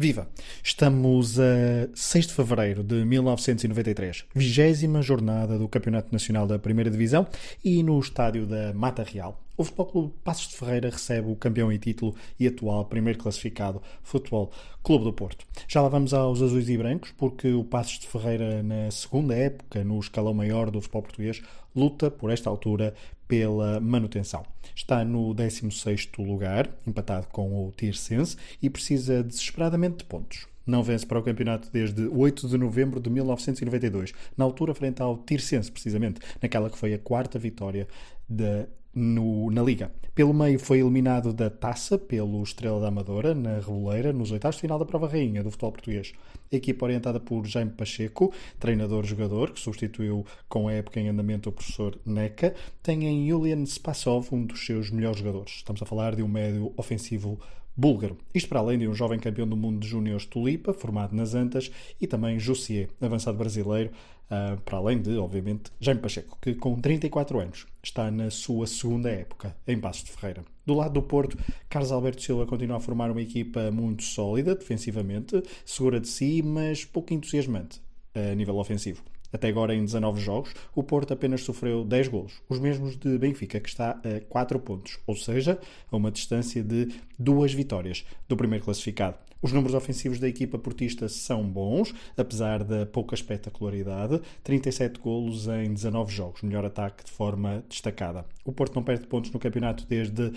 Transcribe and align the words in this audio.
Viva! 0.00 0.26
Estamos 0.64 1.38
a 1.38 1.86
6 1.94 2.28
de 2.28 2.32
fevereiro 2.32 2.82
de 2.82 3.04
1993, 3.04 4.24
vigésima 4.34 5.02
jornada 5.02 5.58
do 5.58 5.68
Campeonato 5.68 6.10
Nacional 6.10 6.46
da 6.46 6.58
Primeira 6.58 6.90
Divisão 6.90 7.26
e 7.62 7.82
no 7.82 8.00
estádio 8.00 8.46
da 8.46 8.72
Mata 8.72 9.02
Real. 9.02 9.38
O 9.58 9.62
Futebol 9.62 9.86
Clube 9.86 10.14
Passos 10.24 10.48
de 10.48 10.56
Ferreira 10.56 10.88
recebe 10.88 11.30
o 11.30 11.36
campeão 11.36 11.70
em 11.70 11.76
título 11.76 12.14
e 12.38 12.46
atual 12.46 12.86
primeiro 12.86 13.18
classificado 13.18 13.82
Futebol 14.02 14.50
Clube 14.82 15.04
do 15.04 15.12
Porto. 15.12 15.44
Já 15.68 15.82
lá 15.82 15.90
vamos 15.90 16.14
aos 16.14 16.40
azuis 16.40 16.70
e 16.70 16.78
brancos, 16.78 17.12
porque 17.18 17.52
o 17.52 17.62
Passos 17.62 17.98
de 17.98 18.06
Ferreira, 18.06 18.62
na 18.62 18.90
segunda 18.90 19.34
época, 19.34 19.84
no 19.84 20.00
escalão 20.00 20.32
maior 20.32 20.70
do 20.70 20.80
futebol 20.80 21.02
português, 21.02 21.42
luta, 21.76 22.10
por 22.10 22.30
esta 22.30 22.48
altura, 22.48 22.94
pela 23.30 23.78
manutenção. 23.78 24.44
Está 24.74 25.04
no 25.04 25.32
16º 25.32 26.26
lugar, 26.26 26.68
empatado 26.84 27.28
com 27.28 27.64
o 27.64 27.70
Tirsense, 27.70 28.36
e 28.60 28.68
precisa 28.68 29.22
desesperadamente 29.22 29.98
de 29.98 30.04
pontos. 30.04 30.48
Não 30.66 30.82
vence 30.82 31.06
para 31.06 31.18
o 31.18 31.22
campeonato 31.22 31.70
desde 31.72 32.08
8 32.08 32.48
de 32.48 32.58
novembro 32.58 32.98
de 32.98 33.08
1992, 33.08 34.12
na 34.36 34.44
altura 34.44 34.74
frente 34.74 35.00
ao 35.00 35.16
Tirsense, 35.16 35.70
precisamente, 35.70 36.20
naquela 36.42 36.68
que 36.68 36.76
foi 36.76 36.92
a 36.92 36.98
quarta 36.98 37.38
vitória 37.38 37.86
da 38.28 38.66
no, 38.94 39.50
na 39.50 39.62
Liga. 39.62 39.92
Pelo 40.14 40.34
meio 40.34 40.58
foi 40.58 40.80
eliminado 40.80 41.32
da 41.32 41.48
taça 41.48 41.96
pelo 41.96 42.42
Estrela 42.42 42.80
da 42.80 42.88
Amadora, 42.88 43.34
na 43.34 43.58
Reboleira, 43.58 44.12
nos 44.12 44.32
oitavos 44.32 44.56
de 44.56 44.62
final 44.62 44.78
da 44.78 44.84
prova 44.84 45.08
rainha 45.08 45.42
do 45.42 45.50
futebol 45.50 45.72
português. 45.72 46.12
A 46.52 46.56
equipa 46.56 46.84
orientada 46.84 47.20
por 47.20 47.46
Jaime 47.46 47.70
Pacheco, 47.70 48.32
treinador-jogador, 48.58 49.52
que 49.52 49.60
substituiu 49.60 50.26
com 50.48 50.66
a 50.66 50.72
época 50.72 50.98
em 50.98 51.08
andamento 51.08 51.48
o 51.48 51.52
professor 51.52 51.98
Neca, 52.04 52.54
tem 52.82 53.04
em 53.06 53.28
Julian 53.28 53.64
Spassov 53.64 54.28
um 54.32 54.44
dos 54.44 54.66
seus 54.66 54.90
melhores 54.90 55.18
jogadores. 55.18 55.52
Estamos 55.58 55.80
a 55.80 55.86
falar 55.86 56.16
de 56.16 56.22
um 56.22 56.28
médio 56.28 56.72
ofensivo 56.76 57.38
búlgaro. 57.76 58.18
Isto 58.34 58.48
para 58.48 58.58
além 58.58 58.78
de 58.78 58.88
um 58.88 58.94
jovem 58.94 59.18
campeão 59.18 59.48
do 59.48 59.56
mundo 59.56 59.80
de 59.80 59.88
júniores 59.88 60.26
Tulipa, 60.26 60.74
formado 60.74 61.14
nas 61.14 61.34
Antas, 61.34 61.70
e 62.00 62.06
também 62.06 62.38
Jussier, 62.38 62.90
avançado 63.00 63.38
brasileiro, 63.38 63.90
uh, 64.30 64.60
para 64.62 64.78
além 64.78 65.00
de, 65.00 65.16
obviamente, 65.16 65.70
Jaime 65.80 66.00
Pacheco, 66.00 66.38
que 66.40 66.54
com 66.54 66.80
34 66.80 67.40
anos 67.40 67.66
está 67.82 68.10
na 68.10 68.30
sua 68.30 68.66
segunda 68.66 69.10
época 69.10 69.56
em 69.66 69.78
Passos 69.78 70.04
de 70.04 70.12
Ferreira. 70.12 70.44
Do 70.64 70.74
lado 70.74 70.94
do 70.94 71.02
Porto, 71.02 71.36
Carlos 71.68 71.90
Alberto 71.90 72.22
Silva 72.22 72.46
continua 72.46 72.76
a 72.76 72.80
formar 72.80 73.10
uma 73.10 73.22
equipa 73.22 73.70
muito 73.70 74.02
sólida 74.02 74.54
defensivamente, 74.54 75.42
segura 75.64 76.00
de 76.00 76.08
si, 76.08 76.42
mas 76.42 76.84
pouco 76.84 77.12
entusiasmante 77.12 77.80
a 78.14 78.34
nível 78.34 78.56
ofensivo. 78.56 79.02
Até 79.32 79.48
agora, 79.48 79.74
em 79.74 79.84
19 79.84 80.20
jogos, 80.20 80.52
o 80.74 80.82
Porto 80.82 81.12
apenas 81.12 81.42
sofreu 81.42 81.84
10 81.84 82.08
golos, 82.08 82.42
os 82.48 82.58
mesmos 82.58 82.96
de 82.96 83.16
Benfica, 83.16 83.60
que 83.60 83.68
está 83.68 83.90
a 83.90 84.20
4 84.28 84.58
pontos, 84.58 84.98
ou 85.06 85.14
seja, 85.14 85.58
a 85.90 85.96
uma 85.96 86.10
distância 86.10 86.62
de 86.62 86.88
duas 87.18 87.52
vitórias 87.52 88.04
do 88.28 88.36
primeiro 88.36 88.64
classificado. 88.64 89.16
Os 89.42 89.52
números 89.52 89.74
ofensivos 89.74 90.18
da 90.18 90.28
equipa 90.28 90.58
portista 90.58 91.08
são 91.08 91.42
bons, 91.42 91.94
apesar 92.16 92.62
da 92.62 92.84
pouca 92.84 93.14
espetacularidade. 93.14 94.20
37 94.44 95.00
golos 95.00 95.48
em 95.48 95.72
19 95.72 96.12
jogos, 96.12 96.42
melhor 96.42 96.64
ataque 96.64 97.04
de 97.04 97.10
forma 97.10 97.64
destacada. 97.68 98.26
O 98.44 98.52
Porto 98.52 98.74
não 98.74 98.82
perde 98.82 99.06
pontos 99.06 99.30
no 99.30 99.38
campeonato 99.38 99.86
desde 99.86 100.26
a 100.26 100.30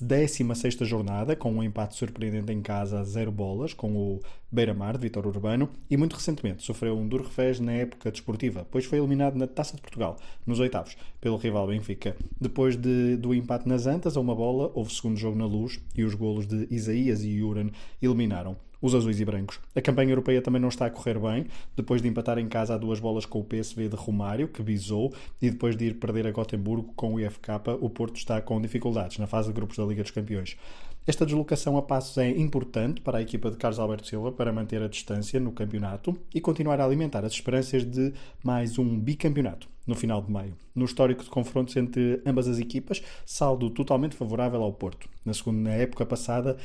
16 0.00 0.76
jornada, 0.82 1.34
com 1.34 1.52
um 1.52 1.62
empate 1.62 1.96
surpreendente 1.96 2.52
em 2.52 2.60
casa 2.60 3.00
a 3.00 3.04
zero 3.04 3.32
bolas, 3.32 3.72
com 3.72 3.96
o 3.96 4.20
Beira-Mar, 4.52 4.96
de 4.96 5.02
Vitor 5.02 5.26
Urbano, 5.26 5.68
e 5.90 5.96
muito 5.96 6.14
recentemente 6.14 6.62
sofreu 6.62 6.96
um 6.96 7.08
duro 7.08 7.24
revés 7.24 7.58
na 7.58 7.72
época 7.72 8.10
desportiva, 8.10 8.66
pois 8.70 8.84
foi 8.84 8.98
eliminado 8.98 9.36
na 9.36 9.46
Taça 9.46 9.74
de 9.74 9.82
Portugal, 9.82 10.16
nos 10.46 10.60
oitavos, 10.60 10.96
pelo 11.20 11.36
rival 11.36 11.66
Benfica. 11.66 12.16
Depois 12.40 12.76
de, 12.76 13.16
do 13.16 13.34
empate 13.34 13.68
nas 13.68 13.86
Antas, 13.86 14.16
a 14.16 14.20
uma 14.20 14.34
bola, 14.34 14.70
houve 14.74 14.94
segundo 14.94 15.16
jogo 15.16 15.36
na 15.36 15.46
luz 15.46 15.80
e 15.96 16.04
os 16.04 16.14
golos 16.14 16.46
de 16.46 16.68
Isaías 16.70 17.24
e 17.24 17.42
Uran 17.42 17.70
eliminaram 18.00 18.43
os 18.84 18.94
azuis 18.94 19.18
e 19.18 19.24
brancos. 19.24 19.58
A 19.74 19.80
campanha 19.80 20.10
europeia 20.10 20.42
também 20.42 20.60
não 20.60 20.68
está 20.68 20.84
a 20.84 20.90
correr 20.90 21.18
bem, 21.18 21.46
depois 21.74 22.02
de 22.02 22.08
empatar 22.08 22.38
em 22.38 22.46
casa 22.46 22.74
a 22.74 22.76
duas 22.76 23.00
bolas 23.00 23.24
com 23.24 23.40
o 23.40 23.44
PSV 23.44 23.88
de 23.88 23.96
Romário, 23.96 24.46
que 24.46 24.62
bisou, 24.62 25.10
e 25.40 25.48
depois 25.48 25.74
de 25.74 25.86
ir 25.86 25.94
perder 25.94 26.26
a 26.26 26.30
Gotemburgo 26.30 26.92
com 26.94 27.14
o 27.14 27.18
IFK, 27.18 27.48
o 27.80 27.88
Porto 27.88 28.16
está 28.16 28.42
com 28.42 28.60
dificuldades 28.60 29.16
na 29.16 29.26
fase 29.26 29.48
de 29.48 29.54
grupos 29.54 29.78
da 29.78 29.84
Liga 29.84 30.02
dos 30.02 30.10
Campeões. 30.10 30.58
Esta 31.06 31.24
deslocação 31.24 31.78
a 31.78 31.82
passos 31.82 32.18
é 32.18 32.28
importante 32.28 33.00
para 33.00 33.16
a 33.16 33.22
equipa 33.22 33.50
de 33.50 33.56
Carlos 33.56 33.78
Alberto 33.78 34.06
Silva 34.06 34.30
para 34.32 34.52
manter 34.52 34.82
a 34.82 34.88
distância 34.88 35.40
no 35.40 35.52
campeonato 35.52 36.14
e 36.34 36.40
continuar 36.40 36.78
a 36.78 36.84
alimentar 36.84 37.24
as 37.24 37.32
esperanças 37.32 37.84
de 37.84 38.12
mais 38.42 38.78
um 38.78 38.98
bicampeonato 39.00 39.73
no 39.86 39.94
final 39.94 40.22
de 40.22 40.30
maio. 40.30 40.56
No 40.74 40.84
histórico 40.84 41.22
de 41.22 41.30
confrontos 41.30 41.76
entre 41.76 42.20
ambas 42.24 42.48
as 42.48 42.58
equipas, 42.58 43.02
saldo 43.24 43.70
totalmente 43.70 44.16
favorável 44.16 44.62
ao 44.62 44.72
Porto. 44.72 45.08
Na 45.24 45.34
segunda 45.34 45.70
época 45.70 46.06
passada, 46.06 46.56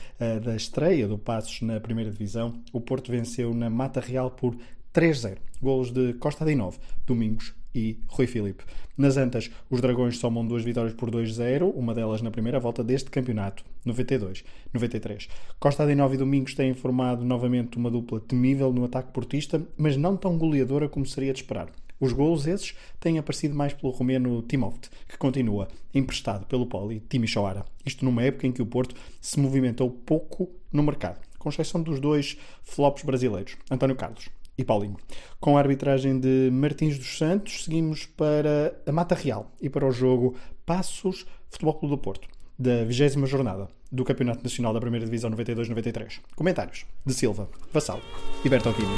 da 0.44 0.56
estreia 0.56 1.08
do 1.08 1.18
Passos 1.18 1.62
na 1.62 1.80
primeira 1.80 2.12
divisão, 2.12 2.62
o 2.72 2.80
Porto 2.80 3.12
venceu 3.12 3.54
na 3.54 3.70
Mata 3.70 4.00
Real 4.00 4.32
por 4.32 4.56
3-0. 4.94 5.38
Golos 5.62 5.92
de 5.92 6.14
Costa 6.14 6.46
Dinov, 6.46 6.78
Domingos 7.06 7.54
e 7.76 8.00
Rui 8.08 8.26
Filipe. 8.26 8.64
Nas 8.98 9.16
Antas, 9.16 9.52
os 9.70 9.80
Dragões 9.80 10.18
somam 10.18 10.46
duas 10.46 10.64
vitórias 10.64 10.94
por 10.94 11.12
2-0, 11.12 11.72
uma 11.76 11.94
delas 11.94 12.22
na 12.22 12.32
primeira 12.32 12.60
volta 12.60 12.84
deste 12.84 13.10
campeonato, 13.10 13.64
92-93. 13.86 15.30
Costa 15.60 15.86
Dinov 15.86 16.14
e 16.14 16.18
Domingos 16.18 16.56
têm 16.56 16.74
formado 16.74 17.24
novamente 17.24 17.78
uma 17.78 17.92
dupla 17.92 18.20
temível 18.20 18.74
no 18.74 18.84
ataque 18.86 19.14
portista, 19.14 19.62
mas 19.78 19.96
não 19.96 20.18
tão 20.18 20.38
goleadora 20.38 20.90
como 20.90 21.06
seria 21.06 21.32
de 21.32 21.40
esperar. 21.42 21.70
Os 22.00 22.14
golos 22.14 22.48
esses 22.48 22.76
têm 23.00 23.18
aparecido 23.18 23.56
mais 23.56 23.74
pelo 23.74 23.92
romeno 23.92 24.42
Timoft, 24.44 24.90
que 25.08 25.18
continua 25.18 25.68
emprestado 25.94 26.46
pelo 26.46 26.66
Poli 26.66 27.02
Timisoara. 27.02 27.66
Isto 27.86 28.06
numa 28.06 28.24
época 28.24 28.48
em 28.48 28.52
que 28.52 28.62
o 28.62 28.66
Porto 28.66 28.96
se 29.20 29.40
movimentou 29.40 29.90
pouco 29.90 30.50
no 30.72 30.84
mercado, 30.84 31.20
com 31.38 31.50
exceção 31.50 31.82
dos 31.82 32.00
dois 32.00 32.38
flops 32.64 33.04
brasileiros, 33.04 33.58
António 33.70 33.96
Carlos 33.96 34.30
e 34.58 34.64
Paulinho. 34.64 34.98
Com 35.40 35.58
a 35.58 35.60
arbitragem 35.62 36.20
de 36.20 36.50
Martins 36.52 36.98
dos 36.98 37.18
Santos, 37.18 37.64
seguimos 37.64 38.06
para 38.06 38.80
a 38.86 38.92
Mata 38.92 39.16
Real 39.16 39.52
e 39.62 39.70
para 39.70 39.88
o 39.88 39.92
jogo 39.92 40.36
Passos 40.66 41.26
Futebol 41.50 41.74
Clube 41.76 41.96
do 41.96 42.02
Porto, 42.02 42.28
da 42.58 42.84
20 42.84 43.26
jornada 43.26 43.68
do 43.92 44.04
Campeonato 44.04 44.44
Nacional 44.44 44.74
da 44.74 44.80
Primeira 44.80 45.06
Divisão 45.06 45.32
92-93. 45.32 46.20
Comentários 46.36 46.86
de 47.06 47.14
Silva, 47.14 47.50
Vassal 47.74 48.00
e 48.44 48.50
Bertolini. 48.50 48.94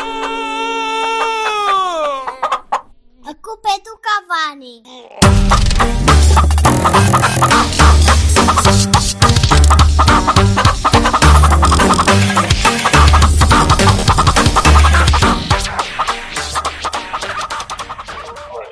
A 0.00 0.13
culpa 3.44 3.68
é 3.68 3.78
do 3.78 3.98
Cavani. 3.98 4.82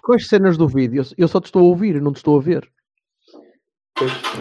Com 0.02 0.14
as 0.14 0.26
cenas 0.26 0.56
do 0.56 0.66
vídeo, 0.66 1.04
eu 1.18 1.28
só 1.28 1.38
te 1.38 1.44
estou 1.44 1.60
a 1.60 1.64
ouvir, 1.64 2.00
não 2.00 2.14
te 2.14 2.16
estou 2.16 2.38
a 2.38 2.42
ver. 2.42 2.66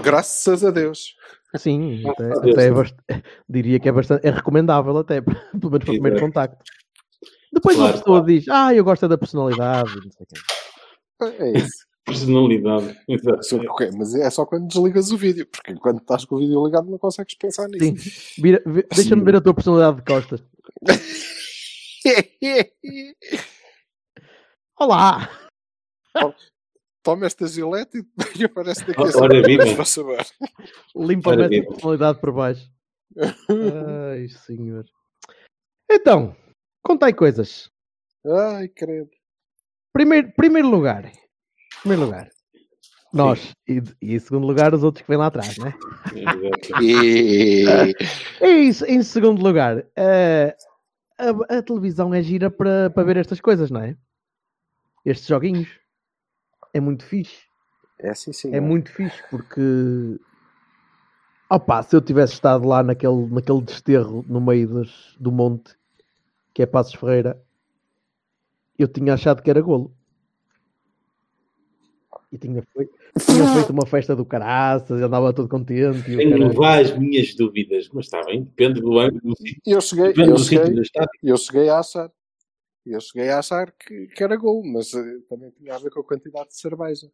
Graças 0.02 0.64
a 0.64 0.72
Deus. 0.72 1.14
Sim, 1.58 2.10
até, 2.10 2.52
até 2.52 2.68
é 2.68 2.72
bast... 2.72 2.96
diria 3.50 3.82
que 3.82 3.90
é 3.90 3.92
bastante 3.92 4.26
é 4.26 4.32
recomendável 4.32 4.98
até, 4.98 5.20
pelo 5.20 5.72
menos 5.72 5.84
para 5.84 5.92
o 5.92 6.00
primeiro 6.00 6.20
contacto. 6.22 6.64
Depois 7.54 7.76
claro, 7.76 7.90
a 7.90 7.98
pessoa 7.98 8.20
claro. 8.20 8.34
diz, 8.34 8.48
ah, 8.50 8.74
eu 8.74 8.84
gosto 8.84 9.08
da 9.08 9.18
personalidade, 9.18 9.96
não 9.96 10.12
sei 10.12 10.26
quê. 10.26 10.40
É 11.44 11.58
isso. 11.58 11.86
Personalidade. 12.06 12.98
Mas 13.98 14.16
é 14.16 14.30
só 14.30 14.46
quando 14.46 14.68
desligas 14.68 15.12
o 15.12 15.18
vídeo, 15.18 15.46
porque 15.46 15.72
enquanto 15.72 16.02
estás 16.02 16.26
com 16.26 16.36
o 16.36 16.40
vídeo 16.40 16.66
ligado 16.66 16.90
não 16.90 16.98
consegues 16.98 17.36
pensar 17.36 17.68
nisso. 17.68 18.10
Sim. 18.10 18.42
Deixa-me 18.94 19.24
ver 19.24 19.36
a 19.36 19.42
tua 19.42 19.54
personalidade 19.54 19.98
de 19.98 20.04
costas. 20.04 20.44
Olá! 24.80 25.30
Toma 27.04 27.26
esta 27.26 27.48
gilete 27.48 28.04
e 28.40 28.46
aparece 28.46 28.86
daqui 28.86 29.02
a 29.02 29.22
Ora, 29.22 29.42
viva. 29.42 29.64
Limpa 30.96 31.34
a 31.34 31.48
personalidade 31.48 32.20
por 32.20 32.32
baixo. 32.32 32.68
Ai, 33.18 34.28
senhor. 34.30 34.86
Então, 35.90 36.36
contai 36.82 37.14
coisas. 37.14 37.72
Ai, 38.26 38.68
credo. 38.68 39.10
Primeiro, 39.94 40.32
primeiro 40.34 40.70
lugar. 40.70 41.12
Primeiro 41.82 42.06
lugar. 42.06 42.30
Nós. 43.14 43.54
E, 43.68 43.82
e, 44.02 44.16
em 44.16 44.20
segundo 44.20 44.48
lugar, 44.48 44.74
os 44.74 44.84
outros 44.84 45.02
que 45.02 45.10
vêm 45.10 45.18
lá 45.18 45.28
atrás, 45.28 45.58
né? 45.58 45.74
e... 46.82 47.66
isso, 48.70 48.86
em 48.86 49.04
segundo 49.04 49.44
lugar, 49.44 49.80
uh, 49.80 50.54
a, 51.18 51.58
a, 51.58 51.62
televisão 51.62 52.14
é 52.14 52.22
gira 52.22 52.50
para, 52.50 52.90
para 52.90 53.04
ver 53.04 53.18
estas 53.18 53.42
coisas, 53.42 53.70
não 53.70 53.82
é? 53.82 53.98
Estes 55.06 55.28
joguinhos. 55.28 55.68
É 56.74 56.80
muito 56.80 57.04
fixe. 57.04 57.44
É 58.00 58.14
sim, 58.14 58.32
sim. 58.32 58.54
É, 58.54 58.58
é 58.58 58.62
muito 58.62 58.92
fixe 58.92 59.22
porque. 59.30 60.20
Opa, 61.50 61.84
se 61.84 61.94
eu 61.94 62.02
tivesse 62.02 62.34
estado 62.34 62.66
lá 62.66 62.82
naquele, 62.82 63.28
naquele 63.28 63.62
desterro 63.62 64.24
no 64.26 64.40
meio 64.40 64.70
dos, 64.70 65.18
do 65.20 65.34
monte, 65.34 65.76
que 66.54 66.62
é 66.62 66.66
Passos 66.66 66.96
Ferreira, 66.96 67.42
eu 68.78 68.88
tinha 68.88 69.14
achado 69.14 69.42
que 69.42 69.50
era 69.50 69.62
golo. 69.62 69.96
E 72.32 72.38
tinha 72.38 72.62
feito, 72.62 72.94
tinha 73.26 73.54
feito 73.54 73.72
uma 73.72 73.86
festa 73.86 74.16
do 74.16 74.26
caraças, 74.26 75.02
andava 75.02 75.34
todo 75.34 75.50
contente. 75.50 76.04
Tenho 76.04 76.54
várias 76.54 76.98
minhas 76.98 77.36
dúvidas, 77.36 77.90
mas 77.92 78.06
está 78.06 78.24
bem, 78.24 78.44
depende 78.44 78.80
do 78.80 78.98
ângulo. 78.98 79.36
Eu 79.66 79.82
cheguei, 79.82 80.14
eu, 80.18 80.38
cheguei, 80.38 80.80
eu 81.22 81.38
cheguei 81.38 81.70
a 81.70 81.80
achar, 81.80 82.10
eu 82.86 83.02
cheguei 83.02 83.30
a 83.30 83.40
achar 83.40 83.72
que, 83.72 84.08
que 84.08 84.24
era 84.24 84.38
gol, 84.38 84.64
mas 84.66 84.94
uh, 84.94 85.22
também 85.30 85.52
tinha 85.52 85.76
a 85.76 85.78
ver 85.78 85.90
com 85.90 86.00
a 86.00 86.04
quantidade 86.06 86.50
de 86.50 86.58
cerveja. 86.58 87.12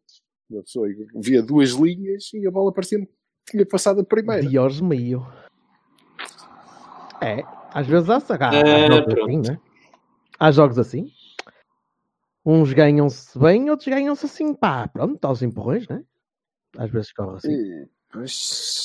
Uma 0.48 0.62
pessoa 0.62 0.88
via 1.16 1.42
duas 1.42 1.70
linhas 1.70 2.30
e 2.32 2.46
a 2.46 2.50
bola 2.50 2.72
parecia 2.72 3.00
que 3.00 3.08
tinha 3.50 3.66
passado 3.66 4.00
a 4.00 4.04
primeira. 4.04 4.46
Dios 4.46 4.80
meio. 4.80 5.26
É, 7.20 7.42
às 7.72 7.86
vezes 7.86 8.08
há, 8.08 8.16
há, 8.16 8.48
há 8.48 8.90
jogos 8.90 9.14
assim, 9.14 9.38
né? 9.38 9.60
Há 10.38 10.50
jogos 10.50 10.78
assim. 10.78 11.10
Uns 12.44 12.72
ganham-se 12.72 13.38
bem, 13.38 13.68
outros 13.70 13.88
ganham-se 13.88 14.26
assim, 14.26 14.54
pá, 14.54 14.88
pronto, 14.88 15.22
aos 15.24 15.42
empurrões, 15.42 15.86
né? 15.88 16.02
Às 16.76 16.90
vezes 16.90 17.12
corre 17.12 17.36
assim. 17.36 17.52
E, 17.52 17.88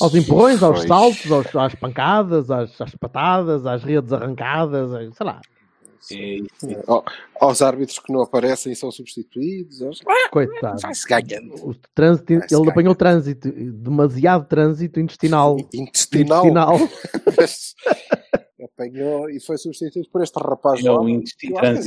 aos 0.02 0.16
empurrões, 0.16 0.62
aos 0.62 0.82
saltos, 0.84 1.32
aos, 1.32 1.56
às 1.56 1.76
pancadas, 1.76 2.52
às, 2.52 2.80
às, 2.82 2.96
patadas, 2.96 3.66
às 3.66 3.84
redes 3.84 4.12
arrancadas, 4.12 4.92
sei 5.16 5.26
lá. 5.26 5.40
Sim, 6.04 6.46
sim. 6.58 6.76
Aos 7.40 7.62
árbitros 7.62 7.98
que 7.98 8.12
não 8.12 8.22
aparecem 8.22 8.74
e 8.74 8.76
são 8.76 8.92
substituídos. 8.92 9.82
Aos... 9.82 10.02
Coitado. 10.32 10.82
Vai-se 10.82 11.08
ganhando. 11.08 11.56
O 11.66 11.74
trânsito, 11.96 12.34
ele 12.34 12.42
ganhando. 12.42 12.70
apanhou 12.70 12.96
trânsito, 12.96 13.50
demasiado 13.50 14.46
trânsito 14.46 15.00
intestinal. 15.00 15.58
Intestinal. 15.74 16.46
intestinal. 16.46 16.78
apanhou 18.64 19.30
e 19.30 19.40
foi 19.40 19.58
substituído 19.58 20.10
por 20.10 20.22
este 20.22 20.38
rapaz. 20.38 20.84
Não, 20.84 21.08
intestinal. 21.08 21.64
Ainda... 21.64 21.82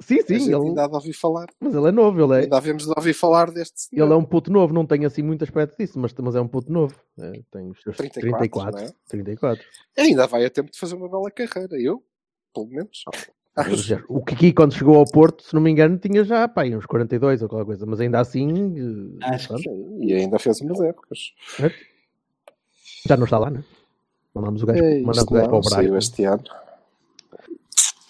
Sim, 0.00 0.22
sim. 0.22 0.54
Ele... 0.54 0.68
Ainda 0.68 0.84
há 0.84 0.88
de 0.88 0.94
ouvir 0.94 1.12
falar. 1.12 1.48
Mas 1.60 1.74
ele 1.74 1.88
é 1.88 1.92
novo. 1.92 2.22
Ele 2.22 2.32
é... 2.32 2.42
Ainda 2.44 2.56
havemos 2.56 2.84
de 2.84 2.92
ouvir 2.96 3.12
falar 3.12 3.50
deste 3.50 3.82
senhor. 3.82 4.06
Ele 4.06 4.14
é 4.14 4.16
um 4.16 4.24
puto 4.24 4.50
novo, 4.50 4.72
não 4.72 4.86
tem 4.86 5.04
assim 5.04 5.22
muito 5.22 5.44
aspecto 5.44 5.76
disso, 5.76 5.98
mas, 5.98 6.14
mas 6.14 6.34
é 6.34 6.40
um 6.40 6.48
puto 6.48 6.72
novo. 6.72 6.94
É, 7.18 7.32
tem 7.50 7.68
os 7.68 7.82
seus 7.82 7.96
34. 7.96 8.38
34, 8.38 8.80
é? 8.80 8.92
34. 9.08 9.64
Ainda 9.98 10.26
vai 10.26 10.46
a 10.46 10.50
tempo 10.50 10.70
de 10.70 10.78
fazer 10.78 10.94
uma 10.94 11.08
bela 11.08 11.30
carreira. 11.30 11.76
Eu, 11.78 12.02
pelo 12.58 12.66
menos. 12.68 13.04
O 14.08 14.24
Kiki, 14.24 14.52
quando 14.52 14.74
chegou 14.74 14.96
ao 14.96 15.04
Porto, 15.04 15.42
se 15.42 15.52
não 15.52 15.60
me 15.60 15.70
engano, 15.70 15.98
tinha 15.98 16.22
já 16.22 16.46
pá, 16.46 16.64
uns 16.64 16.86
42 16.86 17.42
ou 17.42 17.48
qualquer 17.48 17.66
coisa, 17.66 17.86
mas 17.86 18.00
ainda 18.00 18.20
assim. 18.20 19.18
Eh, 19.20 19.34
Acho 19.34 19.56
que. 19.56 19.68
E 20.00 20.14
ainda 20.14 20.38
fez 20.38 20.60
umas 20.60 20.80
épocas. 20.80 21.34
É. 21.60 21.72
Já 23.06 23.16
não 23.16 23.24
está 23.24 23.38
lá, 23.38 23.50
né? 23.50 23.64
Mandamos 24.32 24.62
o 24.62 24.66
gajo, 24.66 24.84
é, 24.84 25.00
mandamos 25.00 25.22
o 25.22 25.34
gajo 25.34 25.48
para 25.48 25.56
o 25.56 25.60
Braga. 25.60 25.98
este 25.98 26.24
ano. 26.24 26.44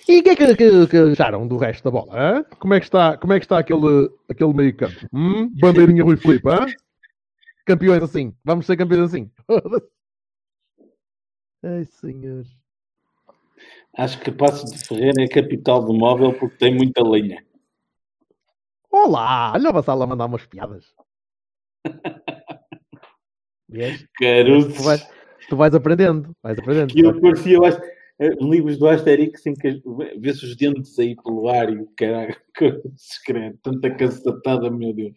E 0.06 0.20
o 0.20 0.22
que 0.22 0.30
é 0.30 0.36
que, 0.36 0.56
que, 0.56 0.86
que, 0.86 0.96
acharam 0.96 1.46
do 1.46 1.56
resto 1.56 1.84
da 1.84 1.90
bola? 1.90 2.38
Hein? 2.38 2.44
Como 2.58 2.74
é 2.74 2.80
que 2.80 2.86
está, 2.86 3.16
como 3.16 3.32
é 3.32 3.38
que 3.38 3.44
está 3.44 3.58
aquele, 3.58 4.10
aquele 4.28 4.52
meio 4.52 4.76
campo? 4.76 5.06
Hum? 5.12 5.50
Bandeirinha 5.58 6.02
Rui 6.02 6.16
Filipe, 6.16 6.48
hein? 6.48 6.74
Campeões 7.64 8.02
assim. 8.02 8.34
Vamos 8.44 8.66
ser 8.66 8.76
campeões 8.76 9.04
assim. 9.04 9.30
Ai, 11.62 11.84
senhor. 11.84 12.44
Acho 13.98 14.20
que 14.20 14.30
Passo 14.30 14.64
de 14.64 14.78
Ferreira 14.78 15.22
é 15.22 15.24
a 15.24 15.28
capital 15.28 15.84
do 15.84 15.92
móvel 15.92 16.32
porque 16.32 16.56
tem 16.56 16.72
muita 16.72 17.02
linha. 17.02 17.44
Olá! 18.92 19.50
Olha 19.52 19.70
o 19.70 19.72
Vassal 19.72 20.00
a 20.00 20.06
mandar 20.06 20.26
umas 20.26 20.46
piadas. 20.46 20.94
Caruso. 24.16 24.72
Tu 24.72 24.82
vais, 24.84 25.08
tu 25.48 25.56
vais 25.56 25.74
aprendendo. 25.74 26.30
Vais 26.40 26.56
aprendendo. 26.56 26.96
E 26.96 27.00
eu 27.00 27.20
parecia 27.20 27.58
eh, 28.20 28.36
livros 28.40 28.78
do 28.78 28.88
Asterix 28.88 29.44
em 29.46 29.54
que 29.54 29.82
vê-se 30.16 30.44
os 30.44 30.54
dentes 30.54 30.96
aí 30.96 31.16
pelo 31.16 31.48
ar 31.48 31.68
e 31.68 31.78
o 31.78 31.88
caralho, 31.96 32.36
que 32.56 32.80
secreto, 32.96 33.58
tanta 33.64 33.90
cacetada, 33.90 34.70
meu 34.70 34.94
Deus. 34.94 35.16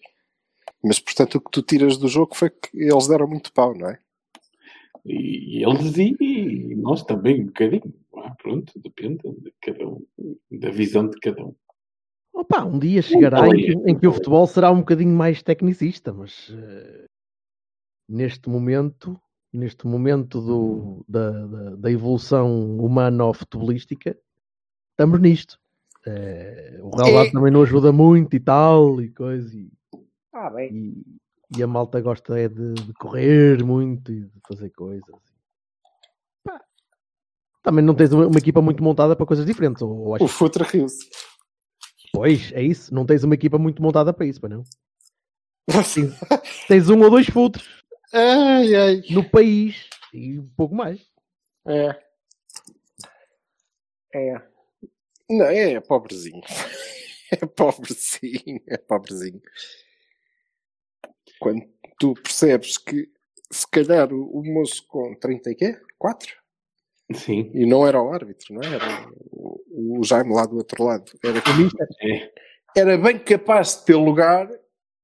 Mas 0.83 0.99
portanto 0.99 1.35
o 1.35 1.41
que 1.41 1.51
tu 1.51 1.61
tiras 1.61 1.97
do 1.97 2.07
jogo 2.07 2.35
foi 2.35 2.49
que 2.49 2.69
eles 2.73 3.07
deram 3.07 3.27
muito 3.27 3.53
pau, 3.53 3.77
não 3.77 3.91
é? 3.91 3.99
E 5.05 5.63
eles 5.63 5.95
e 5.99 6.75
nós 6.77 7.03
também 7.03 7.43
um 7.43 7.45
bocadinho. 7.45 8.00
Ah, 8.23 8.35
pronto, 8.35 8.71
depende 8.79 9.21
de 9.23 9.53
cada 9.61 9.87
um, 9.87 10.05
da 10.51 10.69
visão 10.69 11.09
de 11.09 11.19
cada 11.19 11.43
um. 11.43 11.55
Opa, 12.33 12.63
um 12.63 12.79
dia 12.79 13.01
chegará 13.01 13.47
em 13.47 13.55
que, 13.55 13.71
em 13.91 13.99
que, 13.99 14.07
o 14.07 14.13
futebol 14.13 14.47
será 14.47 14.71
um 14.71 14.79
bocadinho 14.79 15.15
mais 15.15 15.43
tecnicista, 15.43 16.13
mas 16.13 16.49
uh, 16.49 17.05
neste 18.07 18.49
momento, 18.49 19.19
neste 19.51 19.85
momento 19.85 20.39
do, 20.41 21.05
da, 21.07 21.31
da, 21.45 21.75
da, 21.75 21.91
evolução 21.91 22.77
humana 22.77 23.33
futebolística, 23.33 24.17
estamos 24.91 25.19
nisto. 25.19 25.59
Uh, 26.07 26.85
o 26.85 26.95
Real 26.95 27.25
é... 27.25 27.31
também 27.31 27.51
não 27.51 27.63
ajuda 27.63 27.91
muito 27.91 28.35
e 28.35 28.39
tal, 28.39 29.01
e 29.01 29.09
coisa. 29.09 29.55
E, 29.55 29.69
ah, 30.33 30.49
bem. 30.49 30.73
E, 30.73 31.21
e 31.57 31.63
a 31.63 31.67
malta 31.67 31.99
gosta 31.99 32.39
é 32.39 32.47
de, 32.47 32.73
de, 32.73 32.93
correr 32.93 33.63
muito 33.63 34.11
e 34.11 34.21
de 34.21 34.39
fazer 34.47 34.69
coisas. 34.71 35.30
Também 37.63 37.83
não 37.83 37.93
tens 37.93 38.11
uma, 38.11 38.37
equipa 38.37 38.61
muito 38.61 38.83
montada 38.83 39.15
para 39.15 39.25
coisas 39.25 39.45
diferentes. 39.45 39.81
Ou, 39.81 39.89
ou 39.89 40.23
o 40.23 40.27
Futre 40.27 40.63
riu 40.63 40.87
Pois, 42.13 42.51
é 42.53 42.61
isso. 42.61 42.93
Não 42.93 43.05
tens 43.05 43.23
uma 43.23 43.35
equipa 43.35 43.57
muito 43.57 43.81
montada 43.81 44.11
para 44.11 44.25
isso, 44.25 44.41
para 44.41 44.49
não? 44.49 44.63
tens, 45.93 46.19
tens 46.67 46.89
um 46.89 47.01
ou 47.01 47.09
dois 47.09 47.27
futres 47.27 47.65
ai, 48.11 48.75
ai. 48.75 49.03
no 49.11 49.23
país 49.29 49.87
e 50.13 50.39
um 50.39 50.49
pouco 50.57 50.75
mais. 50.75 50.99
É. 51.67 51.95
É. 54.13 54.41
Não, 55.29 55.45
é, 55.45 55.73
é 55.73 55.79
pobrezinho. 55.79 56.41
É 57.33 57.45
pobrezinho, 57.45 58.61
é 58.67 58.75
pobrezinho 58.75 59.41
quando 61.41 61.67
tu 61.99 62.13
percebes 62.13 62.77
que 62.77 63.11
se 63.51 63.67
calhar 63.67 64.13
o, 64.13 64.39
o 64.39 64.45
moço 64.45 64.85
com 64.87 65.15
30 65.15 65.51
e 65.51 65.55
quê? 65.55 65.81
4? 65.97 66.40
Sim. 67.13 67.51
E 67.53 67.65
não 67.65 67.85
era 67.85 68.01
o 68.01 68.13
árbitro, 68.13 68.53
não 68.53 68.61
é? 68.61 68.75
Era 68.75 69.07
o, 69.31 69.99
o 69.99 70.03
Jaime 70.03 70.33
lá 70.33 70.45
do 70.45 70.57
outro 70.57 70.83
lado. 70.83 71.11
Era, 71.23 71.39
é. 72.01 72.31
era 72.75 72.97
bem 72.97 73.19
capaz 73.19 73.77
de 73.77 73.85
ter 73.85 73.95
lugar. 73.95 74.49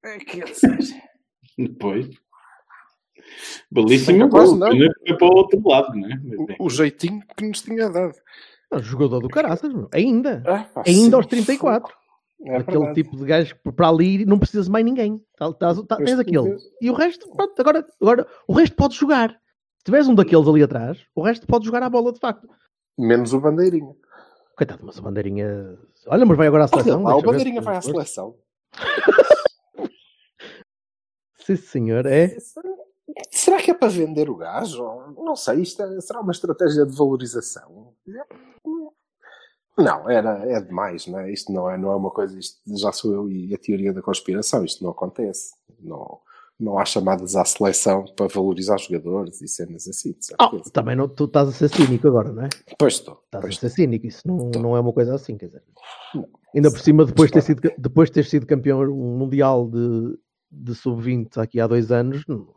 É 0.04 0.18
que 0.20 0.44
Depois. 1.58 2.10
Belíssimo 3.72 4.30
capaz, 4.30 4.54
não. 4.54 4.70
Foi 4.70 5.18
para 5.18 5.28
o 5.28 5.36
outro 5.36 5.62
lado, 5.68 5.94
não 5.96 6.08
é? 6.08 6.16
O, 6.60 6.66
o, 6.66 6.70
jeitinho 6.70 7.22
que 7.36 7.46
nos 7.46 7.62
tinha 7.62 7.90
dado. 7.90 8.14
Não, 8.72 8.80
jogador 8.80 9.20
do 9.20 9.30
caraças, 9.30 9.72
ainda. 9.94 10.44
Ah, 10.46 10.64
pá, 10.74 10.84
ainda 10.86 11.10
sim. 11.10 11.16
aos 11.16 11.26
34. 11.26 11.94
É 12.46 12.58
aquele 12.58 12.78
verdade. 12.78 13.04
tipo 13.04 13.18
de 13.18 13.26
gajo 13.26 13.56
que 13.56 13.72
para 13.72 13.90
ali 13.90 14.26
não 14.26 14.38
precisas 14.38 14.70
mais 14.70 14.86
ninguém. 14.86 15.20
Tá, 15.38 15.52
tá, 15.54 15.74
tá, 15.84 15.98
tens 15.98 16.20
aquele. 16.20 16.56
E 16.82 16.90
o 16.90 16.94
resto, 16.94 17.30
pronto, 17.32 17.60
agora, 17.60 17.86
agora 18.00 18.28
o 18.48 18.54
resto 18.54 18.76
pode 18.76 18.96
jogar. 18.96 19.36
Se 19.88 19.90
tiveres 19.90 20.10
um 20.10 20.16
daqueles 20.16 20.46
ali 20.46 20.62
atrás, 20.62 21.02
o 21.16 21.22
resto 21.22 21.48
pode 21.48 21.66
jogar 21.66 21.82
a 21.82 21.90
bola 21.90 22.12
de 22.12 22.20
facto. 22.20 22.46
Menos 23.00 23.32
o 23.32 23.40
Bandeirinha. 23.40 23.96
Coitado, 24.58 24.86
mas 24.86 24.98
o 24.98 25.02
Bandeirinha. 25.02 25.80
Olha, 26.08 26.26
mas 26.26 26.36
vai 26.36 26.48
agora 26.48 26.66
à 26.66 26.68
seleção. 26.68 27.08
Ah, 27.08 27.16
o 27.16 27.22
Bandeirinha 27.22 27.62
vai 27.62 27.78
à 27.78 27.82
seleção. 27.82 28.36
Sim, 31.40 31.56
senhor, 31.56 32.06
é. 32.06 32.36
Será 33.32 33.62
que 33.62 33.72
é 33.72 33.74
para 33.74 33.88
vender 33.88 34.30
o 34.30 34.36
gajo? 34.36 34.84
Não 35.16 35.38
sei, 35.38 35.62
isto 35.62 35.82
é, 35.82 36.02
será 36.02 36.20
uma 36.20 36.34
estratégia 36.34 36.86
de 36.86 36.94
valorização? 36.94 37.94
Não, 39.78 40.10
era, 40.10 40.52
é 40.52 40.60
demais, 40.60 41.08
não 41.08 41.20
é? 41.20 41.32
Isto 41.32 41.54
não 41.54 41.72
é, 41.72 41.78
não 41.78 41.94
é 41.94 41.96
uma 41.96 42.12
coisa, 42.12 42.38
isto 42.38 42.60
já 42.78 42.92
sou 42.92 43.14
eu 43.14 43.32
e 43.32 43.56
a 43.56 43.58
teoria 43.58 43.94
da 43.94 44.02
conspiração, 44.02 44.66
isto 44.66 44.84
não 44.84 44.92
acontece. 44.92 45.56
Não, 45.80 46.20
não 46.60 46.80
há 46.80 46.86
chamadas 46.86 47.36
à 47.36 47.46
seleção 47.46 48.06
para 48.16 48.28
valorizar 48.28 48.78
jogadores 48.80 49.42
e 49.42 49.48
cenas 49.48 49.88
assim. 49.88 50.16
Oh, 50.42 50.58
também 50.72 50.96
não, 50.96 51.08
tu 51.08 51.26
estás 51.26 51.50
a 51.50 51.52
ser 51.52 51.70
cínico 51.70 52.08
agora, 52.08 52.32
não 52.32 52.44
é? 52.44 52.50
Pois 52.80 52.96
estou. 52.96 53.22
Estás 53.26 53.44
pois 53.44 53.58
a 53.58 53.60
ser 53.60 53.70
cínico, 53.70 54.08
isso 54.08 54.28
não, 54.28 54.50
não 54.50 54.76
é 54.76 54.80
uma 54.80 54.92
coisa 54.92 55.14
assim, 55.14 55.38
quer 55.38 55.48
dizer. 55.48 55.64
Não. 56.16 56.28
Ainda 56.56 56.72
por 56.72 56.80
cima, 56.80 57.06
depois 57.06 57.30
de 57.30 57.34
ter 57.34 57.42
sido, 57.42 57.62
depois 57.78 58.10
de 58.10 58.14
ter 58.14 58.26
sido 58.26 58.48
campeão 58.48 58.86
mundial 58.88 59.70
de, 59.70 60.18
de 60.52 60.74
sub-20 60.74 61.38
aqui 61.38 61.60
há 61.60 61.68
dois 61.68 61.92
anos, 61.92 62.24
não, 62.28 62.48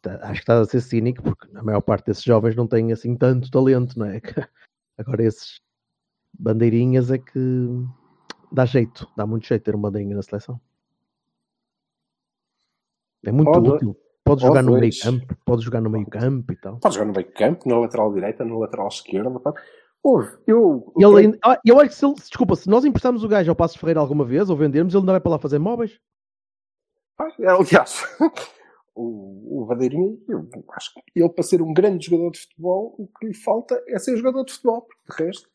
tá, 0.00 0.20
acho 0.22 0.34
que 0.34 0.38
estás 0.40 0.60
a 0.60 0.70
ser 0.70 0.80
cínico, 0.80 1.22
porque 1.22 1.48
a 1.56 1.62
maior 1.62 1.80
parte 1.80 2.06
desses 2.06 2.22
jovens 2.22 2.54
não 2.54 2.68
tem 2.68 2.92
assim 2.92 3.16
tanto 3.16 3.50
talento, 3.50 3.98
não 3.98 4.06
é? 4.06 4.20
Agora 4.96 5.24
esses 5.24 5.60
bandeirinhas 6.38 7.10
é 7.10 7.18
que 7.18 7.84
dá 8.52 8.64
jeito, 8.64 9.08
dá 9.16 9.26
muito 9.26 9.46
jeito 9.46 9.64
ter 9.64 9.74
um 9.74 9.80
bandeirinha 9.80 10.14
na 10.14 10.22
seleção. 10.22 10.60
É 13.28 13.32
muito 13.32 13.52
pode, 13.52 13.68
útil. 13.68 13.96
Pode 14.24 14.42
jogar 14.42 14.62
no 14.62 14.78
meio 14.78 14.92
campo, 15.02 15.36
pode 15.44 15.62
jogar 15.62 15.80
no 15.80 15.90
meio 15.90 16.06
campo 16.06 16.52
e 16.52 16.56
tal. 16.56 16.78
Pode 16.78 16.94
jogar 16.94 17.06
no 17.06 17.12
meio 17.12 17.32
campo, 17.32 17.68
na 17.68 17.78
lateral 17.78 18.12
direita, 18.12 18.44
na 18.44 18.58
lateral 18.58 18.88
esquerda. 18.88 19.30
Ouve, 20.02 20.38
eu. 20.46 20.92
Ele 20.96 21.18
ainda, 21.18 21.38
ah, 21.44 21.58
eu 21.64 21.80
acho 21.80 21.90
que 21.90 21.96
se 21.96 22.04
ele, 22.04 22.14
desculpa, 22.14 22.56
se 22.56 22.68
nós 22.68 22.84
emprestarmos 22.84 23.24
o 23.24 23.28
gajo 23.28 23.50
ao 23.50 23.56
Passo 23.56 23.78
Ferreira 23.78 24.00
alguma 24.00 24.24
vez 24.24 24.48
ou 24.48 24.56
vendermos, 24.56 24.94
ele 24.94 25.04
não 25.04 25.12
vai 25.12 25.20
para 25.20 25.32
lá 25.32 25.38
fazer 25.38 25.58
móveis. 25.58 25.98
Ah, 27.18 27.28
aliás, 27.40 28.04
o, 28.94 29.62
o 29.62 29.66
Vadeirinha, 29.66 30.16
eu 30.28 30.48
acho 30.72 30.94
que 30.94 31.02
ele 31.16 31.28
para 31.28 31.42
ser 31.42 31.60
um 31.60 31.72
grande 31.72 32.06
jogador 32.06 32.30
de 32.30 32.40
futebol, 32.40 32.94
o 32.98 33.08
que 33.08 33.26
lhe 33.26 33.34
falta 33.34 33.82
é 33.88 33.98
ser 33.98 34.16
jogador 34.16 34.44
de 34.44 34.52
futebol, 34.52 34.82
porque 34.82 35.22
de 35.22 35.26
resto 35.26 35.48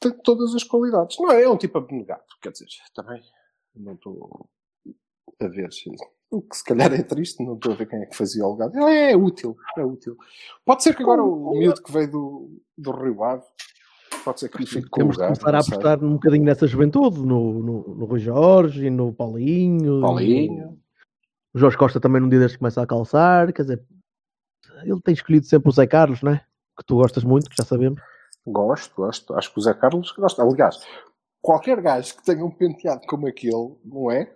tem 0.00 0.12
todas 0.22 0.54
as 0.54 0.64
qualidades. 0.64 1.16
Não 1.18 1.30
é, 1.30 1.42
é 1.42 1.48
um 1.48 1.56
tipo 1.56 1.78
abnegado, 1.78 2.24
quer 2.40 2.50
dizer, 2.50 2.66
também 2.94 3.22
não 3.74 3.94
estou. 3.94 4.48
a 5.40 5.48
ver. 5.48 5.68
O 6.30 6.42
que 6.42 6.56
se 6.56 6.64
calhar 6.64 6.92
é 6.92 7.02
triste, 7.02 7.42
não 7.42 7.54
estou 7.54 7.72
a 7.72 7.76
ver 7.76 7.86
quem 7.86 8.02
é 8.02 8.06
que 8.06 8.16
fazia 8.16 8.44
o 8.44 8.52
legado. 8.52 8.78
É, 8.86 9.12
é 9.12 9.16
útil, 9.16 9.56
é 9.76 9.84
útil. 9.84 10.16
Pode 10.64 10.82
ser 10.82 10.94
que 10.94 11.02
agora 11.02 11.22
o, 11.22 11.52
o 11.52 11.58
miúdo 11.58 11.82
que 11.82 11.90
veio 11.90 12.10
do, 12.10 12.60
do 12.76 12.90
Rio 12.90 13.24
Ave 13.24 13.44
pode 14.24 14.40
ser 14.40 14.50
que 14.50 14.58
lhe 14.58 14.66
fique 14.66 14.88
com 14.88 15.00
Temos 15.00 15.16
lugar, 15.16 15.32
de 15.32 15.40
começar 15.40 15.56
a 15.56 15.60
apostar 15.60 16.04
um 16.04 16.14
bocadinho 16.14 16.44
nessa 16.44 16.66
juventude, 16.66 17.20
no, 17.20 17.62
no, 17.62 17.94
no 17.94 18.04
Rui 18.04 18.18
Jorge 18.18 18.86
e 18.86 18.90
no 18.90 19.12
Paulinho. 19.12 20.02
Paulinho. 20.02 20.78
O 21.54 21.58
Jorge 21.58 21.78
Costa 21.78 21.98
também 21.98 22.20
num 22.20 22.28
dia 22.28 22.38
destes 22.38 22.58
começa 22.58 22.82
a 22.82 22.86
calçar, 22.86 23.52
quer 23.52 23.62
dizer, 23.62 23.82
ele 24.82 25.00
tem 25.00 25.14
escolhido 25.14 25.46
sempre 25.46 25.70
o 25.70 25.72
Zé 25.72 25.86
Carlos, 25.86 26.22
não 26.22 26.32
é? 26.32 26.44
Que 26.76 26.84
tu 26.84 26.96
gostas 26.96 27.24
muito, 27.24 27.48
que 27.48 27.56
já 27.56 27.64
sabemos. 27.64 28.00
Gosto, 28.46 28.94
gosto. 28.94 29.34
Acho 29.34 29.52
que 29.52 29.58
o 29.58 29.62
Zé 29.62 29.74
Carlos 29.74 30.12
gosta. 30.12 30.42
Aliás, 30.42 30.76
qualquer 31.40 31.80
gajo 31.80 32.16
que 32.16 32.24
tenha 32.24 32.44
um 32.44 32.50
penteado 32.50 33.00
como 33.06 33.26
aquele, 33.26 33.76
não 33.84 34.10
é? 34.10 34.32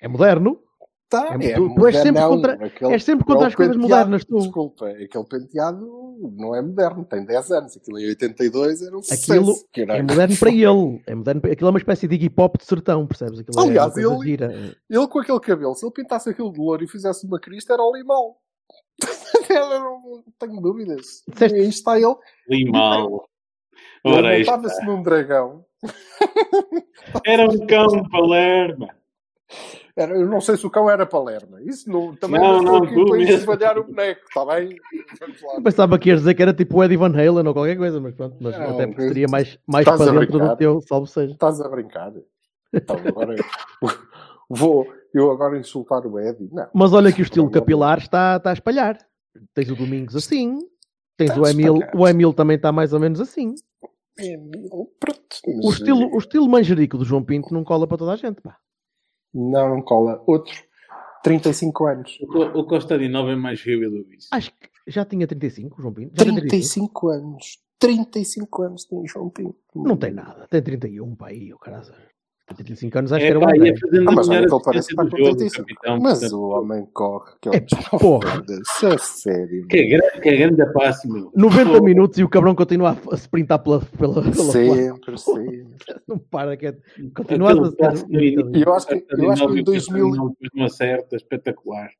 É 0.00 0.08
moderno. 0.08 0.62
Tá, 1.08 1.38
é, 1.40 1.52
é 1.52 1.54
tu, 1.54 1.74
tu 1.74 1.86
és 1.86 1.96
sempre 1.96 2.22
contra, 2.22 2.52
aquele, 2.52 2.92
és 2.92 3.02
sempre 3.02 3.24
contra 3.24 3.46
as 3.46 3.54
coisas 3.54 3.76
modernas, 3.76 4.24
tu. 4.26 4.38
Desculpa, 4.38 4.90
aquele 4.90 5.24
penteado 5.24 5.86
não 6.36 6.54
é 6.54 6.60
moderno, 6.60 7.02
tem 7.06 7.24
10 7.24 7.50
anos. 7.50 7.76
Aquilo 7.78 7.98
em 7.98 8.08
82 8.08 8.82
era 8.82 8.94
um 8.94 9.00
Aquilo 9.00 9.54
sucesso. 9.54 9.68
É 9.74 10.02
moderno 10.02 10.36
para 10.36 10.50
ele. 10.50 11.02
É 11.06 11.14
moderno, 11.14 11.42
aquilo 11.50 11.68
é 11.68 11.70
uma 11.70 11.78
espécie 11.78 12.06
de 12.06 12.14
Iggy 12.14 12.28
Pop 12.28 12.58
de 12.58 12.66
sertão, 12.66 13.06
percebes? 13.06 13.40
Aquilo 13.40 13.58
é 13.58 13.62
Aliás, 13.68 13.96
é 13.96 14.02
ele, 14.02 14.76
ele 14.90 15.08
com 15.08 15.18
aquele 15.18 15.40
cabelo, 15.40 15.74
se 15.74 15.86
ele 15.86 15.92
pintasse 15.92 16.28
aquilo 16.28 16.52
de 16.52 16.58
louro 16.58 16.84
e 16.84 16.88
fizesse 16.88 17.26
uma 17.26 17.40
crista, 17.40 17.72
era 17.72 17.82
o 17.82 17.96
limão. 17.96 18.34
não 19.48 20.24
tenho 20.38 20.60
dúvidas. 20.60 21.22
Disseste... 21.26 21.56
E 21.56 21.60
aí 21.62 21.68
está 21.68 21.98
ele. 21.98 22.16
Limão. 22.48 23.24
Ele 24.04 24.38
montava-se 24.40 24.84
num 24.84 25.02
dragão. 25.02 25.64
Era 27.24 27.48
um 27.48 27.66
cão 27.66 27.86
de 27.86 28.10
Palerma. 28.10 28.88
Era, 29.98 30.16
eu 30.16 30.28
não 30.28 30.40
sei 30.40 30.56
se 30.56 30.64
o 30.64 30.70
cão 30.70 30.88
era 30.88 31.04
Palerma. 31.04 31.60
Isso 31.60 31.90
não, 31.90 32.14
também 32.14 32.40
não, 32.40 32.62
não, 32.62 32.76
aqui 32.84 33.04
para 33.04 33.18
espalhar 33.18 33.78
o 33.78 33.84
boneco, 33.84 34.20
está 34.28 34.46
bem? 34.46 34.76
Eu 35.56 35.60
pensava 35.60 35.98
que 35.98 36.08
ias 36.08 36.20
dizer 36.20 36.34
que 36.34 36.42
era 36.42 36.54
tipo 36.54 36.78
o 36.78 36.84
Eddie 36.84 36.96
Van 36.96 37.10
Halen 37.10 37.48
ou 37.48 37.52
qualquer 37.52 37.76
coisa, 37.76 38.00
mas 38.00 38.14
pronto, 38.14 38.36
mas 38.40 38.56
não, 38.56 38.70
até 38.70 38.86
porque 38.86 39.08
seria 39.08 39.26
mais, 39.28 39.58
mais 39.66 39.84
para 39.84 40.12
dentro 40.12 40.38
do 40.38 40.56
teu, 40.56 40.80
salvo 40.82 41.06
seja. 41.06 41.32
Estás 41.32 41.60
a 41.60 41.68
brincar. 41.68 42.12
Então 42.72 42.96
agora 43.04 43.34
vou 44.48 44.86
eu 45.12 45.32
agora 45.32 45.58
insultar 45.58 46.06
o 46.06 46.16
Eddie. 46.16 46.48
Não. 46.52 46.68
Mas 46.72 46.92
olha 46.92 47.10
que 47.10 47.20
o 47.20 47.24
estilo 47.24 47.50
capilar 47.50 47.98
está, 47.98 48.36
está 48.36 48.50
a 48.50 48.52
espalhar. 48.52 48.98
Tens 49.52 49.68
o 49.68 49.74
Domingos 49.74 50.14
assim, 50.14 50.58
tens 51.16 51.36
o 51.36 51.44
Emil, 51.44 51.80
o 51.92 52.06
Emil 52.06 52.32
também 52.32 52.56
está 52.56 52.70
mais 52.70 52.92
ou 52.92 53.00
menos 53.00 53.20
assim. 53.20 53.52
Emil, 54.16 54.92
pronto. 55.00 55.18
O 55.64 55.70
estilo, 55.70 56.14
o 56.14 56.18
estilo 56.18 56.48
manjerico 56.48 56.98
do 56.98 57.04
João 57.04 57.24
Pinto 57.24 57.52
não 57.52 57.64
cola 57.64 57.86
para 57.86 57.98
toda 57.98 58.12
a 58.12 58.16
gente, 58.16 58.40
pá. 58.40 58.56
Não, 59.32 59.68
não 59.68 59.82
cola. 59.82 60.22
Outro, 60.26 60.54
35 61.22 61.86
anos. 61.86 62.18
O, 62.22 62.60
o 62.60 62.64
Costa 62.66 62.98
de 62.98 63.08
Nova 63.08 63.32
é 63.32 63.36
mais 63.36 63.60
rígido 63.62 63.98
do 63.98 64.04
que 64.04 64.16
isso. 64.16 64.28
Acho 64.32 64.50
que 64.52 64.68
já 64.86 65.04
tinha 65.04 65.26
35, 65.26 65.80
João 65.80 65.92
Pinto. 65.92 66.12
Já 66.16 66.24
35, 66.24 66.48
35 66.48 67.08
anos. 67.08 67.58
35 67.78 68.62
anos 68.62 68.84
tem 68.84 69.06
João 69.06 69.30
Pinto. 69.30 69.56
Não 69.74 69.96
tem 69.96 70.12
nada. 70.12 70.46
Tem 70.48 70.62
31, 70.62 71.14
pá, 71.14 71.28
aí, 71.28 71.52
o 71.52 71.58
caralho. 71.58 71.92
35 72.54 72.98
anos 72.98 73.12
acho 73.12 73.24
é, 73.24 73.26
que 73.26 73.30
era 73.36 73.38
um 73.38 73.42
ia 73.64 73.74
fazendo 73.78 74.08
Ah, 74.08 74.12
mas 74.12 74.28
olha 74.28 74.38
que 74.38 74.44
ele 74.46 74.54
a 74.54 74.60
parece 74.60 74.94
com 74.94 75.06
35. 75.08 75.66
capitão, 75.66 75.98
Mas 76.00 76.20
portanto, 76.20 76.40
o 76.40 76.48
homem 76.48 76.86
corre. 76.92 77.32
Que 77.40 77.48
É, 77.50 77.60
porra. 77.98 78.38
A 78.38 78.40
sério. 78.98 79.66
Que 79.68 79.76
é 79.78 79.86
grande, 79.88 80.20
que 80.20 80.28
é 80.28 80.36
grande 80.36 80.72
passe, 80.72 81.08
meu. 81.08 81.30
90 81.34 81.70
Pô, 81.70 81.82
minutos 81.82 82.18
e 82.18 82.24
o 82.24 82.28
cabrão 82.28 82.54
continua 82.54 82.90
a, 82.90 83.14
a 83.14 83.16
sprintar 83.16 83.62
pela, 83.62 83.80
pela, 83.80 84.22
pela 84.22 84.34
Sempre, 84.34 85.18
sempre. 85.18 85.66
Não 86.08 86.18
para, 86.18 86.56
que 86.56 86.66
é, 86.68 86.76
continua 87.14 87.50
a 87.50 87.52
aquele 87.52 87.64
E 88.58 88.62
eu 88.62 88.72
acho 88.74 88.86
que- 88.86 89.04
eu 89.10 89.30
acho 89.30 89.46
que 89.48 89.58
em 89.58 89.60
o 89.60 89.64
2000 89.64 90.08
Costa 90.10 90.22
depois 90.28 90.50
de 90.52 90.60
uma 90.60 90.68
certa, 90.68 91.16
espetacular. 91.16 91.90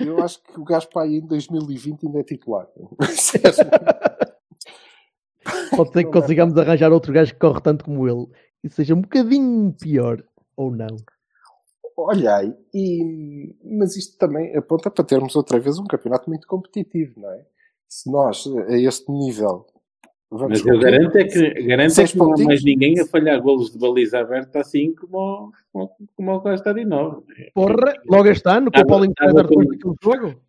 Eu 0.00 0.22
acho 0.22 0.40
que 0.42 0.60
o 0.60 0.64
aí 1.00 1.16
em 1.16 1.26
2020 1.26 2.06
ainda 2.06 2.20
é 2.20 2.22
titular. 2.22 2.66
Pode 5.76 5.92
ser 5.92 6.04
que 6.04 6.10
consigamos 6.12 6.56
arranjar 6.56 6.92
outro 6.92 7.12
gajo 7.12 7.32
que 7.32 7.38
corre 7.40 7.60
tanto 7.60 7.84
como 7.84 8.06
ele 8.08 8.26
e 8.62 8.68
seja 8.70 8.94
um 8.94 9.00
bocadinho 9.00 9.72
pior, 9.80 10.22
ou 10.56 10.70
não. 10.70 10.96
Olha 11.96 12.36
aí, 12.36 12.54
e, 12.74 13.54
mas 13.64 13.96
isto 13.96 14.16
também 14.18 14.56
aponta 14.56 14.90
para 14.90 15.04
termos 15.04 15.36
outra 15.36 15.58
vez 15.60 15.78
um 15.78 15.84
campeonato 15.84 16.28
muito 16.28 16.46
competitivo, 16.46 17.20
não 17.20 17.30
é? 17.30 17.44
Se 17.88 18.10
nós, 18.10 18.46
a 18.68 18.76
este 18.78 19.10
nível, 19.12 19.66
vamos 20.30 20.62
Mas 20.62 20.66
eu 20.66 20.80
garanto 20.80 21.16
é 21.16 21.24
que, 21.24 21.50
garanto 21.64 22.00
é 22.00 22.06
que 22.06 22.16
não 22.16 22.32
há 22.32 22.38
mais 22.44 22.64
ninguém 22.64 22.98
a 22.98 23.06
falhar 23.06 23.40
golos 23.42 23.70
de 23.72 23.78
baliza 23.78 24.20
aberta 24.20 24.60
assim 24.60 24.94
como, 24.94 25.18
o- 25.18 25.52
como, 25.70 25.90
como 26.16 26.34
o 26.34 26.40
Costa 26.40 26.72
de 26.72 26.84
Nova. 26.86 27.22
Porra, 27.54 27.94
logo 28.08 28.28
este 28.28 28.48
ano, 28.48 28.72
com 28.72 28.80
o 28.80 28.86
Paulinho 28.86 29.12
tava 29.14 29.30
César 29.32 29.42
depois 29.48 29.66
com- 29.66 29.72
daquele 29.94 29.94
jogo. 30.02 30.40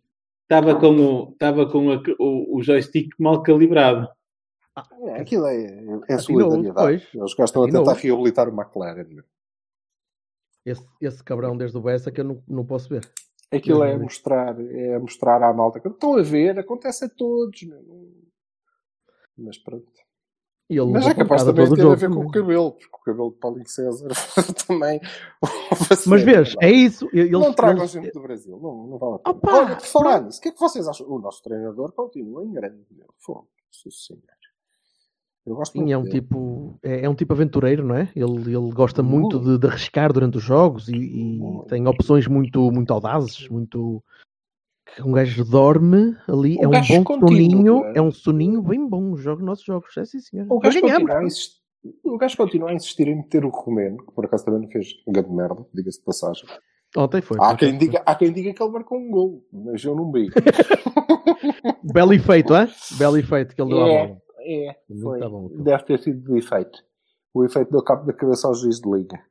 Estava 0.44 0.74
com, 0.80 0.96
o, 0.96 1.30
estava 1.32 1.66
com 1.70 1.90
a- 1.92 2.02
o, 2.18 2.56
o 2.56 2.62
joystick 2.62 3.10
mal 3.18 3.42
calibrado. 3.42 4.08
É, 4.76 5.20
aquilo 5.20 5.46
é, 5.46 5.66
é 6.08 6.18
solidariedade. 6.18 7.08
Eles 7.14 7.34
gostam 7.34 7.62
a 7.62 7.66
Atinou. 7.66 7.84
tentar 7.84 8.00
reabilitar 8.00 8.48
o 8.48 8.60
McLaren. 8.60 9.22
Esse, 10.64 10.86
esse 11.00 11.22
cabrão 11.22 11.56
desde 11.56 11.76
o 11.76 11.80
Bessa 11.80 12.10
que 12.10 12.20
eu 12.20 12.24
não, 12.24 12.42
não 12.48 12.66
posso 12.66 12.88
ver. 12.88 13.08
Aquilo 13.52 13.84
é 13.84 13.96
mostrar, 13.96 14.58
é 14.58 14.98
mostrar 14.98 15.42
à 15.42 15.52
malta 15.52 15.78
que 15.78 15.86
estão 15.86 16.16
a 16.16 16.22
ver, 16.22 16.58
acontece 16.58 17.04
a 17.04 17.08
todos. 17.08 17.60
Mas 19.36 19.58
pronto. 19.58 19.92
Mas 20.90 21.06
é 21.06 21.14
capaz 21.14 21.44
também 21.44 21.68
de 21.68 21.76
ter 21.76 21.86
a 21.86 21.94
ver 21.94 22.08
com 22.08 22.24
o 22.24 22.30
cabelo, 22.30 22.72
porque 22.72 22.96
o 22.96 22.98
cabelo 23.00 23.30
de 23.32 23.38
Paulinho 23.38 23.68
César 23.68 24.08
também. 24.66 24.98
Mas 26.06 26.22
vês, 26.22 26.54
é 26.60 26.70
isso. 26.70 27.08
Eles, 27.12 27.30
não 27.30 27.52
tragam 27.52 27.86
gente 27.86 28.10
do 28.10 28.22
Brasil, 28.22 28.58
não, 28.58 28.86
não 28.86 28.98
vale 28.98 29.16
a 29.22 29.34
pena. 29.34 29.74
Opa, 29.74 29.98
Olha, 29.98 30.20
nisso, 30.22 30.38
o 30.38 30.42
que 30.42 30.48
é 30.48 30.52
que 30.52 30.58
vocês 30.58 30.88
acham? 30.88 31.06
O 31.06 31.18
nosso 31.18 31.42
treinador 31.42 31.92
continua 31.92 32.42
em 32.42 32.50
grande. 32.50 32.86
meu. 32.90 33.06
Fogo, 33.18 33.48
senhor. 33.70 34.22
Eu 35.46 35.56
gosto 35.56 35.72
Sim, 35.72 35.92
é 35.92 35.98
um 35.98 36.04
dele. 36.04 36.20
tipo 36.20 36.78
é, 36.82 37.04
é 37.04 37.08
um 37.08 37.14
tipo 37.14 37.32
aventureiro, 37.34 37.84
não 37.84 37.94
é? 37.96 38.08
Ele, 38.16 38.56
ele 38.56 38.72
gosta 38.72 39.02
muito 39.02 39.38
Muito. 39.38 39.52
de, 39.52 39.58
de 39.58 39.66
arriscar 39.66 40.12
durante 40.12 40.38
os 40.38 40.42
jogos 40.42 40.88
e, 40.88 40.96
e 40.96 41.40
tem 41.68 41.86
opções 41.86 42.26
muito, 42.26 42.70
muito 42.72 42.92
audazes, 42.92 43.46
muito 43.48 44.02
um 45.04 45.12
gajo 45.12 45.44
dorme 45.44 46.16
ali, 46.28 46.56
Um 46.58 46.72
é 46.74 46.78
um 46.78 46.86
bom 46.86 47.04
contínuo, 47.04 47.28
soninho, 47.28 47.84
é? 47.86 47.98
é 47.98 48.02
um 48.02 48.10
soninho 48.12 48.62
bem 48.62 48.86
bom 48.88 49.12
os 49.12 49.20
jogos, 49.20 49.44
nossos 49.44 49.64
jogos, 49.64 49.96
é 49.96 50.04
sim 50.04 50.20
senhor. 50.20 50.46
O 50.48 50.58
gajo, 50.58 50.80
continua 50.80 51.18
a 51.18 51.24
insistir, 51.24 51.60
o 52.04 52.18
gajo 52.18 52.36
continua 52.36 52.70
a 52.70 52.74
insistir 52.74 53.08
em 53.08 53.16
meter 53.16 53.44
o 53.44 53.50
Romeno, 53.50 53.98
que 53.98 54.12
por 54.12 54.24
acaso 54.24 54.44
também 54.44 54.62
não 54.62 54.68
fez 54.70 54.88
um 55.06 55.12
grande 55.12 55.30
merda, 55.32 55.66
diga-se 55.74 55.98
de 55.98 56.04
passagem. 56.04 56.44
Ontem 56.96 57.20
foi. 57.20 57.38
Há 57.40 57.56
quem, 57.56 57.70
foi. 57.70 57.78
diga, 57.78 58.02
há 58.06 58.14
quem 58.14 58.32
diga 58.32 58.54
que 58.54 58.62
ele 58.62 58.72
marcou 58.72 58.98
um 58.98 59.10
gol, 59.10 59.44
mas 59.52 59.84
eu 59.84 59.96
não 59.96 60.12
vi. 60.12 60.28
Belo 61.92 62.12
efeito, 62.14 62.54
é? 62.54 62.68
Belo 62.96 63.16
efeito 63.18 63.54
que 63.54 63.60
ele 63.60 63.70
deu 63.70 63.82
à 63.82 63.88
É, 63.88 64.06
bola. 64.06 64.22
É, 64.44 64.80
foi. 65.00 65.20
tá 65.20 65.28
bom. 65.28 65.48
Deve 65.48 65.82
ter 65.84 65.98
sido 66.00 66.20
de 66.20 66.38
efeito. 66.38 66.84
O 67.32 67.44
efeito 67.44 67.70
deu 67.70 67.82
cabo 67.82 68.06
da 68.06 68.12
cabeça 68.12 68.46
ao 68.46 68.54
juiz 68.54 68.80
de 68.80 68.90
liga. 68.90 69.24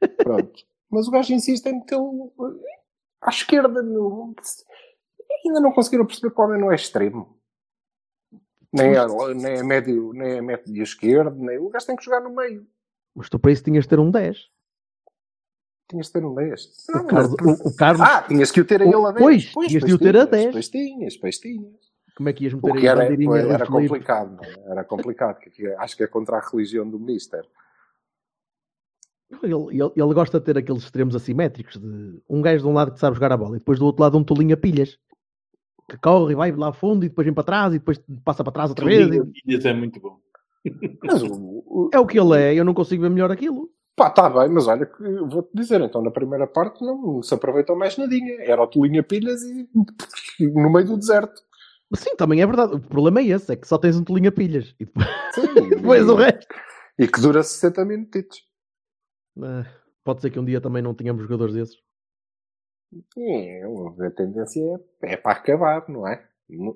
Pronto. 0.18 0.64
Mas 0.90 1.06
o 1.06 1.10
gajo 1.10 1.32
insiste 1.32 1.66
em 1.66 1.74
metê-lo 1.74 2.32
à 3.20 3.30
esquerda. 3.30 3.82
Meu. 3.82 4.34
Ainda 5.44 5.60
não 5.60 5.72
conseguiram 5.72 6.06
perceber 6.06 6.34
que 6.34 6.40
o 6.40 6.44
homem 6.44 6.60
não 6.60 6.72
é 6.72 6.74
extremo. 6.74 7.36
Nem 8.72 8.94
é, 8.94 9.34
nem 9.34 9.52
é 9.58 9.62
médio, 9.62 10.12
nem 10.12 10.32
é 10.32 10.42
médio 10.42 10.82
esquerdo, 10.82 11.36
nem... 11.36 11.58
o 11.58 11.68
gajo 11.68 11.86
tem 11.86 11.96
que 11.96 12.04
jogar 12.04 12.20
no 12.20 12.34
meio. 12.34 12.66
Mas 13.14 13.30
tu 13.30 13.38
para 13.38 13.52
isso 13.52 13.62
tinhas 13.62 13.84
de 13.84 13.88
ter 13.88 13.98
um 13.98 14.10
10. 14.10 14.36
Tinhas 15.88 16.06
de 16.08 16.12
ter 16.12 16.24
um 16.24 16.34
10. 16.34 16.88
O 16.88 17.06
Carlos, 17.06 17.32
o, 17.32 17.68
o 17.68 17.76
Carlos 17.76 18.00
Ah, 18.02 18.22
tinhas 18.22 18.50
que 18.50 18.60
o 18.60 18.66
ter 18.66 18.82
a 18.82 18.84
ele 18.84 19.06
a 19.06 19.12
10. 19.12 19.52
Pois, 19.52 19.68
tinhas 19.68 19.84
de 19.84 19.94
o 19.94 19.98
ter 19.98 20.16
a 20.16 20.24
10. 20.24 20.52
Pois 20.52 20.68
tinhas, 20.68 21.16
pois 21.16 21.38
tinhas. 21.38 21.95
Como 22.16 22.28
é 22.28 22.32
que 22.32 22.44
ias 22.44 22.54
meter 22.54 22.70
O 22.70 22.74
que 22.80 22.88
a 22.88 22.90
era, 22.92 23.00
bandeirinha 23.02 23.36
era 23.36 23.64
do 23.64 23.72
Filipe? 23.72 23.88
complicado. 23.88 24.36
não 24.36 24.44
é? 24.44 24.70
Era 24.72 24.84
complicado. 24.84 25.38
que 25.38 25.66
Acho 25.74 25.96
que 25.96 26.02
é 26.02 26.06
contra 26.06 26.38
a 26.38 26.40
religião 26.40 26.88
do 26.88 26.98
Mister. 26.98 27.44
Ele, 29.42 29.54
ele, 29.54 29.92
ele 29.96 30.14
gosta 30.14 30.38
de 30.38 30.46
ter 30.46 30.56
aqueles 30.56 30.82
extremos 30.84 31.14
assimétricos 31.16 31.76
de 31.78 32.20
um 32.30 32.40
gajo 32.40 32.62
de 32.62 32.68
um 32.68 32.72
lado 32.72 32.92
que 32.92 33.00
sabe 33.00 33.14
jogar 33.16 33.32
a 33.32 33.36
bola 33.36 33.56
e 33.56 33.58
depois 33.58 33.78
do 33.78 33.84
outro 33.84 34.02
lado 34.02 34.16
um 34.16 34.22
tolinho 34.24 34.54
a 34.54 34.56
pilhas 34.56 34.98
que 35.90 35.96
corre 35.98 36.32
e 36.32 36.36
vai 36.36 36.52
lá 36.52 36.72
fundo 36.72 37.04
e 37.04 37.08
depois 37.08 37.24
vem 37.24 37.34
para 37.34 37.44
trás 37.44 37.74
e 37.74 37.78
depois 37.78 38.00
passa 38.24 38.42
para 38.44 38.52
trás 38.52 38.70
outra 38.70 38.84
O 38.84 38.88
vez. 38.88 39.08
E- 39.08 39.40
Filhas 39.44 39.64
é 39.66 39.72
muito 39.72 40.00
bom. 40.00 40.18
Mas 41.02 41.22
o, 41.22 41.32
o, 41.32 41.90
É 41.92 41.98
o 41.98 42.06
que 42.06 42.18
ele 42.18 42.36
é, 42.40 42.54
eu 42.54 42.64
não 42.64 42.72
consigo 42.74 43.02
ver 43.02 43.10
melhor 43.10 43.30
aquilo. 43.30 43.68
Pá, 43.96 44.10
tá 44.10 44.28
bem, 44.28 44.48
mas 44.48 44.66
olha, 44.68 44.84
que 44.84 45.02
eu 45.02 45.26
vou-te 45.28 45.50
dizer, 45.54 45.80
então 45.80 46.02
na 46.02 46.10
primeira 46.10 46.46
parte 46.46 46.84
não 46.84 47.22
se 47.22 47.32
aproveitou 47.34 47.74
mais 47.76 47.96
nadinha. 47.96 48.34
Era 48.42 48.62
o 48.62 48.66
Tolinha 48.66 49.02
Pilhas 49.02 49.42
e 49.42 49.68
no 50.52 50.70
meio 50.72 50.86
do 50.86 50.96
deserto. 50.98 51.42
Sim, 51.94 52.16
também 52.16 52.40
é 52.40 52.46
verdade. 52.46 52.74
O 52.74 52.80
problema 52.80 53.20
é 53.20 53.26
esse, 53.26 53.52
é 53.52 53.56
que 53.56 53.66
só 53.66 53.78
tens 53.78 53.96
um 53.96 54.04
tolinho 54.04 54.28
a 54.28 54.32
pilhas 54.32 54.74
e 54.80 54.84
depois, 54.84 55.06
Sim, 55.34 55.46
depois 55.70 56.08
o 56.08 56.14
resto. 56.16 56.46
E 56.98 57.06
que 57.06 57.20
dura 57.20 57.42
60 57.42 57.84
minutitos. 57.84 58.42
Ah, 59.42 59.66
pode 60.02 60.22
ser 60.22 60.30
que 60.30 60.38
um 60.38 60.44
dia 60.44 60.60
também 60.60 60.82
não 60.82 60.94
tenhamos 60.94 61.22
jogadores 61.22 61.54
desses. 61.54 61.76
É, 63.18 63.62
a 64.06 64.10
tendência 64.10 64.62
é, 65.02 65.12
é 65.12 65.16
para 65.16 65.32
acabar, 65.32 65.88
não 65.88 66.06
é? 66.06 66.26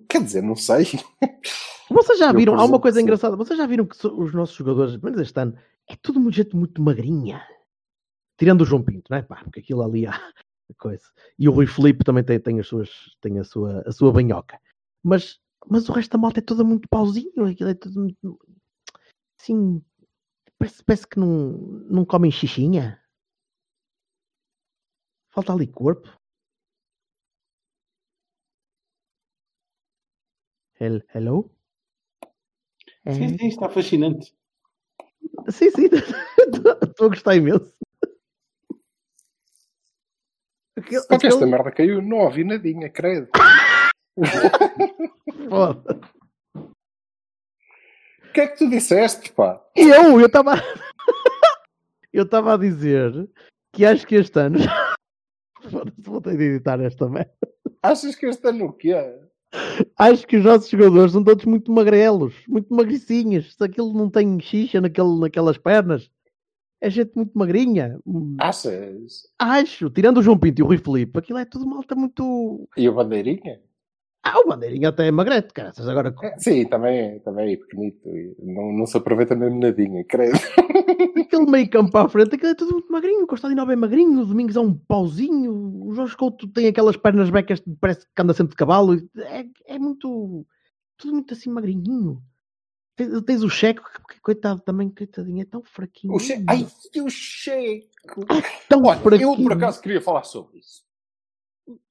Quer 0.08 0.22
dizer, 0.22 0.42
não 0.42 0.56
sei. 0.56 0.84
Vocês 1.90 2.18
já 2.18 2.32
viram, 2.32 2.54
há 2.54 2.64
uma 2.64 2.80
coisa 2.80 3.00
engraçada, 3.00 3.36
vocês 3.36 3.58
já 3.58 3.66
viram 3.66 3.84
que 3.84 3.96
os 4.06 4.32
nossos 4.32 4.54
jogadores, 4.54 4.92
pelo 4.92 5.06
menos 5.06 5.20
este 5.20 5.40
ano, 5.40 5.56
é 5.88 5.96
tudo 6.00 6.20
muito 6.20 6.36
gente 6.36 6.54
muito 6.54 6.80
magrinha. 6.80 7.42
Tirando 8.38 8.60
o 8.60 8.64
João 8.64 8.80
Pinto, 8.80 9.10
não 9.10 9.18
é? 9.18 9.22
Pá, 9.22 9.42
porque 9.42 9.58
aquilo 9.58 9.82
ali 9.82 10.06
há, 10.06 10.12
coisa. 10.78 11.02
E 11.36 11.48
o 11.48 11.52
Rui 11.52 11.66
Felipe 11.66 12.04
também 12.04 12.22
tem, 12.22 12.38
tem, 12.38 12.60
as 12.60 12.68
suas, 12.68 12.90
tem 13.20 13.40
a, 13.40 13.44
sua, 13.44 13.82
a 13.84 13.90
sua 13.90 14.12
banhoca. 14.12 14.56
Mas, 15.02 15.40
mas 15.68 15.88
o 15.88 15.92
resto 15.92 16.12
da 16.12 16.18
malta 16.18 16.40
é 16.40 16.42
toda 16.42 16.64
muito 16.64 16.88
pauzinho, 16.88 17.46
aquilo 17.46 17.70
é 17.70 17.74
tudo 17.74 18.00
muito. 18.00 18.38
Assim. 19.40 19.82
Parece, 20.58 20.84
parece 20.84 21.06
que 21.06 21.18
não, 21.18 21.52
não 21.90 22.04
comem 22.04 22.30
xixinha. 22.30 23.02
Falta 25.30 25.52
ali 25.52 25.66
corpo. 25.66 26.08
Hello? 30.78 31.50
Sim, 33.06 33.36
sim, 33.38 33.48
está 33.48 33.68
fascinante. 33.68 34.34
Sim, 35.50 35.70
sim, 35.70 35.88
estou 36.82 37.06
a 37.06 37.08
gostar 37.08 37.36
imenso. 37.36 37.74
Aquele, 40.76 41.00
Só 41.02 41.18
que 41.18 41.26
esta 41.26 41.46
merda 41.46 41.70
caiu, 41.70 42.00
não 42.00 42.18
ouvi 42.18 42.44
nadinha, 42.44 42.88
credo. 42.88 43.28
Foda. 45.50 46.00
O 46.54 48.32
que 48.32 48.40
é 48.40 48.46
que 48.46 48.56
tu 48.56 48.70
disseste, 48.70 49.32
pá? 49.32 49.60
Eu, 49.74 50.20
eu 50.20 50.26
estava. 50.26 50.54
eu 52.12 52.22
estava 52.22 52.54
a 52.54 52.56
dizer 52.56 53.28
que 53.72 53.84
acho 53.84 54.06
que 54.06 54.14
este 54.14 54.38
ano. 54.38 54.60
Foda-se, 55.68 56.00
vou 56.00 56.20
ter 56.20 56.36
de 56.36 56.44
editar 56.44 56.80
esta 56.80 57.08
merda. 57.08 57.34
Achas 57.82 58.14
que 58.14 58.26
este 58.26 58.46
ano 58.48 58.66
o 58.66 58.72
quê? 58.72 58.94
Acho 59.98 60.24
que 60.24 60.36
os 60.36 60.44
nossos 60.44 60.70
jogadores 60.70 61.10
são 61.10 61.24
todos 61.24 61.44
muito 61.44 61.72
magrelos, 61.72 62.34
muito 62.46 62.72
magricinhos. 62.72 63.56
Se 63.56 63.64
aquilo 63.64 63.92
não 63.92 64.08
tem 64.08 64.38
xixa 64.38 64.80
naquele, 64.80 65.18
naquelas 65.18 65.58
pernas, 65.58 66.08
é 66.80 66.88
gente 66.88 67.10
muito 67.16 67.36
magrinha. 67.36 67.98
Achas? 68.38 69.28
Acho. 69.36 69.90
Tirando 69.90 70.18
o 70.18 70.22
João 70.22 70.38
Pinto 70.38 70.60
e 70.60 70.62
o 70.62 70.66
Rui 70.66 70.78
Felipe, 70.78 71.18
aquilo 71.18 71.40
é 71.40 71.44
tudo 71.44 71.66
malta 71.66 71.96
muito. 71.96 72.68
E 72.76 72.88
o 72.88 72.94
Bandeirinha? 72.94 73.60
Ah, 74.22 74.38
o 74.38 74.46
Bandeirinha 74.46 74.90
até 74.90 75.06
é 75.06 75.10
magrete, 75.10 75.52
cara. 75.54 75.72
Agora... 75.78 76.14
É, 76.22 76.38
sim, 76.38 76.66
também, 76.66 77.20
também 77.20 77.54
é 77.54 77.56
pequenito. 77.56 78.06
Não, 78.38 78.70
não 78.72 78.86
se 78.86 78.96
aproveita 78.96 79.34
mesmo 79.34 79.58
nadinha, 79.58 80.04
credo. 80.04 80.32
Aquele 81.18 81.50
meio 81.50 81.70
campo 81.70 81.96
à 81.96 82.08
frente, 82.08 82.34
aquilo 82.34 82.50
é 82.50 82.54
tudo 82.54 82.72
muito 82.72 82.92
magrinho. 82.92 83.24
O 83.24 83.26
Costadinho 83.26 83.70
é 83.70 83.76
magrinho, 83.76 84.20
o 84.20 84.26
Domingos 84.26 84.56
é 84.56 84.60
um 84.60 84.74
pauzinho. 84.74 85.52
O 85.86 85.94
Jorge 85.94 86.16
Couto 86.16 86.46
tem 86.48 86.66
aquelas 86.66 86.96
pernas 86.96 87.30
becas, 87.30 87.62
parece 87.80 88.00
que 88.00 88.22
anda 88.22 88.34
sempre 88.34 88.50
de 88.50 88.56
cavalo. 88.56 88.96
É, 89.16 89.46
é 89.66 89.78
muito. 89.78 90.46
Tudo 90.98 91.14
muito 91.14 91.32
assim 91.32 91.48
magrinho. 91.48 92.22
Tens, 92.96 93.22
tens 93.22 93.42
o 93.42 93.48
Checo, 93.48 93.82
que 94.10 94.20
coitado 94.20 94.60
também, 94.60 94.90
coitadinho, 94.90 95.40
é 95.40 95.46
tão 95.46 95.62
fraquinho. 95.62 96.12
O 96.12 96.18
che... 96.18 96.44
Ai, 96.46 96.66
o 97.02 97.08
Checo! 97.08 98.26
tão 98.68 98.82
Olha, 98.84 98.98
fraquinho. 98.98 99.32
Eu 99.32 99.36
por 99.36 99.52
acaso 99.54 99.80
queria 99.80 100.02
falar 100.02 100.24
sobre 100.24 100.58
isso 100.58 100.89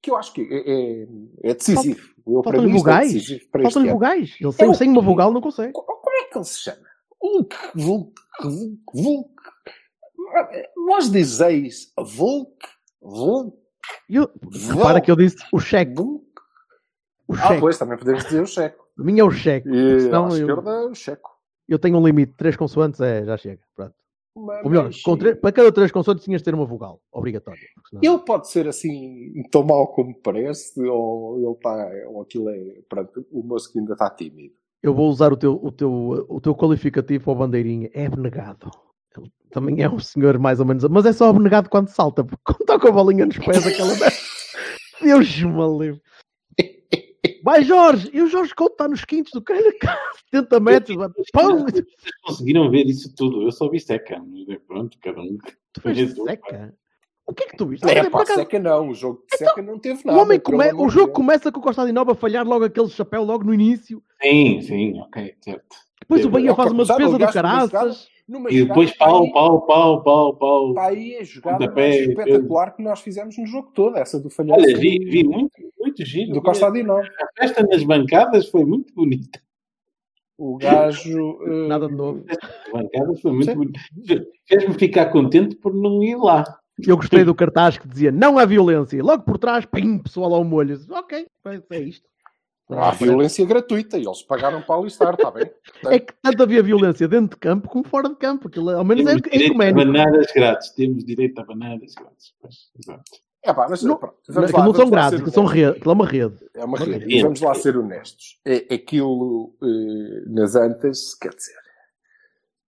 que 0.02 0.10
eu 0.10 0.16
acho 0.16 0.32
que 0.32 0.42
é, 0.42 0.70
é, 0.70 1.50
é 1.50 1.54
decisivo. 1.54 2.00
Faltam-lhe 2.44 2.72
vogais. 2.72 3.30
É 3.30 3.62
Faltam-lhe 3.62 3.90
vogais. 3.90 4.36
Ele 4.40 4.52
sem, 4.52 4.70
é 4.70 4.74
sem 4.74 4.90
uma 4.90 5.02
vogal 5.02 5.32
não 5.32 5.40
consegue. 5.40 5.72
Como 5.72 6.16
é 6.16 6.24
que 6.24 6.38
ele 6.38 6.44
se 6.44 6.58
chama? 6.60 6.82
Vulk, 7.20 7.56
Vulk, 7.74 8.20
Vulk, 8.42 8.82
Vulk. 8.94 9.30
Vós 10.86 11.10
dizeis 11.10 11.92
Vulk, 11.98 12.56
Vulk. 13.00 13.58
Eu, 14.08 14.30
repara 14.68 15.00
que 15.00 15.10
eu 15.10 15.16
disse 15.16 15.36
o 15.52 15.58
cheque. 15.58 16.00
O 16.00 17.34
cheque. 17.34 17.54
Ah, 17.54 17.60
pois, 17.60 17.78
também 17.78 17.98
podemos 17.98 18.24
dizer 18.24 18.42
o 18.42 18.46
cheque. 18.46 18.76
O 18.98 19.04
minha 19.04 19.22
é 19.22 19.24
o 19.24 19.30
cheque. 19.30 19.68
E 19.68 20.10
à 20.12 20.28
esquerda 20.28 20.70
é 20.70 20.86
o 20.86 20.94
checo. 20.94 21.30
Eu 21.68 21.78
tenho 21.78 21.98
um 21.98 22.06
limite, 22.06 22.34
três 22.36 22.56
consoantes, 22.56 23.00
é, 23.00 23.24
já 23.24 23.36
chega. 23.36 23.62
Pronto. 23.74 23.94
Mas, 24.34 24.64
Ou 24.64 24.70
melhor, 24.70 24.90
para 25.40 25.52
cada 25.52 25.72
três 25.72 25.90
consoantes 25.90 26.24
tinhas 26.24 26.40
de 26.40 26.44
ter 26.44 26.54
uma 26.54 26.64
vogal, 26.64 27.00
obrigatória. 27.12 27.66
Senão... 27.88 28.00
Ele 28.02 28.24
pode 28.24 28.48
ser 28.48 28.68
assim, 28.68 29.32
tão 29.50 29.64
mau 29.64 29.88
como 29.88 30.14
parece, 30.14 30.80
ou 30.86 31.38
ele 31.38 31.52
está, 31.52 31.90
ou 32.08 32.22
aquilo 32.22 32.48
é, 32.48 32.80
pronto, 32.88 33.26
o 33.32 33.42
moço 33.42 33.72
que 33.72 33.78
ainda 33.78 33.94
está 33.94 34.08
tímido. 34.08 34.54
Eu 34.82 34.94
vou 34.94 35.08
usar 35.08 35.32
o 35.32 35.36
teu, 35.36 35.58
o 35.62 35.72
teu, 35.72 36.26
o 36.28 36.40
teu 36.40 36.54
qualificativo 36.54 37.30
ao 37.30 37.36
bandeirinha, 37.36 37.90
é 37.92 38.06
abnegado. 38.06 38.70
Ele 39.16 39.30
também 39.50 39.82
é 39.82 39.90
um 39.90 39.98
senhor 39.98 40.38
mais 40.38 40.60
ou 40.60 40.66
menos, 40.66 40.84
mas 40.84 41.04
é 41.04 41.12
só 41.12 41.28
abnegado 41.28 41.68
quando 41.68 41.88
salta, 41.88 42.24
porque 42.24 42.42
quando 42.44 42.60
está 42.60 42.78
com 42.78 42.88
a 42.88 42.92
bolinha 42.92 43.26
nos 43.26 43.38
pés, 43.38 43.66
aquela. 43.66 43.92
Deus 45.02 45.42
me 45.42 45.78
livre. 45.78 46.00
Vai 47.42 47.62
Jorge! 47.62 48.10
E 48.12 48.20
o 48.22 48.26
Jorge 48.26 48.54
Couto 48.54 48.72
está 48.72 48.88
nos 48.88 49.04
quintos 49.04 49.32
do 49.32 49.42
cara, 49.42 49.62
70 50.30 50.60
metros. 50.60 50.96
Pão! 51.32 51.64
Vocês 51.64 51.84
conseguiram 52.22 52.70
ver 52.70 52.86
isso 52.86 53.14
tudo? 53.14 53.42
Eu 53.42 53.52
só 53.52 53.68
vi 53.68 53.80
seca. 53.80 54.22
Pronto, 54.66 54.98
cada 55.00 55.20
um. 55.20 55.38
Tu 55.72 55.80
vês 55.84 56.14
seca? 56.14 56.74
O 57.26 57.32
que 57.32 57.44
é 57.44 57.46
que 57.46 57.56
tu 57.56 57.66
viste? 57.66 57.88
É, 57.88 58.10
pá, 58.10 58.26
seca 58.26 58.58
não. 58.58 58.88
O 58.88 58.94
jogo 58.94 59.24
de 59.28 59.36
então, 59.36 59.48
seca 59.48 59.62
não 59.62 59.78
teve 59.78 60.04
nada. 60.04 60.18
O, 60.18 60.22
homem 60.22 60.40
come... 60.40 60.72
o 60.74 60.88
jogo 60.88 61.12
começa 61.12 61.52
com 61.52 61.60
o 61.60 61.62
Costa 61.62 61.86
de 61.86 61.92
Nova 61.92 62.12
a 62.12 62.16
falhar 62.16 62.44
logo 62.46 62.64
aquele 62.64 62.88
chapéu 62.88 63.22
logo 63.22 63.44
no 63.44 63.54
início. 63.54 64.02
Sim, 64.20 64.60
sim, 64.62 65.00
ok, 65.00 65.34
certo. 65.40 65.76
Depois 66.00 66.24
o 66.24 66.30
Bahia 66.30 66.54
faz 66.56 66.72
uma 66.72 66.84
defesa 66.84 67.18
do 67.18 67.32
caraças. 67.32 68.08
E 68.48 68.64
depois 68.64 68.96
pau, 68.96 69.30
pau, 69.32 69.62
pau, 69.62 70.02
pau, 70.02 70.36
pau. 70.36 70.68
Está 70.70 70.86
aí 70.86 71.16
a 71.16 71.24
jogada 71.24 71.64
espetacular 71.64 72.76
que 72.76 72.82
nós 72.82 73.00
fizemos 73.00 73.36
no 73.36 73.46
jogo 73.46 73.70
todo, 73.74 73.96
essa 73.96 74.20
do 74.20 74.30
falhanço. 74.30 74.60
Olha, 74.60 74.76
vi, 74.76 74.98
vi 74.98 75.24
muito, 75.24 75.52
muito 76.00 76.04
giro. 76.04 76.32
Do 76.32 76.42
Costa 76.42 76.66
Adinó. 76.66 76.98
A 76.98 77.40
festa 77.40 77.62
nas 77.66 77.82
bancadas 77.84 78.48
foi 78.48 78.64
muito 78.64 78.94
bonita. 78.94 79.40
O 80.38 80.56
gajo. 80.56 81.38
Uh... 81.42 81.68
Nada 81.68 81.86
de 81.88 81.94
novo. 81.94 82.24
As 82.28 82.72
bancadas 82.72 83.20
foi 83.20 83.32
muito 83.32 83.54
bonita. 83.54 83.80
Fez-me 84.46 84.74
ficar 84.74 85.06
contente 85.06 85.56
por 85.56 85.74
não 85.74 86.02
ir 86.02 86.16
lá. 86.16 86.44
Eu 86.86 86.96
gostei 86.96 87.24
do 87.24 87.34
cartaz 87.34 87.76
que 87.76 87.86
dizia 87.86 88.10
não 88.10 88.38
há 88.38 88.46
violência. 88.46 89.02
Logo 89.02 89.22
por 89.22 89.36
trás, 89.36 89.66
pim, 89.66 89.98
pessoal 89.98 90.32
ao 90.32 90.44
molho. 90.44 90.80
Ok, 90.90 91.26
é 91.70 91.80
isto. 91.80 92.08
Há 92.70 92.92
violência 92.92 93.44
gratuita 93.44 93.98
e 93.98 94.06
eles 94.06 94.22
pagaram 94.22 94.62
para 94.62 94.76
alistar, 94.76 95.14
está 95.14 95.28
bem? 95.28 95.50
É 95.86 95.98
que 95.98 96.14
tanto 96.22 96.42
havia 96.44 96.62
violência 96.62 97.08
dentro 97.08 97.30
de 97.30 97.40
campo 97.40 97.68
como 97.68 97.84
fora 97.84 98.08
de 98.08 98.14
campo. 98.14 98.46
Aquilo, 98.46 98.70
ao 98.70 98.84
menos 98.84 99.04
temos 99.04 99.22
é 99.26 99.36
ecuménico. 99.44 99.92
bananas 99.92 100.32
grátis. 100.32 100.70
Temos 100.70 101.04
direito 101.04 101.38
a 101.40 101.44
bananas 101.44 101.94
grátis. 101.94 102.32
exato. 102.78 103.10
É 103.42 103.54
pá, 103.54 103.66
mas 103.70 103.82
não, 103.82 103.96
pronto, 103.96 104.16
vamos 104.28 104.52
lá, 104.52 104.64
não 104.64 104.74
são 104.74 104.90
grátis, 104.90 105.32
são 105.32 105.44
rede, 105.46 105.80
é 105.82 105.88
uma 105.88 106.06
rede. 106.06 106.36
É 106.54 106.64
uma 106.64 106.78
rede. 106.78 107.06
rede. 107.06 107.22
Vamos 107.22 107.40
lá 107.40 107.54
ser 107.54 107.76
honestos. 107.76 108.38
É, 108.44 108.74
aquilo 108.74 109.54
eh, 109.62 110.24
nas 110.26 110.54
antas, 110.54 111.14
quer 111.14 111.30
dizer, 111.30 111.56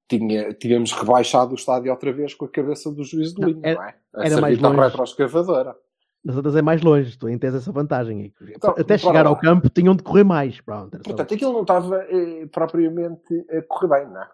tinha, 0.08 0.52
tínhamos 0.54 0.92
rebaixado 0.92 1.52
o 1.52 1.56
estádio 1.56 1.90
outra 1.90 2.10
vez 2.12 2.34
com 2.34 2.46
a 2.46 2.48
cabeça 2.48 2.90
do 2.90 3.04
juiz 3.04 3.34
de 3.34 3.44
linha, 3.44 3.60
não, 3.60 3.68
era, 3.68 3.76
não 3.76 3.84
é? 3.84 3.94
A 4.14 4.26
era 4.26 4.40
mais 4.40 4.58
longe. 4.58 4.80
retroescavadora. 4.80 5.76
Nas 6.24 6.36
outras 6.36 6.54
é 6.56 6.62
mais 6.62 6.80
longe, 6.80 7.18
tu 7.18 7.26
tens 7.38 7.54
essa 7.54 7.72
vantagem. 7.72 8.32
Então, 8.40 8.74
Até 8.78 8.96
chegar 8.96 9.26
ao 9.26 9.36
campo 9.36 9.68
tinham 9.68 9.94
de 9.94 10.02
correr 10.02 10.24
mais. 10.24 10.60
Pronto, 10.60 10.98
Portanto, 11.00 11.34
aquilo 11.34 11.52
não 11.52 11.62
estava 11.62 12.04
eh, 12.08 12.46
propriamente 12.46 13.44
a 13.50 13.60
correr 13.62 13.88
bem, 13.88 14.08
não 14.08 14.22
é? 14.22 14.28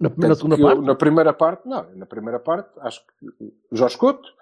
Na, 0.00 0.28
na 0.28 0.34
segunda 0.34 0.56
parte? 0.56 0.76
Eu, 0.76 0.82
na 0.82 0.94
primeira 0.94 1.32
parte, 1.34 1.68
não. 1.68 1.86
Na 1.94 2.06
primeira 2.06 2.40
parte, 2.40 2.70
acho 2.80 3.04
que 3.06 3.26
o 3.70 3.76
Jorge 3.76 3.98
Couto, 3.98 4.32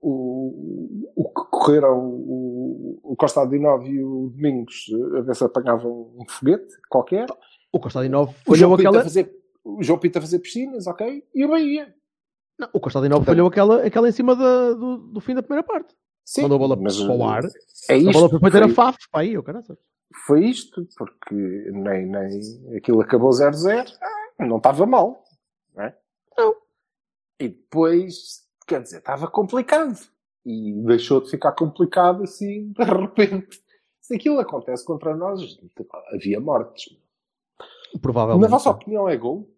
o, 0.00 1.08
o 1.14 1.28
que 1.28 1.50
correram 1.50 1.98
o, 1.98 3.00
o 3.02 3.16
Costa 3.16 3.42
Adinov 3.42 3.86
e 3.86 4.02
o 4.02 4.30
Domingos 4.34 4.86
a 5.16 5.20
ver 5.20 5.36
se 5.36 5.44
apanhavam 5.44 6.10
um 6.16 6.24
foguete 6.28 6.74
qualquer. 6.88 7.26
O 7.72 7.78
Costa 7.78 8.00
Adinov 8.00 8.32
falhou 8.46 8.74
aquela... 8.74 9.02
Fazer, 9.02 9.40
o 9.64 9.82
João 9.82 9.98
Pinto 9.98 10.18
a 10.18 10.22
fazer 10.22 10.38
piscinas, 10.38 10.86
ok? 10.86 11.24
E 11.34 11.44
o 11.44 11.48
Bahia. 11.48 11.94
Não, 12.58 12.68
o 12.74 12.80
Costadinho 12.80 13.22
falhou 13.22 13.48
aquela, 13.48 13.86
aquela 13.86 14.08
em 14.08 14.12
cima 14.12 14.36
da, 14.36 14.74
do, 14.74 14.98
do 14.98 15.20
fim 15.20 15.34
da 15.34 15.42
primeira 15.42 15.66
parte. 15.66 15.94
Sim, 16.24 16.42
Mandou 16.42 16.56
a 16.56 16.58
bola 16.58 16.76
mas, 16.76 17.00
para 17.00 17.14
o 17.14 17.24
ar. 17.24 17.42
É 17.88 17.96
isto, 17.96 18.10
a 18.10 18.12
bola 18.12 18.28
foi 18.28 18.50
para 18.50 18.66
a 18.66 18.68
FAF 18.68 18.98
para 19.10 19.22
aí, 19.22 19.38
o 19.38 19.42
cara 19.42 19.64
Foi 20.26 20.44
isto, 20.44 20.86
porque 20.96 21.34
nem, 21.34 22.06
nem 22.06 22.76
aquilo 22.76 23.00
acabou 23.00 23.30
0-0, 23.30 23.90
não 24.40 24.58
estava 24.58 24.84
mal. 24.84 25.24
Não, 25.74 25.84
é? 25.84 25.96
não. 26.36 26.54
E 27.40 27.48
depois, 27.48 28.42
quer 28.70 28.82
dizer, 28.82 28.98
estava 28.98 29.26
complicado. 29.26 29.98
E 30.46 30.72
deixou 30.84 31.20
de 31.20 31.28
ficar 31.28 31.52
complicado 31.52 32.22
assim, 32.22 32.72
de 32.78 32.84
repente. 32.84 33.60
Se 34.00 34.14
aquilo 34.14 34.38
acontece 34.38 34.84
contra 34.84 35.14
nós, 35.14 35.58
havia 36.12 36.40
mortes. 36.40 36.96
Provavelmente. 38.00 38.42
Na 38.42 38.56
vossa 38.56 38.70
opinião 38.70 39.08
é 39.08 39.16
gol? 39.16 39.52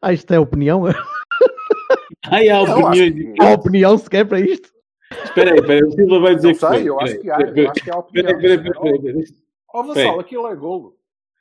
Ah, 0.00 0.12
isto 0.12 0.32
é 0.32 0.38
opinião? 0.38 0.84
Ai, 2.30 2.48
há 2.48 2.62
opiniões. 2.62 3.34
Há 3.40 3.52
opinião 3.52 3.98
sequer 3.98 4.26
para 4.26 4.40
isto? 4.40 4.72
Espera 5.10 5.52
aí, 5.52 5.58
espera 5.58 5.74
aí, 5.74 5.84
o 5.84 5.92
Silva 5.92 6.20
vai 6.20 6.34
dizer 6.34 6.48
não 6.48 6.54
que 6.54 6.60
sei, 6.60 6.88
eu 6.88 7.00
acho 7.00 7.20
que 7.20 7.30
há, 7.30 7.38
eu 7.40 7.70
acho 7.70 7.84
que 7.84 7.90
há 7.90 7.98
opinião. 7.98 8.30
Espera, 8.30 8.54
espera, 8.54 8.90
espera. 8.90 9.44
Ó, 9.72 9.82
Vassal, 9.82 10.20
aquilo 10.20 10.48
é 10.48 10.56
golo. 10.56 10.96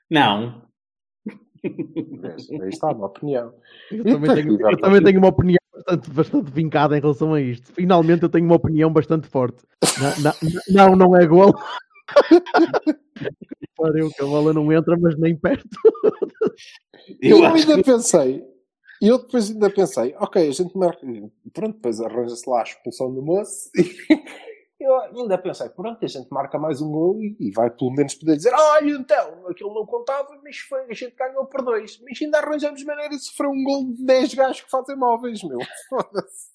Não. 0.09 0.61
Aí 1.63 2.69
está 2.69 2.91
uma 2.91 3.07
opinião. 3.07 3.53
Eu 3.91 4.03
também, 4.03 4.35
tenho, 4.35 4.69
eu 4.69 4.77
também 4.77 5.03
tenho 5.03 5.19
uma 5.19 5.29
opinião 5.29 5.59
bastante, 5.73 6.09
bastante 6.11 6.51
vincada 6.51 6.97
em 6.97 7.01
relação 7.01 7.33
a 7.33 7.41
isto. 7.41 7.71
Finalmente 7.73 8.23
eu 8.23 8.29
tenho 8.29 8.45
uma 8.45 8.55
opinião 8.55 8.91
bastante 8.91 9.27
forte. 9.27 9.63
Não, 10.21 10.33
não, 10.69 10.95
não 10.95 11.17
é 11.17 11.25
golo. 11.25 11.53
Pariu, 13.77 14.09
que 14.11 14.21
a 14.21 14.25
bola 14.25 14.53
não 14.53 14.71
entra, 14.71 14.97
mas 14.97 15.17
nem 15.17 15.35
perto. 15.35 15.67
Eu, 17.21 17.39
eu 17.39 17.45
ainda 17.45 17.75
que... 17.75 17.83
pensei, 17.83 18.43
E 19.01 19.07
eu 19.07 19.17
depois 19.17 19.49
ainda 19.49 19.69
pensei, 19.69 20.15
ok, 20.17 20.47
a 20.47 20.51
gente 20.51 20.77
marca. 20.77 21.05
Pronto, 21.51 21.75
depois 21.75 21.99
arranja-se 21.99 22.49
lá 22.49 22.61
a 22.61 22.63
expulsão 22.63 23.13
do 23.13 23.21
moço. 23.21 23.69
E 23.75 23.83
eu 24.83 25.21
ainda 25.21 25.37
pensei, 25.37 25.69
pronto, 25.69 26.03
a 26.03 26.07
gente 26.07 26.27
marca 26.29 26.59
mais 26.59 26.81
um 26.81 26.91
gol 26.91 27.21
e, 27.21 27.35
e 27.39 27.51
vai 27.51 27.69
pelo 27.69 27.91
menos 27.91 28.13
poder 28.15 28.35
dizer, 28.35 28.53
olha 28.53 28.91
então, 28.91 29.47
aquilo 29.47 29.73
não 29.73 29.85
contava, 29.85 30.27
mas 30.43 30.57
foi, 30.57 30.81
a 30.89 30.93
gente 30.93 31.15
ganhou 31.15 31.45
por 31.45 31.63
dois. 31.63 31.99
Mas 32.03 32.21
ainda 32.21 32.39
arranjamos 32.39 32.83
maneira 32.83 33.09
de 33.09 33.23
sofrer 33.23 33.47
um 33.47 33.63
gol 33.63 33.93
de 33.93 34.05
10 34.05 34.33
gajos 34.33 34.61
que 34.61 34.69
fazem 34.69 34.95
móveis, 34.95 35.43
meu. 35.43 35.59
Foda-se. 35.89 36.53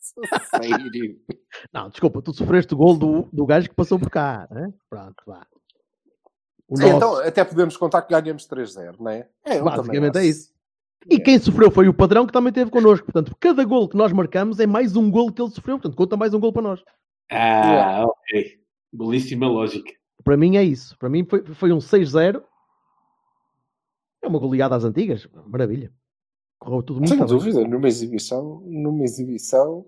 Sério. 0.50 1.18
Não, 1.72 1.88
desculpa, 1.88 2.22
tu 2.22 2.32
sofreste 2.32 2.74
o 2.74 2.76
gol 2.76 2.96
do, 2.96 3.28
do 3.32 3.46
gajo 3.46 3.68
que 3.68 3.74
passou 3.74 3.98
por 3.98 4.10
cá, 4.10 4.46
né? 4.50 4.72
Pronto, 4.88 5.22
vá. 5.26 5.46
Sim, 6.74 6.82
nosso... 6.82 6.96
então 6.96 7.16
até 7.16 7.44
podemos 7.44 7.76
contar 7.76 8.02
que 8.02 8.12
ganhamos 8.12 8.46
3-0, 8.46 8.96
não 8.98 9.10
é? 9.10 9.28
é 9.44 9.60
Basicamente 9.62 10.18
é 10.18 10.24
isso. 10.26 10.52
E 11.10 11.16
é. 11.16 11.20
quem 11.20 11.38
sofreu 11.38 11.70
foi 11.70 11.88
o 11.88 11.94
padrão 11.94 12.26
que 12.26 12.32
também 12.32 12.52
teve 12.52 12.70
connosco. 12.70 13.06
Portanto, 13.06 13.34
cada 13.40 13.64
gol 13.64 13.88
que 13.88 13.96
nós 13.96 14.12
marcamos 14.12 14.60
é 14.60 14.66
mais 14.66 14.96
um 14.96 15.10
gol 15.10 15.32
que 15.32 15.40
ele 15.40 15.50
sofreu. 15.50 15.78
Portanto, 15.78 15.96
conta 15.96 16.16
mais 16.16 16.34
um 16.34 16.40
gol 16.40 16.52
para 16.52 16.62
nós. 16.62 16.82
Ah, 17.30 18.04
ok. 18.06 18.58
Belíssima 18.92 19.48
lógica. 19.48 19.92
Para 20.24 20.36
mim 20.36 20.56
é 20.56 20.62
isso. 20.62 20.96
Para 20.98 21.08
mim 21.08 21.24
foi, 21.24 21.44
foi 21.44 21.72
um 21.72 21.78
6-0. 21.78 22.42
É 24.22 24.28
uma 24.28 24.38
goleada 24.38 24.76
às 24.76 24.84
antigas. 24.84 25.28
Maravilha. 25.46 25.92
Correu 26.58 26.82
tudo 26.82 27.00
muito 27.00 27.14
Sem 27.14 27.24
dúvida, 27.24 27.66
numa 27.66 27.86
exibição, 27.86 28.62
numa 28.66 29.04
exibição 29.04 29.86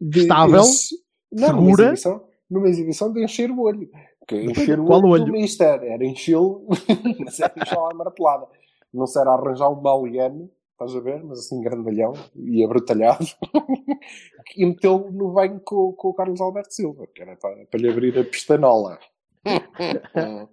de, 0.00 0.20
estável, 0.20 0.56
não, 0.56 1.46
segura. 1.46 1.52
Numa 1.52 1.72
exibição, 1.72 2.28
numa 2.50 2.68
exibição 2.68 3.12
de 3.12 3.24
encher 3.24 3.50
o 3.50 3.60
olho. 3.60 3.88
Que 4.26 4.36
encher 4.42 4.80
o 4.80 4.90
olho, 4.90 5.06
olho 5.06 5.24
do 5.26 5.32
Mister 5.32 5.80
era 5.84 6.04
enchê-lo, 6.04 6.66
mas 7.24 7.38
era 7.38 7.54
enchê-lo 7.56 7.86
à 7.86 7.94
martelada 7.94 8.48
não 8.92 9.06
será 9.06 9.32
arranjar 9.32 9.68
um 9.68 9.80
maliano, 9.80 10.50
estás 10.78 10.94
a 10.94 11.00
ver? 11.00 11.22
Mas 11.24 11.40
assim, 11.40 11.60
grandalhão 11.60 12.12
e 12.36 12.64
abrutalhado, 12.64 13.26
e 14.56 14.64
metê-lo 14.64 15.10
no 15.10 15.32
banho 15.32 15.60
com, 15.60 15.92
com 15.92 16.08
o 16.08 16.14
Carlos 16.14 16.40
Alberto 16.40 16.72
Silva, 16.72 17.06
que 17.08 17.20
era 17.20 17.36
para, 17.36 17.66
para 17.66 17.80
lhe 17.80 17.90
abrir 17.90 18.16
a 18.18 18.24
pistanola. 18.24 18.98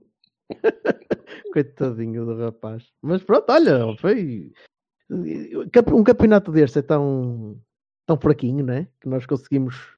Coitadinho 1.53 2.25
do 2.25 2.37
rapaz. 2.37 2.91
Mas 3.01 3.23
pronto, 3.23 3.49
olha, 3.49 3.95
foi. 3.97 4.51
Um 5.09 6.03
campeonato 6.03 6.51
deste 6.51 6.79
é 6.79 6.81
tão, 6.81 7.59
tão 8.05 8.17
fraquinho, 8.17 8.65
né? 8.65 8.87
Que 8.99 9.07
nós 9.07 9.25
conseguimos, 9.25 9.95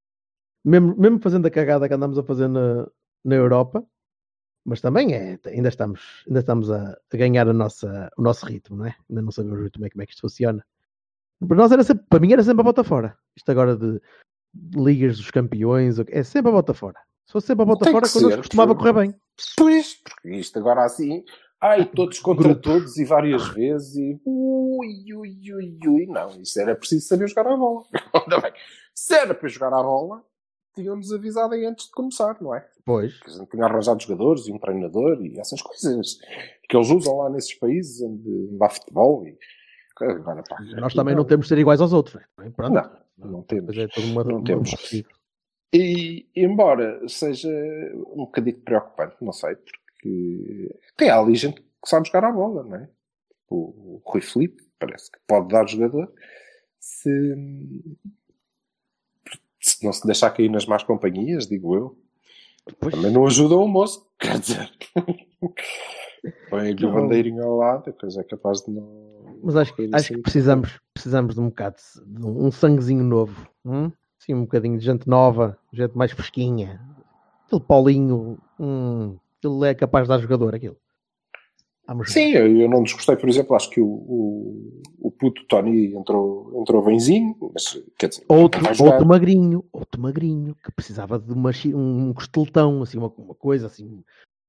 mesmo, 0.63 0.95
mesmo 0.97 1.19
fazendo 1.19 1.45
a 1.45 1.51
cagada 1.51 1.87
que 1.87 1.93
andamos 1.93 2.17
a 2.17 2.23
fazer 2.23 2.47
na, 2.47 2.87
na 3.23 3.35
Europa, 3.35 3.85
mas 4.67 4.81
também 4.81 5.13
é, 5.13 5.39
ainda 5.45 5.69
estamos, 5.69 6.01
ainda 6.27 6.41
estamos 6.41 6.69
a, 6.69 6.91
a, 6.91 7.17
ganhar 7.17 7.47
a 7.47 7.53
nossa, 7.53 8.11
o 8.17 8.21
nosso 8.21 8.45
ritmo, 8.45 8.75
não 8.75 8.85
é? 8.85 8.93
Ainda 9.09 9.21
não 9.21 9.31
sabemos 9.31 9.61
muito 9.61 9.79
bem 9.79 9.89
como 9.89 10.03
é 10.03 10.05
que 10.05 10.11
isto 10.11 10.19
funciona. 10.19 10.61
Para 11.47 11.55
nós 11.55 11.71
era 11.71 11.83
sempre, 11.85 12.05
para 12.09 12.19
mim 12.19 12.33
era 12.33 12.43
sempre 12.43 12.59
a 12.59 12.63
bota 12.65 12.83
fora. 12.83 13.17
Isto 13.33 13.49
agora 13.49 13.77
de, 13.77 14.01
ligas 14.75 15.15
dos 15.15 15.31
campeões, 15.31 15.99
é 16.09 16.21
sempre 16.21 16.49
a 16.49 16.53
bota 16.53 16.73
fora. 16.73 16.99
Se 17.25 17.31
fosse 17.31 17.47
sempre 17.47 17.63
a 17.63 17.65
bota 17.65 17.89
fora, 17.89 18.09
connosco 18.09 18.37
costumava 18.39 18.75
correr 18.75 18.93
bem. 18.93 19.15
Pois, 19.55 19.93
porque 20.03 20.31
isto 20.31 20.59
agora 20.59 20.83
assim, 20.83 21.23
ai, 21.61 21.85
todos 21.85 22.19
contra 22.19 22.49
Grupo. 22.49 22.61
todos 22.61 22.97
e 22.97 23.05
várias 23.05 23.47
vezes 23.47 23.95
e 23.95 24.19
ui, 24.25 25.13
ui, 25.13 25.53
ui, 25.53 25.79
ui. 25.87 26.05
Não, 26.07 26.41
isso 26.41 26.59
era 26.59 26.75
preciso 26.75 27.07
saber 27.07 27.29
jogar 27.29 27.47
a 27.47 27.55
bola. 27.55 27.85
Se 28.93 29.13
era 29.13 29.33
para 29.33 29.47
jogar 29.47 29.73
a 29.73 29.81
bola, 29.81 30.21
tinham-nos 30.77 31.11
avisado 31.13 31.53
aí 31.53 31.65
antes 31.65 31.87
de 31.87 31.91
começar, 31.91 32.37
não 32.41 32.55
é? 32.55 32.67
Pois. 32.85 33.19
Que 33.19 33.29
a 33.29 33.33
gente 33.33 33.49
tinha 33.49 33.65
arranjado 33.65 34.01
jogadores 34.01 34.47
e 34.47 34.51
um 34.51 34.59
treinador 34.59 35.21
e 35.21 35.39
essas 35.39 35.61
coisas 35.61 36.17
que 36.69 36.75
eles 36.75 36.89
usam 36.89 37.17
lá 37.17 37.29
nesses 37.29 37.53
países 37.53 38.01
onde 38.01 38.57
há 38.61 38.69
futebol 38.69 39.27
e 39.27 39.37
agora, 39.99 40.43
pá, 40.47 40.57
Nós 40.77 40.93
também 40.93 41.15
não. 41.15 41.23
não 41.23 41.27
temos 41.27 41.45
de 41.45 41.49
ser 41.49 41.57
iguais 41.57 41.81
aos 41.81 41.93
outros, 41.93 42.23
não 42.37 42.45
é? 42.45 42.49
Pronto. 42.49 42.73
Não, 43.17 43.31
não 43.31 43.43
temos. 43.43 43.77
É 43.77 43.87
uma, 43.99 44.23
não 44.23 44.43
temos. 44.43 44.71
E, 45.73 46.29
embora 46.35 47.07
seja 47.09 47.49
um 48.13 48.25
bocadinho 48.25 48.59
preocupante, 48.61 49.15
não 49.21 49.33
sei, 49.33 49.55
porque 49.55 50.79
tem 50.95 51.09
ali 51.09 51.35
gente 51.35 51.61
que 51.61 51.89
sabe 51.89 52.07
jogar 52.07 52.25
a 52.25 52.31
bola, 52.31 52.63
não 52.63 52.75
é? 52.75 52.89
O, 53.49 53.95
o 53.95 54.01
Rui 54.05 54.21
Felipe 54.21 54.63
parece 54.79 55.11
que 55.11 55.19
pode 55.27 55.49
dar 55.49 55.67
jogador 55.67 56.11
se, 56.79 57.09
se 59.77 59.85
não 59.85 59.93
se 59.93 60.05
deixar 60.05 60.31
cair 60.31 60.49
nas 60.49 60.65
más 60.65 60.83
companhias, 60.83 61.47
digo 61.47 61.75
eu. 61.75 61.97
Pois. 62.79 62.93
Também 62.93 63.11
não 63.11 63.25
ajuda 63.25 63.55
o 63.55 63.67
moço, 63.67 64.05
quer 64.19 64.39
dizer. 64.39 64.69
Põe 66.49 66.71
aqui 66.71 66.85
o 66.85 66.91
bandeirinho 66.91 67.43
ao 67.43 67.55
lado, 67.55 67.85
depois 67.85 68.17
é 68.17 68.23
capaz 68.23 68.61
de 68.61 68.71
não. 68.71 69.37
Mas 69.43 69.55
acho, 69.55 69.73
acho 69.73 69.89
assim. 69.93 70.15
que 70.15 70.21
precisamos, 70.21 70.79
precisamos 70.93 71.35
de 71.35 71.41
um 71.41 71.49
bocado 71.49 71.75
de 72.05 72.25
um 72.25 72.51
sanguezinho 72.51 73.03
novo. 73.03 73.47
Hum? 73.63 73.91
Sim, 74.17 74.33
um 74.33 74.41
bocadinho 74.41 74.79
de 74.79 74.83
gente 74.83 75.07
nova, 75.07 75.57
gente 75.71 75.95
mais 75.95 76.11
fresquinha. 76.11 76.81
Aquele 77.45 77.61
Paulinho, 77.61 78.37
hum, 78.59 79.15
ele 79.43 79.67
é 79.67 79.75
capaz 79.75 80.05
de 80.05 80.09
dar 80.09 80.17
jogador 80.17 80.55
aquilo. 80.55 80.75
Vamos 81.87 82.11
Sim, 82.11 82.31
eu, 82.31 82.45
eu, 82.59 82.69
não 82.69 82.83
desgostei, 82.83 83.15
por 83.15 83.29
exemplo, 83.29 83.55
acho 83.55 83.69
que 83.69 83.79
o, 83.79 83.87
o, 83.87 84.81
o 84.99 85.09
puto 85.09 85.45
Tony 85.45 85.95
entrou, 85.95 86.51
entrou 86.61 86.83
benzinho, 86.83 87.33
mas 87.53 87.81
quer 87.97 88.09
dizer, 88.09 88.25
outro, 88.27 88.61
outro 88.83 89.05
magrinho, 89.05 89.63
outro 89.71 90.01
magrinho, 90.01 90.53
que 90.61 90.69
precisava 90.73 91.17
de 91.17 91.31
uma, 91.31 91.51
um 91.73 92.13
costeletão, 92.13 92.81
assim, 92.83 92.97
uma, 92.97 93.07
uma 93.17 93.33
coisa 93.33 93.67
assim, 93.67 94.03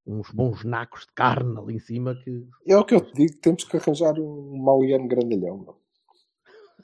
uns 0.05 0.29
bons 0.31 0.65
nacos 0.65 1.01
de 1.01 1.13
carne 1.15 1.57
ali 1.57 1.75
em 1.75 1.79
cima 1.79 2.13
que. 2.13 2.45
É 2.67 2.75
o 2.75 2.83
que 2.83 2.95
eu 2.95 2.99
te 2.99 3.13
digo, 3.13 3.39
temos 3.39 3.63
que 3.63 3.77
arranjar 3.77 4.19
um 4.19 4.57
maliano 4.57 5.07
grandalhão. 5.07 5.75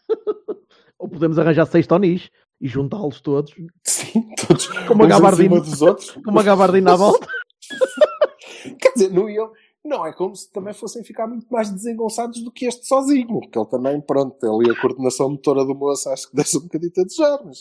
Ou 0.98 1.10
podemos 1.10 1.38
arranjar 1.38 1.66
seis 1.66 1.86
tonis 1.86 2.32
e 2.62 2.68
juntá-los 2.70 3.20
todos. 3.20 3.54
Sim, 3.84 4.34
todos. 4.48 4.68
Com 4.68 4.94
uma 4.94 5.06
gabardina. 5.08 5.60
Dos 5.60 5.82
outros. 5.82 6.12
Com 6.12 6.32
uma 6.32 6.44
gabardina 6.44 6.94
à 6.94 6.96
volta. 6.96 7.28
Quer 8.80 8.94
dizer, 8.94 9.12
não 9.12 9.30
ia 9.30 9.44
não, 9.86 10.06
é 10.06 10.12
como 10.12 10.36
se 10.36 10.52
também 10.52 10.74
fossem 10.74 11.04
ficar 11.04 11.28
muito 11.28 11.46
mais 11.52 11.72
desengonçados 11.72 12.44
do 12.44 12.52
que 12.52 12.66
este 12.66 12.88
sozinho. 12.88 13.40
Que 13.42 13.58
ele 13.58 13.68
também, 13.68 14.02
pronto, 14.02 14.36
ali 14.44 14.72
a 14.72 14.82
coordenação 14.82 15.30
motora 15.30 15.64
do 15.64 15.76
moço 15.76 16.10
acho 16.10 16.30
que 16.30 16.36
deixa 16.36 16.58
um 16.58 16.62
bocadinho 16.62 16.92
a 16.98 17.04
desejar. 17.04 17.40
Mas... 17.46 17.60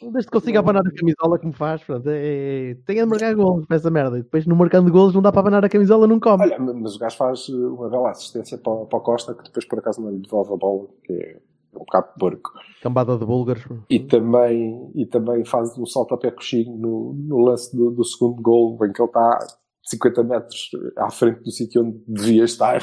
Desde 0.00 0.30
que 0.30 0.32
consiga 0.32 0.60
abanar 0.60 0.82
a 0.86 0.90
camisola 0.90 1.38
que 1.38 1.46
me 1.46 1.52
faz, 1.52 1.84
pronto, 1.84 2.08
é... 2.08 2.76
tem 2.86 2.96
de 2.96 3.04
marcar 3.04 3.34
golos 3.34 3.66
para 3.66 3.76
essa 3.76 3.90
merda. 3.90 4.18
E 4.18 4.22
depois, 4.22 4.46
no 4.46 4.56
marcando 4.56 4.90
golos, 4.90 5.14
não 5.14 5.22
dá 5.22 5.30
para 5.30 5.40
abanar 5.40 5.64
a 5.64 5.68
camisola, 5.68 6.06
não 6.06 6.18
come. 6.18 6.44
Olha, 6.44 6.58
mas 6.58 6.96
o 6.96 6.98
gajo 6.98 7.16
faz 7.16 7.48
uma 7.48 7.90
bela 7.90 8.10
assistência 8.10 8.56
para, 8.56 8.86
para 8.86 8.98
o 8.98 9.02
Costa, 9.02 9.34
que 9.34 9.44
depois 9.44 9.66
por 9.66 9.78
acaso 9.78 10.00
não 10.00 10.10
lhe 10.10 10.20
devolve 10.20 10.54
a 10.54 10.56
bola, 10.56 10.88
que 11.04 11.12
é 11.12 11.40
um 11.74 11.80
bocado 11.80 12.08
porco. 12.18 12.50
Cambada 12.82 13.18
de 13.18 13.26
búlgaros. 13.26 13.66
E 13.90 14.00
também, 14.00 14.90
e 14.94 15.04
também 15.04 15.44
faz 15.44 15.76
um 15.78 15.84
salto 15.84 16.14
a 16.14 16.18
pé 16.18 16.30
coxinho 16.30 16.76
no, 16.76 17.12
no 17.12 17.38
lance 17.40 17.76
do, 17.76 17.90
do 17.90 18.04
segundo 18.04 18.40
gol, 18.40 18.78
em 18.84 18.92
que 18.92 19.02
ele 19.02 19.08
está 19.08 19.38
50 19.88 20.22
metros 20.22 20.70
à 20.96 21.10
frente 21.10 21.42
do 21.42 21.50
sítio 21.50 21.82
onde 21.82 21.98
devia 22.06 22.44
estar. 22.44 22.80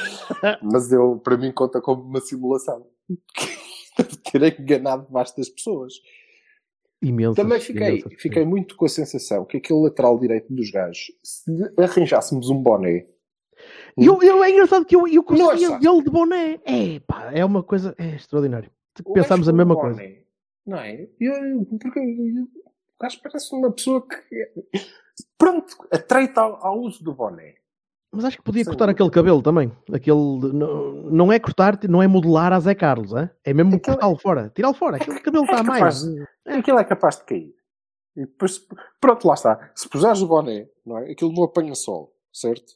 Mas 0.62 0.90
eu, 0.90 1.18
para 1.18 1.36
mim, 1.36 1.52
conta 1.52 1.80
como 1.80 2.02
uma 2.02 2.20
simulação. 2.20 2.86
Ter 4.32 4.60
enganado 4.60 5.06
vastas 5.10 5.48
pessoas. 5.48 5.94
Imensas, 7.02 7.36
Também 7.36 7.60
fiquei, 7.60 8.00
imensas. 8.00 8.14
fiquei 8.18 8.44
muito 8.44 8.76
com 8.76 8.86
a 8.86 8.88
sensação 8.88 9.44
que 9.44 9.58
aquele 9.58 9.80
lateral 9.80 10.18
direito 10.18 10.52
dos 10.52 10.70
gajos, 10.70 11.12
se 11.22 11.52
arranjássemos 11.78 12.48
um 12.48 12.60
boné. 12.62 13.06
Eu, 13.96 14.22
eu, 14.22 14.42
é 14.42 14.50
engraçado 14.50 14.84
que 14.84 14.96
eu, 14.96 15.06
eu 15.06 15.22
conseguia 15.22 15.76
ele 15.76 16.02
de 16.02 16.10
boné. 16.10 16.60
É, 16.64 17.00
pá, 17.00 17.30
é 17.32 17.44
uma 17.44 17.62
coisa 17.62 17.94
é 17.98 18.14
extraordinária. 18.14 18.70
Pensámos 19.14 19.48
a 19.48 19.52
mesma 19.52 19.74
boné, 19.74 19.94
coisa. 19.94 20.18
Não 20.66 20.78
é? 20.78 21.08
Eu, 21.20 21.66
porque 21.80 22.00
o 22.98 23.02
gajo 23.02 23.20
parece 23.22 23.54
uma 23.54 23.70
pessoa 23.70 24.04
que 24.06 24.52
pronto, 25.38 25.76
atreita 25.92 26.40
ao, 26.40 26.66
ao 26.66 26.80
uso 26.80 27.02
do 27.02 27.14
boné. 27.14 27.54
Mas 28.10 28.24
acho 28.24 28.38
que 28.38 28.42
podia 28.42 28.64
Sim. 28.64 28.70
cortar 28.70 28.88
aquele 28.88 29.10
cabelo 29.10 29.42
também. 29.42 29.70
Aquele, 29.92 30.52
não, 30.52 30.92
não 31.10 31.32
é 31.32 31.38
cortar, 31.38 31.78
não 31.88 32.02
é 32.02 32.08
modelar 32.08 32.52
a 32.52 32.60
Zé 32.60 32.74
Carlos, 32.74 33.14
é, 33.14 33.30
é 33.44 33.54
mesmo 33.54 33.76
aquele... 33.76 33.96
cortá-lo 33.96 34.18
fora. 34.18 34.50
Tirá-lo 34.54 34.74
fora. 34.74 34.96
Aquele 34.96 35.20
cabelo 35.20 35.44
está 35.44 35.58
é 35.58 35.62
mais. 35.62 36.02
De... 36.02 36.26
Aquilo 36.46 36.78
é 36.78 36.84
capaz 36.84 37.18
de 37.18 37.24
cair. 37.24 37.54
E 38.16 38.22
depois, 38.22 38.66
pronto, 39.00 39.28
lá 39.28 39.34
está. 39.34 39.70
Se 39.76 39.88
puseres 39.88 40.20
o 40.22 40.26
boné, 40.26 40.68
não 40.84 40.98
é? 40.98 41.12
aquilo 41.12 41.32
não 41.32 41.44
apanha 41.44 41.74
sol, 41.74 42.12
certo? 42.32 42.72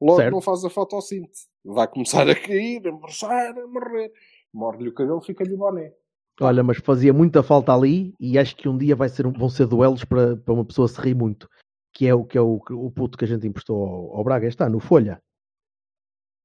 Logo 0.00 0.16
certo. 0.16 0.32
não 0.32 0.40
faz 0.40 0.64
a 0.64 0.70
fotossíntese. 0.70 1.46
Vai 1.64 1.86
começar 1.86 2.28
a 2.28 2.34
cair, 2.34 2.88
a 2.88 2.92
murchar, 2.92 3.56
a 3.56 3.66
morrer. 3.68 4.10
Morre-lhe 4.52 4.88
o 4.88 4.94
cabelo, 4.94 5.20
fica-lhe 5.20 5.54
o 5.54 5.58
boné. 5.58 5.92
Olha, 6.40 6.62
mas 6.62 6.78
fazia 6.78 7.12
muita 7.12 7.42
falta 7.42 7.72
ali 7.72 8.14
e 8.18 8.38
acho 8.38 8.56
que 8.56 8.68
um 8.68 8.76
dia 8.76 8.96
vai 8.96 9.08
ser, 9.08 9.26
vão 9.26 9.48
ser 9.48 9.66
duelos 9.66 10.04
para, 10.04 10.36
para 10.36 10.54
uma 10.54 10.64
pessoa 10.64 10.88
se 10.88 11.00
rir 11.00 11.14
muito 11.14 11.48
que 11.92 12.06
é 12.06 12.14
o 12.14 12.24
que 12.24 12.38
é 12.38 12.40
o, 12.40 12.60
o 12.70 12.90
puto 12.90 13.18
que 13.18 13.24
a 13.24 13.28
gente 13.28 13.46
emprestou 13.46 13.84
ao, 13.84 14.16
ao 14.16 14.24
Braga, 14.24 14.48
está 14.48 14.68
no 14.68 14.80
Folha. 14.80 15.20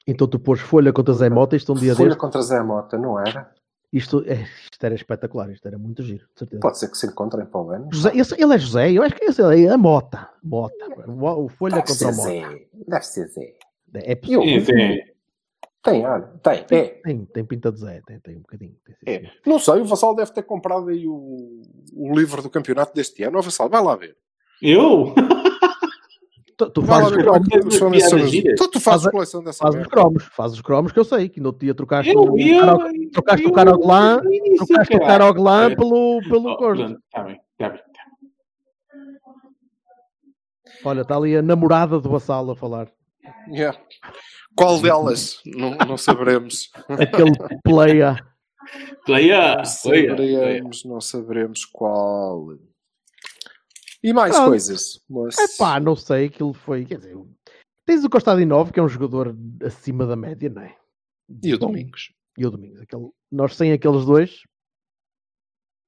Então 0.06 0.28
tu 0.28 0.40
pôs 0.40 0.60
Folha 0.60 0.94
contra 0.94 1.14
Zé 1.14 1.30
Mota, 1.30 1.56
isto 1.56 1.74
um 1.74 1.76
dia 1.76 1.96
Folha 1.96 2.10
deste... 2.10 2.20
contra 2.20 2.42
Zé 2.42 2.62
Mota, 2.62 2.98
não 2.98 3.20
era? 3.20 3.54
Isto, 3.92 4.22
é, 4.26 4.44
isto 4.44 4.86
era 4.86 4.94
espetacular, 4.94 5.50
isto 5.50 5.66
era 5.66 5.78
muito 5.78 6.04
giro, 6.04 6.28
certeza. 6.36 6.60
Pode 6.60 6.78
ser 6.78 6.90
que 6.90 6.98
se 6.98 7.08
encontrem 7.08 7.46
para 7.46 7.62
o 7.62 7.72
ano. 7.72 7.90
José, 7.92 8.12
esse, 8.16 8.42
ele 8.42 8.54
é 8.54 8.58
José, 8.58 8.92
eu 8.92 9.04
acho 9.04 9.16
que 9.16 9.24
esse 9.24 9.42
é 9.42 9.70
a 9.70 9.78
Mota. 9.78 10.30
Mota. 10.44 10.86
O, 11.08 11.46
o 11.46 11.48
Folha 11.48 11.76
Deve 11.76 11.88
contra 11.88 12.10
o 12.10 12.16
Mota. 12.16 12.30
Zé. 12.30 12.68
Deve 12.88 13.06
ser 13.06 13.28
Zé. 13.28 13.58
É 13.94 14.16
possível. 14.16 14.44
Sim, 14.44 15.00
Tem 15.88 16.04
ar, 16.04 16.22
tem, 16.44 16.64
tem, 16.66 16.80
é. 16.80 16.88
Tem, 17.02 17.26
tem 17.26 17.46
pinta 17.46 17.72
de 17.72 17.80
Zé, 17.80 18.02
tem, 18.06 18.20
tem 18.20 18.36
um 18.36 18.42
bocadinho. 18.42 18.76
Tem, 19.06 19.16
é. 19.16 19.32
Não 19.46 19.58
sei, 19.58 19.76
o 19.76 19.86
Vassal 19.86 20.14
deve 20.14 20.34
ter 20.34 20.44
comprado 20.44 20.90
aí 20.90 21.08
o, 21.08 21.62
o 21.94 22.14
livro 22.14 22.42
do 22.42 22.50
campeonato 22.50 22.94
deste 22.94 23.24
ano. 23.24 23.40
O 23.40 23.42
Vassal, 23.42 23.70
vai 23.70 23.82
lá 23.82 23.96
ver. 23.96 24.18
Eu? 24.62 25.14
Tu, 26.58 26.70
tu 26.72 26.82
fazes, 26.82 27.12
lá, 27.12 27.24
cromos, 27.24 27.80
tu, 28.58 28.68
tu 28.68 28.80
fazes 28.80 29.12
coleção 29.12 29.44
dessa 29.44 29.64
Fazes 29.64 29.80
os 29.80 29.88
cromos, 29.88 30.24
fazes 30.24 30.56
os 30.58 30.62
cromos 30.62 30.92
que 30.92 31.00
eu 31.00 31.06
sei, 31.06 31.30
que 31.30 31.40
no 31.40 31.54
dia 31.54 31.76
trocaste 31.76 32.12
eu, 32.12 32.20
o, 32.20 32.40
eu, 32.40 32.60
caro, 32.60 32.80
trocaste 33.14 33.46
eu, 33.46 33.52
o 33.52 33.54
Caroglan, 33.54 34.22
trocaste 34.58 34.96
o 34.96 35.00
Caroglan 35.00 35.76
pelo, 35.76 36.20
pelo 36.28 36.50
oh, 36.50 36.58
Gordo. 36.58 36.98
Está 37.06 37.24
bem, 37.24 37.40
está 37.52 37.70
bem. 37.70 37.82
Olha, 40.84 41.02
está 41.02 41.16
ali 41.16 41.38
a 41.38 41.44
namorada 41.44 42.00
do 42.00 42.10
Vassal 42.10 42.50
a 42.50 42.56
falar. 42.56 42.88
Yeah. 43.50 43.78
Qual 44.58 44.82
delas? 44.82 45.40
não, 45.46 45.76
não 45.78 45.98
saberemos. 45.98 46.72
Aquele 46.90 47.32
playa. 47.64 48.18
Playa. 49.06 49.58
Não 49.58 49.66
saberemos, 49.66 50.84
não 50.86 51.02
saberemos 51.02 51.66
qual. 51.66 52.58
E 54.04 54.14
mais 54.14 54.36
Pronto. 54.36 54.50
coisas. 54.50 55.02
Mas... 55.10 55.38
Epá, 55.38 55.80
não 55.80 55.96
sei, 55.96 56.26
aquilo 56.26 56.54
foi. 56.54 56.86
Quer 56.86 56.98
dizer, 56.98 57.18
tens 57.86 58.04
o 58.04 58.10
Costadinov, 58.10 58.72
que 58.72 58.80
é 58.80 58.84
um 58.84 58.90
jogador 58.90 59.36
acima 59.64 60.06
da 60.06 60.16
média, 60.16 60.50
não 60.50 60.62
é? 60.62 60.76
E 61.44 61.54
o 61.54 61.58
Domingos. 61.58 62.14
E 62.38 62.46
o 62.46 62.52
Domingos. 62.52 62.82
Aquele... 62.82 63.10
Nós 63.32 63.56
sem 63.56 63.72
aqueles 63.72 64.06
dois. 64.06 64.42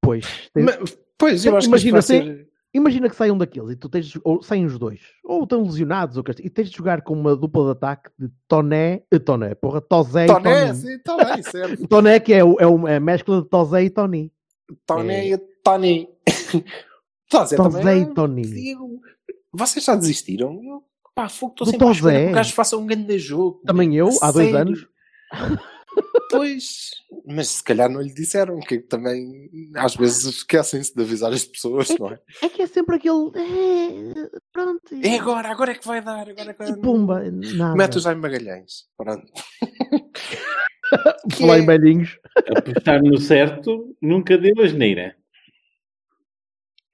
Pois. 0.02 0.50
Tens... 0.52 0.64
Mas, 0.64 0.98
pois, 1.18 1.44
eu 1.44 1.56
acho 1.56 1.68
Imagina 1.68 1.98
que 1.98 2.04
ser... 2.04 2.24
Ser... 2.24 2.49
Imagina 2.72 3.08
que 3.10 3.16
saem 3.16 3.32
um 3.32 3.38
daqueles 3.38 3.70
e 3.70 3.76
tu 3.76 3.88
tens, 3.88 4.12
ou 4.22 4.40
saem 4.42 4.64
os 4.64 4.78
dois, 4.78 5.00
ou 5.24 5.42
estão 5.42 5.64
lesionados, 5.64 6.16
ou, 6.16 6.24
e 6.38 6.48
tens 6.48 6.70
de 6.70 6.76
jogar 6.76 7.02
com 7.02 7.14
uma 7.14 7.34
dupla 7.34 7.64
de 7.64 7.70
ataque 7.72 8.10
de 8.16 8.30
Toné, 8.46 9.02
uh, 9.12 9.18
Toné, 9.18 9.54
porra, 9.56 9.80
Tozé 9.80 10.26
Toné, 10.26 10.38
e 10.62 10.66
Tony. 10.66 10.74
sim, 10.76 10.98
Toné, 11.00 11.42
certo. 11.42 11.88
Toné 11.88 12.20
que 12.20 12.32
é, 12.32 12.44
o, 12.44 12.56
é, 12.60 12.66
o, 12.66 12.86
é 12.86 12.96
a 12.96 13.00
mescla 13.00 13.42
de 13.42 13.48
Tozé 13.48 13.82
e 13.82 13.90
Tony. 13.90 14.32
Toné 14.86 15.26
é... 15.26 15.32
e 15.32 15.38
Tony. 15.64 16.08
Tozé, 17.28 17.56
Tozé 17.56 17.98
e 17.98 18.06
Tony. 18.14 18.76
Vocês 19.52 19.84
já 19.84 19.96
desistiram? 19.96 20.62
Eu, 20.62 20.84
pá, 21.12 21.28
fogo, 21.28 21.52
estou 21.52 21.66
sempre 21.66 21.86
Tozé. 21.86 22.16
a 22.16 22.24
que 22.26 22.30
o 22.30 22.34
gajo 22.34 22.54
faça 22.54 22.76
um 22.76 22.86
grande 22.86 23.18
jogo. 23.18 23.62
Também 23.66 23.96
eu, 23.96 24.10
há 24.22 24.30
dois 24.30 24.54
anos. 24.54 24.86
Pois, 26.30 26.90
mas 27.26 27.48
se 27.48 27.64
calhar 27.64 27.90
não 27.90 28.00
lhe 28.00 28.12
disseram, 28.12 28.58
que 28.60 28.78
também 28.78 29.50
às 29.76 29.94
vezes 29.94 30.24
esquecem-se 30.24 30.94
de 30.94 31.02
avisar 31.02 31.32
as 31.32 31.44
pessoas, 31.44 31.90
é 31.90 31.96
não 31.98 32.10
é? 32.10 32.18
É 32.42 32.48
que 32.48 32.62
é 32.62 32.66
sempre 32.66 32.96
aquele. 32.96 33.30
É, 33.36 34.30
pronto. 34.52 34.94
É 35.02 35.18
agora, 35.18 35.48
agora 35.50 35.72
é 35.72 35.74
que 35.74 35.86
vai 35.86 36.02
dar. 36.02 36.28
Agora 36.28 36.50
é 36.50 36.52
que 36.52 36.58
vai... 36.58 36.70
E 36.70 36.80
pumba, 36.80 37.30
nada. 37.30 37.76
Mete 37.76 37.98
o 37.98 38.00
Jaime 38.00 38.20
Magalhães. 38.20 38.86
Pronto. 38.96 39.32
Falar 41.36 41.58
em 41.58 41.66
velhinhos. 41.66 42.18
Apostar 42.56 43.02
no 43.02 43.18
certo 43.18 43.96
nunca 44.00 44.36
deu 44.36 44.54
asneira. 44.62 45.16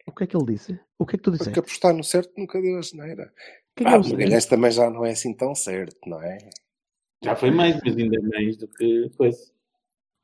O 0.06 0.12
que 0.12 0.24
é 0.24 0.26
que 0.26 0.36
ele 0.36 0.46
disse? 0.46 0.78
O 0.98 1.06
que 1.06 1.16
é 1.16 1.18
que 1.18 1.24
tu 1.24 1.30
disseste? 1.30 1.50
Porque 1.50 1.60
apostar 1.60 1.94
no 1.94 2.04
certo 2.04 2.32
nunca 2.36 2.60
deu 2.60 2.78
asneira. 2.78 3.32
Que 3.74 3.84
é 3.84 3.88
ah, 3.88 3.98
o 3.98 4.08
Magalhães 4.08 4.46
também 4.46 4.70
já 4.70 4.88
não 4.88 5.04
é 5.04 5.10
assim 5.10 5.34
tão 5.34 5.54
certo, 5.54 5.98
não 6.06 6.22
é? 6.22 6.38
Já 7.22 7.34
foi 7.34 7.50
mais, 7.50 7.78
mas 7.84 7.96
ainda 7.96 8.20
mais 8.22 8.56
do 8.56 8.68
que 8.68 9.10
coisa. 9.16 9.55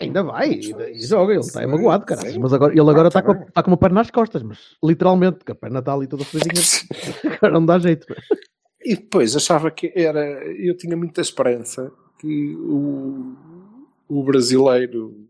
Ainda 0.02 0.22
vai, 0.22 0.50
e, 0.50 1.00
joga, 1.06 1.32
ele 1.32 1.40
está 1.40 1.66
magoado, 1.66 2.04
cara. 2.04 2.22
Mas 2.38 2.52
agora, 2.52 2.72
ele 2.72 2.80
agora 2.80 3.08
está 3.08 3.22
com, 3.22 3.34
tá 3.34 3.62
com 3.62 3.70
uma 3.70 3.76
perna 3.76 4.00
nas 4.00 4.10
costas, 4.10 4.42
mas 4.42 4.76
literalmente, 4.82 5.38
porque 5.38 5.52
a 5.52 5.54
perna 5.54 5.78
está 5.78 5.94
ali 5.94 6.06
toda 6.06 6.24
felizinha, 6.24 6.86
agora 7.36 7.52
não 7.52 7.66
dá 7.66 7.78
jeito. 7.78 8.06
E 8.84 8.96
depois 8.96 9.36
achava 9.36 9.70
que 9.70 9.92
era. 9.94 10.20
Eu 10.56 10.76
tinha 10.76 10.96
muita 10.96 11.20
esperança 11.20 11.92
que 12.18 12.56
o, 12.56 13.36
o 14.08 14.24
brasileiro, 14.24 15.28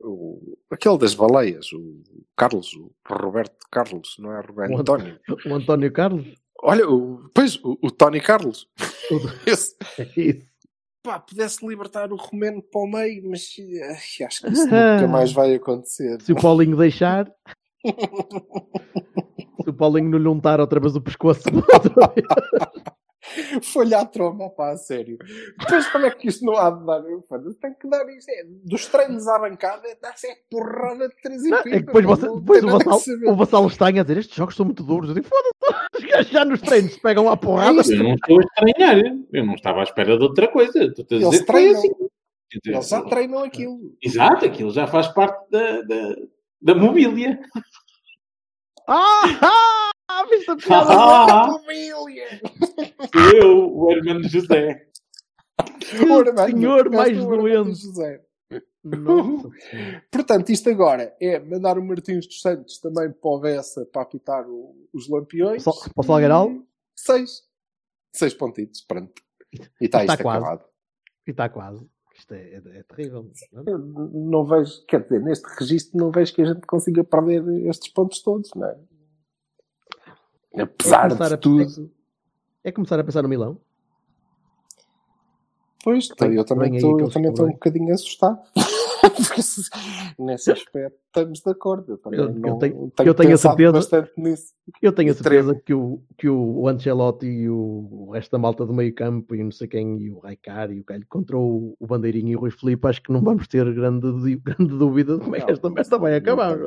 o, 0.00 0.56
aquele 0.70 0.98
das 0.98 1.14
baleias, 1.14 1.72
o 1.72 2.02
Carlos, 2.36 2.74
o 2.74 2.92
Roberto 3.08 3.56
Carlos, 3.70 4.16
não 4.18 4.32
é 4.32 4.40
Roberto 4.40 4.72
o 4.72 4.78
António? 4.78 5.20
O 5.46 5.54
António 5.54 5.92
Carlos? 5.92 6.26
Olha, 6.62 6.88
o, 6.88 7.30
pois, 7.34 7.56
o, 7.64 7.78
o 7.82 7.90
Tony 7.90 8.20
Carlos. 8.20 8.68
Esse. 9.46 9.76
Pá, 11.02 11.18
pudesse 11.18 11.66
libertar 11.66 12.12
o 12.12 12.16
Romeno 12.16 12.62
para 12.62 12.80
o 12.82 12.86
meio, 12.86 13.30
mas 13.30 13.48
ai, 13.58 14.26
acho 14.26 14.42
que 14.42 14.52
isso 14.52 14.64
nunca 14.66 15.08
mais 15.08 15.32
vai 15.32 15.54
acontecer. 15.54 16.20
Se 16.20 16.32
o 16.32 16.36
Paulinho 16.36 16.76
deixar. 16.76 17.30
Se 19.62 19.70
o 19.70 19.74
Paulinho 19.74 20.10
não 20.10 20.18
lhe 20.18 20.28
untar 20.28 20.60
outra 20.60 20.78
vez 20.78 20.94
o 20.96 21.00
pescoço. 21.00 21.42
Foi-lhe 23.62 23.94
à 23.94 24.04
tromba, 24.04 24.50
pá, 24.50 24.70
a 24.70 24.76
sério. 24.76 25.18
Depois 25.58 25.86
como 25.88 26.06
é 26.06 26.10
que 26.10 26.28
isso 26.28 26.44
não 26.44 26.56
há 26.56 26.70
de 26.70 26.84
dar? 26.84 27.02
Tem 27.60 27.74
que 27.74 27.88
dar 27.88 28.08
isso. 28.08 28.30
É, 28.30 28.44
dos 28.64 28.86
treinos 28.86 29.26
à 29.28 29.38
bancada, 29.38 29.82
dá-se 30.00 30.26
é 30.26 30.36
porrada 30.50 31.08
de 31.08 31.16
três 31.22 31.44
e 31.44 31.50
pico. 31.62 31.68
É 31.68 31.80
depois, 31.80 32.04
você, 32.04 32.28
depois 32.28 32.64
o, 32.64 33.36
Vassal, 33.36 33.64
o 33.64 33.68
está 33.68 33.88
a 33.88 33.90
dizer, 33.90 34.18
estes 34.18 34.36
jogos 34.36 34.56
são 34.56 34.66
muito 34.66 34.82
duros. 34.82 35.08
Eu 35.08 35.14
digo, 35.14 35.28
foda-se, 35.28 36.24
já 36.32 36.44
nos 36.44 36.60
treinos 36.60 36.94
se 36.94 37.00
pegam 37.00 37.28
à 37.28 37.36
porrada. 37.36 37.70
Eu 37.70 38.02
não 38.02 38.14
estou 38.14 38.38
a 38.38 38.42
estranhar. 38.42 38.98
Eu 39.32 39.46
não 39.46 39.54
estava 39.54 39.80
à 39.80 39.82
espera 39.84 40.16
de 40.16 40.22
outra 40.22 40.48
coisa. 40.48 40.84
Estou 40.84 41.04
a 41.04 41.14
dizer 41.14 41.26
Eles 41.26 41.44
treinam. 41.44 41.78
Assim. 41.78 42.10
Eles 42.64 42.88
já 42.88 43.02
treinam 43.02 43.44
aquilo. 43.44 43.78
Exato, 44.02 44.44
aquilo 44.44 44.70
já 44.70 44.86
faz 44.86 45.06
parte 45.08 45.50
da, 45.50 45.82
da, 45.82 46.16
da 46.60 46.74
mobília. 46.74 47.40
Ah! 48.88 49.79
Ah, 50.20 50.26
viste 50.28 50.50
a 50.50 50.56
piada 50.56 50.92
ah, 50.92 51.46
família! 51.46 52.40
Eu, 53.34 53.74
o 53.74 53.90
Hermano 53.90 54.28
José. 54.28 54.86
O 55.94 56.46
senhor 56.46 56.90
mais 56.90 57.16
doente. 57.16 57.80
José. 57.80 58.22
Portanto, 60.10 60.50
isto 60.50 60.68
agora 60.68 61.16
é 61.20 61.38
mandar 61.38 61.78
o 61.78 61.84
Martins 61.84 62.26
dos 62.26 62.40
Santos 62.40 62.78
também 62.78 63.10
para 63.10 63.30
o 63.30 63.40
Bessa 63.40 63.86
para 63.86 64.02
apitar 64.02 64.46
o, 64.46 64.88
os 64.92 65.08
lampiões. 65.08 65.64
Para 65.64 65.72
o 65.96 66.02
Salgueiral? 66.02 66.50
Seis. 66.94 67.42
Seis 68.14 68.34
pontitos, 68.34 68.82
pronto. 68.82 69.22
E 69.80 69.86
está, 69.86 70.04
isto 70.04 70.22
quase. 70.22 70.38
acabado. 70.38 70.64
E 71.26 71.30
está 71.30 71.48
quase. 71.48 71.88
Isto 72.14 72.34
é, 72.34 72.54
é, 72.54 72.78
é 72.78 72.82
terrível. 72.82 73.30
Não, 73.52 73.62
é? 73.62 73.78
não 74.12 74.44
vejo, 74.44 74.84
quer 74.86 75.02
dizer, 75.02 75.22
neste 75.22 75.46
registro 75.58 75.98
não 75.98 76.10
vejo 76.10 76.34
que 76.34 76.42
a 76.42 76.44
gente 76.44 76.66
consiga 76.66 77.02
perder 77.04 77.42
estes 77.66 77.90
pontos 77.90 78.20
todos, 78.22 78.50
não 78.54 78.66
é? 78.66 78.78
Apesar 80.56 81.10
é 81.10 81.28
de 81.28 81.36
tudo. 81.36 81.90
É, 82.64 82.68
é, 82.68 82.72
começar 82.72 82.98
a 82.98 83.04
pensar 83.04 83.22
no 83.22 83.28
Milão? 83.28 83.60
Pois, 85.82 86.08
Tem, 86.08 86.34
eu 86.34 86.44
também 86.44 86.76
estou 86.76 87.46
um 87.46 87.52
bocadinho 87.52 87.94
assustado. 87.94 88.38
Nesse 90.18 90.52
aspecto 90.52 90.98
estamos 91.06 91.40
de 91.40 91.50
acordo. 91.50 91.98
Eu, 92.04 92.12
eu, 92.12 92.34
não, 92.34 92.48
eu 92.50 92.58
tenho, 92.58 92.90
tenho, 92.90 93.08
eu 93.08 93.14
tenho 93.14 93.34
a 93.34 93.36
certeza, 93.38 93.72
bastante 93.72 94.12
nisso. 94.16 94.52
Eu 94.80 94.92
tenho 94.92 95.10
a 95.10 95.14
certeza 95.14 95.54
que 95.54 95.72
o, 95.72 96.02
que 96.18 96.28
o 96.28 96.68
Ancelotti 96.68 97.26
e 97.26 97.48
o, 97.48 97.88
o 97.90 98.10
resto 98.12 98.30
da 98.30 98.38
malta 98.38 98.66
do 98.66 98.74
meio 98.74 98.94
campo 98.94 99.34
e 99.34 99.42
não 99.42 99.50
sei 99.50 99.68
quem, 99.68 99.98
e 99.98 100.10
o 100.10 100.18
Raikar 100.18 100.70
e 100.70 100.80
o 100.80 100.84
Calho 100.84 101.06
contra 101.08 101.36
o, 101.38 101.74
o 101.78 101.86
Bandeirinho 101.86 102.28
e 102.28 102.36
o 102.36 102.40
Rui 102.40 102.50
Felipe, 102.50 102.86
acho 102.86 103.02
que 103.02 103.12
não 103.12 103.22
vamos 103.22 103.48
ter 103.48 103.72
grande, 103.72 104.36
grande 104.36 104.78
dúvida 104.78 105.16
de 105.16 105.24
como 105.24 105.36
é 105.36 105.40
que 105.40 105.50
esta 105.50 105.70
merda 105.70 105.98
vai 105.98 106.16
acabar. 106.16 106.58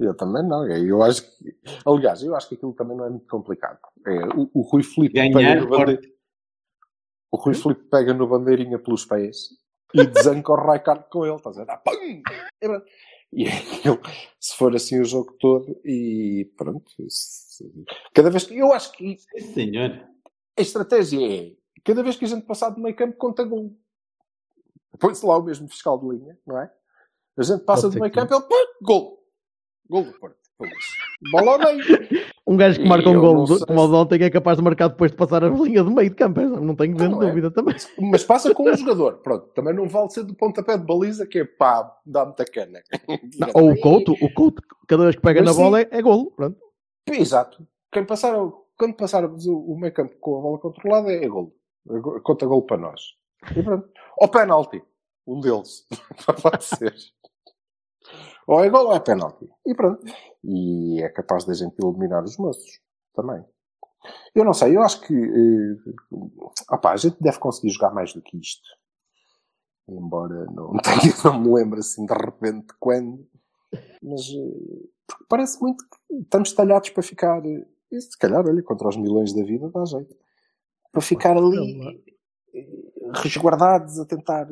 Eu 0.00 0.14
também 0.14 0.42
não. 0.42 0.66
Eu 0.66 1.02
acho 1.02 1.22
que, 1.22 1.54
aliás, 1.84 2.22
eu 2.22 2.34
acho 2.34 2.48
que 2.48 2.54
aquilo 2.54 2.72
também 2.72 2.96
não 2.96 3.04
é 3.04 3.10
muito 3.10 3.26
complicado. 3.26 3.78
É, 4.06 4.24
o, 4.34 4.50
o 4.54 4.62
Rui 4.62 4.82
Filipe 4.82 5.12
pega 5.12 5.54
no 5.56 6.00
o 7.32 7.36
Rui 7.36 7.54
Filipe 7.54 7.84
pega 7.84 8.14
no 8.14 8.26
bandeirinha 8.26 8.78
pelos 8.78 9.04
pés 9.04 9.50
e 9.94 10.04
desanca 10.04 10.52
o 10.52 10.56
Raikard 10.56 11.04
com 11.10 11.26
ele. 11.26 11.36
Estás 11.36 11.58
a 11.58 11.64
dizer, 11.64 11.78
pum! 11.84 12.22
E 13.32 13.44
ele, 13.44 14.00
se 14.40 14.56
for 14.56 14.74
assim 14.74 14.98
o 15.00 15.04
jogo 15.04 15.36
todo, 15.38 15.78
e 15.84 16.50
pronto. 16.56 16.90
Cada 18.14 18.30
vez 18.30 18.44
que. 18.44 18.56
Eu 18.56 18.72
acho 18.72 18.92
que. 18.92 19.18
Senhor. 19.52 20.02
A 20.58 20.62
estratégia 20.62 21.20
é: 21.30 21.52
cada 21.84 22.02
vez 22.02 22.16
que 22.16 22.24
a 22.24 22.28
gente 22.28 22.46
passar 22.46 22.70
do 22.70 22.80
meio 22.80 22.96
campo, 22.96 23.18
conta 23.18 23.44
gol. 23.44 23.76
Põe-se 24.98 25.24
lá 25.24 25.36
o 25.36 25.42
mesmo 25.42 25.68
fiscal 25.68 25.98
de 25.98 26.08
linha, 26.08 26.36
não 26.46 26.58
é? 26.58 26.72
A 27.36 27.42
gente 27.42 27.64
passa 27.64 27.88
do 27.88 28.00
meio 28.00 28.12
campo, 28.12 28.34
ele, 28.34 28.42
pum, 28.42 28.84
gol 28.84 29.19
Gol 29.90 30.04
do 30.04 30.12
Porto. 30.12 30.38
Bola 31.32 31.52
ao 31.52 31.58
meio. 31.58 31.84
Um 32.46 32.56
gajo 32.56 32.80
que 32.80 32.88
marca 32.88 33.10
um 33.10 33.20
gol 33.20 33.44
como 33.66 33.80
o 33.80 33.88
de 33.88 33.94
ontem 33.94 34.22
é 34.22 34.30
capaz 34.30 34.56
de 34.56 34.62
marcar 34.62 34.88
depois 34.88 35.10
de 35.10 35.16
passar 35.16 35.42
a 35.42 35.48
linha 35.48 35.82
do 35.82 35.90
meio 35.90 36.10
de 36.10 36.16
campo. 36.16 36.40
Não 36.40 36.76
tenho 36.76 36.96
grande 36.96 37.16
é. 37.16 37.28
dúvida 37.28 37.50
também. 37.50 37.74
Mas 37.98 38.22
passa 38.22 38.54
com 38.54 38.70
um 38.70 38.76
jogador. 38.76 39.18
Pronto. 39.18 39.48
Também 39.48 39.74
não 39.74 39.88
vale 39.88 40.10
ser 40.10 40.22
do 40.22 40.34
pontapé 40.34 40.78
de 40.78 40.84
baliza 40.84 41.26
que 41.26 41.40
é 41.40 41.44
pá, 41.44 41.92
dá 42.06 42.24
muita 42.24 42.44
cana. 42.44 42.80
Não, 43.36 43.48
ou 43.54 43.72
o 43.72 43.80
Couto. 43.80 44.12
O 44.20 44.32
Couto, 44.32 44.62
cada 44.86 45.04
vez 45.04 45.16
que 45.16 45.22
pega 45.22 45.42
Mas 45.42 45.56
na 45.56 45.62
bola 45.62 45.80
é, 45.80 45.88
é 45.90 46.02
golo. 46.02 46.30
Pronto. 46.32 46.58
Exato. 47.08 47.66
Quem 47.92 48.04
passar, 48.04 48.34
quando 48.78 48.94
passarmos 48.94 49.46
o, 49.46 49.76
meio 49.76 49.92
campo 49.92 50.14
com 50.20 50.38
a 50.38 50.40
bola 50.40 50.58
controlada 50.58 51.12
é 51.12 51.26
golo. 51.26 51.52
Conta 52.22 52.46
golo 52.46 52.62
para 52.62 52.76
nós. 52.76 53.00
E 53.56 53.62
pronto. 53.62 53.88
Ou 54.18 54.28
penalti. 54.28 54.82
Um 55.26 55.40
deles. 55.40 55.86
Pode 56.42 56.64
ser. 56.64 56.94
Ou 58.46 58.64
é 58.64 58.68
gol 58.68 58.86
ou 58.86 58.94
é 58.94 59.00
penalti. 59.00 59.48
E 59.66 59.74
pronto. 59.74 60.04
E 60.42 61.02
é 61.02 61.08
capaz 61.08 61.44
da 61.44 61.54
gente 61.54 61.76
eliminar 61.82 62.24
os 62.24 62.36
moços 62.36 62.80
também. 63.14 63.44
Eu 64.34 64.44
não 64.44 64.54
sei, 64.54 64.76
eu 64.76 64.82
acho 64.82 65.00
que 65.02 65.14
eh, 65.14 65.92
opa, 66.70 66.92
a 66.92 66.96
gente 66.96 67.16
deve 67.20 67.38
conseguir 67.38 67.70
jogar 67.70 67.92
mais 67.92 68.14
do 68.14 68.22
que 68.22 68.38
isto. 68.38 68.68
embora 69.88 70.46
não, 70.46 70.72
tenha, 70.80 71.14
não 71.24 71.40
me 71.40 71.54
lembre 71.54 71.80
assim 71.80 72.06
de 72.06 72.14
repente 72.14 72.68
quando, 72.78 73.26
mas 74.02 74.22
eh, 74.22 74.88
parece 75.28 75.60
muito 75.60 75.84
que 75.84 76.14
estamos 76.14 76.52
talhados 76.52 76.90
para 76.90 77.02
ficar, 77.02 77.42
e 77.44 78.00
se 78.00 78.16
calhar, 78.18 78.46
olha, 78.46 78.62
contra 78.62 78.88
os 78.88 78.96
milhões 78.96 79.34
da 79.34 79.42
vida 79.42 79.68
dá 79.68 79.84
jeito, 79.84 80.16
para 80.90 81.02
ficar 81.02 81.36
ali 81.36 82.02
resguardados 83.14 83.98
a 83.98 84.06
tentar 84.06 84.48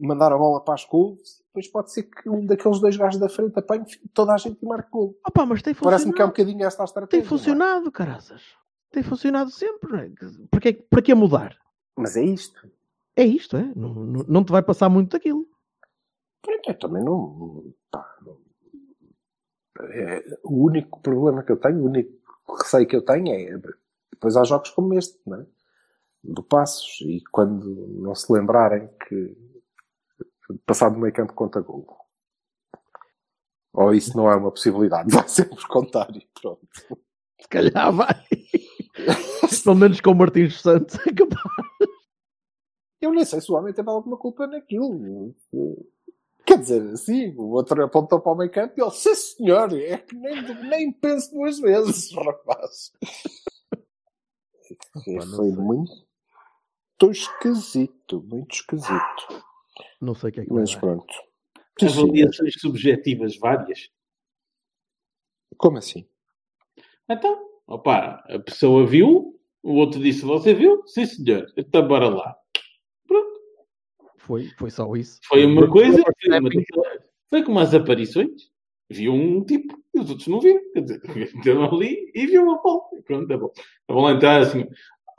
mandar 0.00 0.32
a 0.32 0.38
bola 0.38 0.62
para 0.62 0.74
as 0.74 0.84
couves, 0.84 1.41
depois 1.52 1.68
pode 1.68 1.92
ser 1.92 2.04
que 2.04 2.30
um 2.30 2.46
daqueles 2.46 2.80
dois 2.80 2.96
gajos 2.96 3.20
da 3.20 3.28
frente 3.28 3.58
apanhe 3.58 3.84
toda 4.14 4.32
a 4.32 4.38
gente 4.38 4.58
e 4.62 4.66
marque 4.66 4.90
gol. 4.90 5.14
Opa, 5.26 5.44
mas 5.44 5.60
tem 5.60 5.74
Parece-me 5.74 6.14
que 6.14 6.22
é 6.22 6.24
um 6.24 6.28
bocadinho 6.28 6.64
esta 6.64 6.82
a 6.82 6.86
estratégia. 6.86 7.20
Tem 7.20 7.28
funcionado, 7.28 7.88
é? 7.88 7.90
caraças. 7.90 8.42
Tem 8.90 9.02
funcionado 9.02 9.50
sempre. 9.50 9.92
Não 9.92 9.98
é? 9.98 10.10
para, 10.50 10.60
que, 10.60 10.72
para 10.72 11.02
que 11.02 11.14
mudar? 11.14 11.56
Mas 11.94 12.16
é 12.16 12.24
isto. 12.24 12.66
É 13.14 13.24
isto, 13.24 13.58
é? 13.58 13.70
Não, 13.76 13.92
não, 13.92 14.24
não 14.26 14.44
te 14.44 14.50
vai 14.50 14.62
passar 14.62 14.88
muito 14.88 15.10
daquilo. 15.10 15.46
Pronto, 16.40 16.70
eu 16.70 16.78
também 16.78 17.04
não. 17.04 17.74
Pá, 17.90 18.16
não 18.22 18.38
é, 19.80 20.38
o 20.44 20.64
único 20.64 21.00
problema 21.00 21.42
que 21.42 21.52
eu 21.52 21.56
tenho, 21.56 21.80
o 21.80 21.86
único 21.86 22.10
receio 22.56 22.86
que 22.86 22.96
eu 22.96 23.02
tenho 23.02 23.28
é. 23.28 23.60
Depois 24.10 24.36
há 24.36 24.44
jogos 24.44 24.70
como 24.70 24.94
este, 24.94 25.18
não 25.26 25.40
é? 25.40 25.46
Do 26.22 26.42
Passos, 26.42 27.00
e 27.00 27.20
quando 27.32 27.66
não 27.98 28.14
se 28.14 28.32
lembrarem 28.32 28.88
que 29.08 29.36
passado 30.66 30.94
do 30.94 31.00
meio 31.00 31.12
campo 31.12 31.32
conta 31.32 31.60
gol. 31.60 31.86
Ou 33.72 33.94
isso 33.94 34.16
não 34.16 34.30
é 34.30 34.36
uma 34.36 34.50
possibilidade, 34.50 35.10
vai 35.14 35.28
sempre 35.28 35.66
contar 35.66 36.14
e 36.14 36.26
pronto. 36.40 36.66
Se 37.40 37.48
calhar 37.48 37.92
vai. 37.92 38.24
Pelo 39.64 39.76
menos 39.76 40.00
com 40.00 40.10
o 40.10 40.14
Martins 40.14 40.60
Santos 40.60 40.94
é 41.06 41.12
capaz. 41.12 41.42
Eu 43.00 43.12
nem 43.12 43.24
sei 43.24 43.40
se 43.40 43.50
o 43.50 43.56
homem 43.56 43.72
teve 43.72 43.88
alguma 43.88 44.16
culpa 44.16 44.46
naquilo. 44.46 45.34
Quer 46.44 46.58
dizer, 46.58 46.96
sim, 46.96 47.34
o 47.36 47.50
outro 47.50 47.82
apontou 47.84 48.20
para 48.20 48.32
o 48.32 48.36
meio 48.36 48.50
campo 48.50 48.74
e 48.76 48.82
ele, 48.82 48.90
sim 48.90 49.14
senhor, 49.14 49.72
é 49.72 49.98
que 49.98 50.14
nem, 50.14 50.68
nem 50.68 50.92
penso 50.92 51.32
duas 51.32 51.58
vezes, 51.58 52.12
rapaz. 52.14 52.92
Opa, 54.94 55.26
foi 55.36 55.50
muito 55.50 57.10
esquisito, 57.10 58.22
muito 58.22 58.54
esquisito. 58.54 59.44
Não 60.00 60.14
sei 60.14 60.30
o 60.30 60.32
que 60.32 60.40
é 60.40 60.44
que 60.44 60.52
Mas 60.52 60.74
pronto. 60.74 61.12
Avaliações 61.80 62.54
subjetivas 62.60 63.36
várias. 63.38 63.90
Como 65.56 65.78
assim? 65.78 66.06
Então, 67.08 67.40
opa, 67.66 68.24
a 68.28 68.38
pessoa 68.38 68.86
viu, 68.86 69.38
o 69.62 69.74
outro 69.74 70.00
disse, 70.00 70.24
você 70.24 70.54
viu? 70.54 70.82
Sim, 70.86 71.06
senhor. 71.06 71.46
Então 71.56 71.86
bora 71.86 72.08
lá. 72.08 72.36
Pronto. 73.06 73.40
Foi, 74.18 74.48
foi 74.58 74.70
só 74.70 74.94
isso. 74.94 75.20
Foi 75.24 75.44
uma 75.44 75.68
coisa, 75.68 76.02
foi, 76.02 76.38
uma 76.38 76.50
foi 77.28 77.42
como 77.44 77.58
as 77.58 77.74
aparições. 77.74 78.50
Viu 78.90 79.14
um 79.14 79.42
tipo 79.44 79.80
e 79.94 80.00
os 80.00 80.10
outros 80.10 80.28
não 80.28 80.40
viram. 80.40 80.60
Quer 80.72 80.80
dizer, 80.82 81.00
entraram 81.36 81.64
ali 81.64 82.10
e 82.14 82.26
viu 82.26 82.42
uma 82.42 82.60
bola. 82.62 82.82
Pronto, 83.04 83.26
tá 83.26 83.38
bom. 83.38 83.50
A 83.88 83.92
bola 83.92 84.12
entrar 84.12 84.40
assim, 84.40 84.66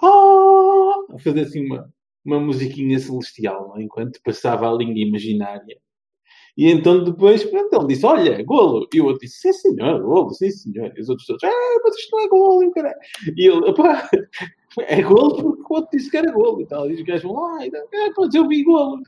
ah, 0.01 1.15
a 1.15 1.19
fazer 1.19 1.41
assim 1.41 1.65
uma, 1.65 1.91
uma 2.25 2.39
musiquinha 2.39 2.97
celestial, 2.99 3.73
é? 3.77 3.83
enquanto 3.83 4.21
passava 4.23 4.69
a 4.69 4.73
linha 4.73 5.05
imaginária. 5.05 5.77
E 6.55 6.69
então 6.71 7.03
depois, 7.03 7.43
pronto, 7.43 7.75
ele 7.75 7.87
disse, 7.87 8.05
olha, 8.05 8.43
golo. 8.43 8.87
E 8.93 9.01
o 9.01 9.05
outro 9.05 9.21
disse, 9.21 9.39
sim 9.39 9.53
senhor, 9.53 10.01
golo, 10.01 10.29
sim 10.33 10.51
senhor. 10.51 10.93
E 10.95 11.01
os 11.01 11.09
outros 11.09 11.25
todos, 11.25 11.43
ah, 11.43 11.81
mas 11.83 11.95
isto 11.95 12.15
não 12.15 12.23
é 12.23 12.27
golo, 12.27 12.71
caralho. 12.71 12.95
E 13.35 13.47
ele, 13.47 13.73
pá, 13.73 14.09
é 14.81 15.01
golo 15.01 15.35
porque 15.35 15.61
o 15.61 15.75
outro 15.75 15.97
disse 15.97 16.11
que 16.11 16.17
era 16.17 16.31
golo 16.31 16.61
e 16.61 16.67
tal. 16.67 16.89
E 16.89 16.93
os 16.93 17.01
gajos 17.01 17.23
vão 17.23 17.33
lá, 17.33 17.57
ah, 17.63 18.11
pronto, 18.13 18.35
eu 18.35 18.47
vi 18.47 18.63
golo. 18.63 19.01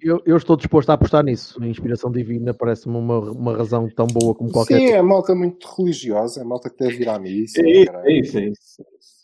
Eu, 0.00 0.22
eu, 0.24 0.36
estou 0.36 0.56
disposto 0.56 0.90
a 0.90 0.94
apostar 0.94 1.24
nisso. 1.24 1.62
A 1.62 1.66
inspiração 1.66 2.10
divina 2.10 2.54
parece-me 2.54 2.96
uma, 2.96 3.18
uma 3.18 3.56
razão 3.56 3.88
tão 3.88 4.06
boa 4.06 4.34
como 4.34 4.50
qualquer. 4.50 4.78
Sim, 4.78 4.92
é 4.92 5.02
malta 5.02 5.34
muito 5.34 5.66
religiosa, 5.76 6.40
é 6.40 6.44
malta 6.44 6.70
que 6.70 6.76
deve 6.78 6.96
vir 6.96 7.08
à 7.08 7.18
missa. 7.18 7.60
É 7.60 7.82
isso, 7.82 7.92
é 7.92 8.12
isso, 8.12 8.38
é 8.38 8.44
isso. 8.46 9.19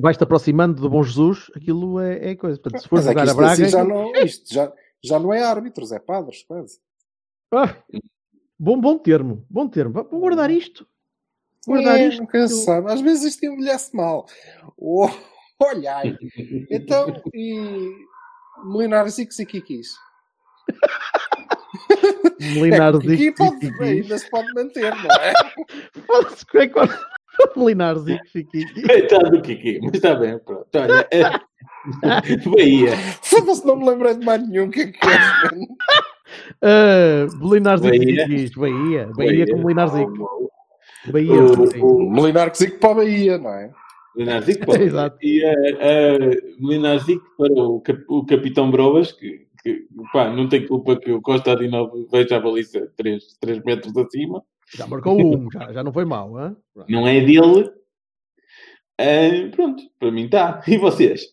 Vais-te 0.00 0.24
aproximando 0.24 0.80
do 0.80 0.90
bom 0.90 1.02
Jesus, 1.02 1.50
aquilo 1.54 2.00
é, 2.00 2.30
é 2.30 2.36
coisa. 2.36 2.58
Portanto, 2.58 2.82
se 2.82 2.88
for 2.88 3.02
jogar 3.02 3.26
é 3.26 3.30
a 3.30 3.34
Braga. 3.34 3.52
Assim 3.52 3.68
já, 3.68 3.84
não, 3.84 4.12
isto 4.16 4.52
já, 4.52 4.72
já 5.02 5.18
não 5.18 5.32
é 5.32 5.42
árbitros, 5.42 5.92
é 5.92 5.98
padres, 5.98 6.42
quase. 6.42 6.80
Ah, 7.52 7.76
bom, 8.58 8.80
bom 8.80 8.98
termo, 8.98 9.46
bom 9.48 9.68
termo. 9.68 9.92
Vou 9.92 10.20
guardar 10.20 10.50
isto. 10.50 10.86
Guardar 11.66 11.98
é, 11.98 12.08
isto. 12.08 12.20
Nunca 12.20 12.38
eu... 12.38 12.48
sabe. 12.48 12.90
Às 12.90 13.00
vezes 13.00 13.34
isto 13.34 13.44
envelhece 13.44 13.94
mal. 13.94 14.26
Oh, 14.76 15.08
olhai. 15.60 16.16
Então, 16.70 17.20
e 17.34 17.94
Melinares 18.64 19.18
e 19.18 19.26
Kikis. 19.46 19.96
Melinares 22.40 23.00
é, 23.04 23.12
e 23.12 23.32
Kikis. 23.32 23.80
Ainda 23.80 24.18
se 24.18 24.30
pode 24.30 24.52
manter, 24.54 24.94
não 24.94 25.10
é? 25.16 25.32
Pode-se 26.06 26.44
E 27.56 28.44
Kiki. 28.44 28.82
Coitado 28.82 29.30
do 29.30 29.42
Kiki, 29.42 29.80
mas 29.82 29.94
está 29.94 30.14
bem, 30.14 30.38
pronto. 30.38 30.66
Olha, 30.74 31.06
é... 31.10 31.22
Bahia. 32.50 32.96
Foda-se, 33.22 33.66
não 33.66 33.76
me 33.76 33.88
lembrei 33.88 34.14
de 34.14 34.24
mais 34.24 34.48
nenhum. 34.48 34.66
O 34.66 34.70
que 34.70 34.80
é 34.80 34.86
que 34.86 35.06
é? 35.06 35.68
Uh, 36.60 37.48
Melinares 37.48 37.84
e 37.84 37.98
Kikis, 37.98 38.50
Bahia. 38.52 39.10
Bahia, 39.14 39.16
Bahia 39.16 39.46
com 39.46 39.58
Melinares 39.58 39.94
e 39.94 40.06
Bahia. 41.10 41.34
O, 41.82 42.10
Melinar 42.10 42.54
Zico 42.54 42.78
para 42.78 42.90
a 42.90 42.94
Bahia, 42.94 43.38
não 43.38 43.50
é? 43.50 43.70
Melinar 44.16 44.42
Zico 44.42 44.60
para 44.66 44.82
Exato. 44.82 45.16
E 45.22 45.44
uh, 45.44 45.48
uh, 45.48 46.66
Melinar 46.66 46.98
Zico 46.98 47.24
para 47.36 47.52
o, 47.52 47.80
cap, 47.80 48.04
o 48.08 48.26
Capitão 48.26 48.70
Brovas, 48.70 49.12
que, 49.12 49.46
que 49.62 49.86
pá, 50.12 50.30
não 50.30 50.48
tem 50.48 50.66
culpa 50.66 50.96
que 50.96 51.12
o 51.12 51.22
Costa 51.22 51.56
de 51.56 51.68
novo 51.68 52.06
veja 52.10 52.36
a 52.36 52.40
baliza 52.40 52.90
3, 52.96 53.38
3 53.40 53.62
metros 53.64 53.96
acima. 53.96 54.42
Já 54.74 54.86
marcou 54.86 55.18
um, 55.18 55.50
já, 55.50 55.72
já 55.72 55.82
não 55.82 55.92
foi 55.92 56.04
mal? 56.04 56.32
Não 56.88 57.06
é 57.06 57.20
dele. 57.20 57.72
Uh, 59.00 59.50
pronto, 59.52 59.82
para 59.98 60.10
mim 60.10 60.24
está. 60.24 60.62
E 60.66 60.76
vocês? 60.76 61.26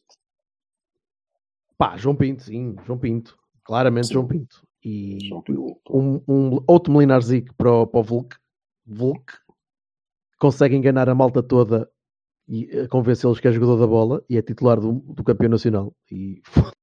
Pá, 1.78 1.98
João 1.98 2.16
Pinto, 2.16 2.44
sim, 2.44 2.76
João 2.86 2.98
Pinto. 2.98 3.38
Claramente 3.64 4.08
sim. 4.08 4.14
João 4.14 4.28
Pinto. 4.28 4.66
E 4.84 5.20
João 5.28 5.42
Pinto. 5.42 5.82
Um, 5.90 6.22
um, 6.28 6.64
outro 6.68 6.94
Melinarzic 6.94 7.52
para 7.56 7.72
o, 7.72 7.88
para 7.88 8.00
o 8.00 8.04
Volk. 8.04 8.38
Volk 8.86 9.34
consegue 10.38 10.76
enganar 10.76 11.10
a 11.10 11.16
malta 11.16 11.42
toda 11.42 11.90
e 12.48 12.70
eh, 12.72 12.88
convencê-los 12.88 13.40
que 13.40 13.48
é 13.48 13.52
jogador 13.52 13.78
da 13.78 13.88
bola 13.88 14.24
e 14.30 14.38
é 14.38 14.42
titular 14.42 14.80
do, 14.80 14.94
do 14.94 15.24
campeão 15.24 15.50
nacional. 15.50 15.94
E 16.12 16.42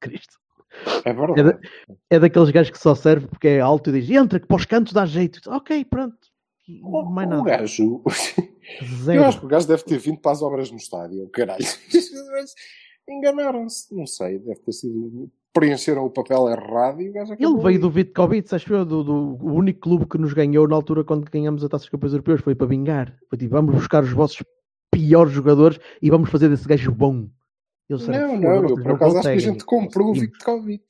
Cristo. 0.00 0.38
É 1.04 1.12
verdade. 1.12 1.40
É, 1.40 1.42
da, 1.44 1.58
é, 2.10 2.18
daqueles 2.18 2.50
gajos 2.50 2.70
que 2.70 2.78
só 2.78 2.94
serve 2.94 3.26
porque 3.26 3.48
é 3.48 3.60
alto 3.60 3.90
e 3.90 4.00
diz 4.00 4.10
entra, 4.10 4.40
que 4.40 4.46
para 4.46 4.56
os 4.56 4.64
cantos 4.64 4.92
dá 4.92 5.06
jeito. 5.06 5.40
Ok, 5.50 5.84
pronto. 5.84 6.16
O, 6.82 7.04
mais 7.04 7.28
nada. 7.28 7.42
O 7.42 7.44
gajo. 7.44 8.02
Zero. 9.02 9.20
Eu 9.20 9.24
acho 9.24 9.40
que 9.40 9.46
o 9.46 9.48
gajo 9.48 9.66
deve 9.66 9.82
ter 9.82 9.98
vindo 9.98 10.18
para 10.18 10.32
as 10.32 10.42
obras 10.42 10.70
no 10.70 10.76
estádio, 10.76 11.28
caralho. 11.30 11.64
Enganaram-se, 13.08 13.94
não 13.94 14.06
sei, 14.06 14.38
deve 14.38 14.60
ter 14.60 14.72
sido. 14.72 15.30
Preencheram 15.50 16.04
o 16.04 16.10
papel 16.10 16.50
errado 16.50 17.00
e 17.00 17.08
o 17.08 17.12
gajo 17.12 17.34
Ele 17.38 17.62
veio 17.62 17.80
do 17.80 17.90
Vitkovic, 17.90 18.54
acho 18.54 18.72
eu, 18.72 18.84
do, 18.84 19.02
do, 19.02 19.38
o 19.40 19.54
único 19.54 19.80
clube 19.80 20.06
que 20.06 20.18
nos 20.18 20.34
ganhou 20.34 20.68
na 20.68 20.76
altura 20.76 21.02
quando 21.02 21.28
ganhamos 21.28 21.64
a 21.64 21.68
taça 21.68 21.84
dos 21.84 21.90
campeões 21.90 22.12
europeus 22.12 22.42
foi 22.42 22.54
para 22.54 22.66
vingar. 22.66 23.16
Foi 23.30 23.38
tipo, 23.38 23.52
vamos 23.52 23.74
buscar 23.74 24.04
os 24.04 24.12
vossos 24.12 24.44
piores 24.92 25.32
jogadores 25.32 25.80
e 26.02 26.10
vamos 26.10 26.30
fazer 26.30 26.50
desse 26.50 26.68
gajo 26.68 26.92
bom. 26.92 27.28
Eu 27.88 27.98
sei, 27.98 28.18
não, 28.18 28.36
não, 28.36 28.68
eu 28.68 28.74
por 28.74 28.92
acaso 28.92 29.16
acho 29.16 29.28
que 29.28 29.34
a 29.34 29.38
gente 29.38 29.64
comprou 29.64 30.10
o 30.10 30.14
Vitkovic. 30.14 30.84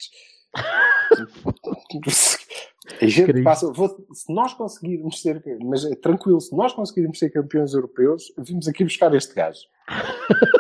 a 3.01 3.07
gente 3.07 3.43
passa, 3.43 3.73
vou, 3.73 3.89
se 4.13 4.33
nós 4.33 4.53
conseguirmos 4.55 5.23
ser, 5.23 5.41
mas 5.63 5.85
é 5.85 5.95
tranquilo, 5.95 6.41
se 6.41 6.57
nós 6.57 6.73
conseguirmos 6.73 7.21
ser 7.21 7.31
campeões 7.31 7.73
europeus, 7.73 8.33
vimos 8.39 8.67
aqui 8.67 8.83
buscar 8.83 9.15
este 9.15 9.33
gajo. 9.33 9.61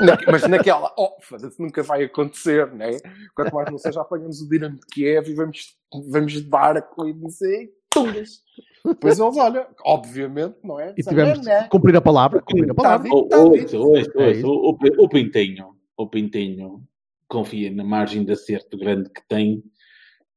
Na, 0.01 0.17
mas 0.31 0.47
naquela, 0.47 0.95
oh, 0.97 1.17
nunca 1.59 1.83
vai 1.83 2.05
acontecer, 2.05 2.73
né? 2.73 2.91
Quanto 3.35 3.53
mais 3.53 3.71
não 3.71 3.79
seja, 3.79 4.01
apanhamos 4.01 4.41
o 4.41 4.49
Dinamo 4.49 4.77
de 4.77 4.87
Kiev 4.87 5.29
e 5.29 5.35
vamos, 5.35 5.77
vamos 6.11 6.33
de 6.33 6.43
barco 6.43 7.09
e 7.09 7.13
não 7.13 7.31
sei, 7.31 7.73
tungas. 7.91 8.43
Depois 8.85 9.19
eles 9.19 9.37
olham, 9.37 9.67
obviamente, 9.85 10.57
não 10.63 10.79
é? 10.79 10.95
E 10.97 11.03
tivemos 11.03 11.41
de 11.41 11.69
cumprir 11.69 11.97
a 11.97 12.01
palavra. 12.01 12.41
Cumprir 12.41 12.71
a 12.71 12.75
palavra. 12.75 13.09
O 13.13 15.09
Pintinho 15.09 15.78
o 15.99 16.07
Pintinho 16.07 16.83
confia 17.27 17.71
na 17.71 17.85
margem 17.85 18.25
de 18.25 18.33
acerto 18.33 18.79
grande 18.79 19.11
que 19.11 19.21
tem 19.29 19.63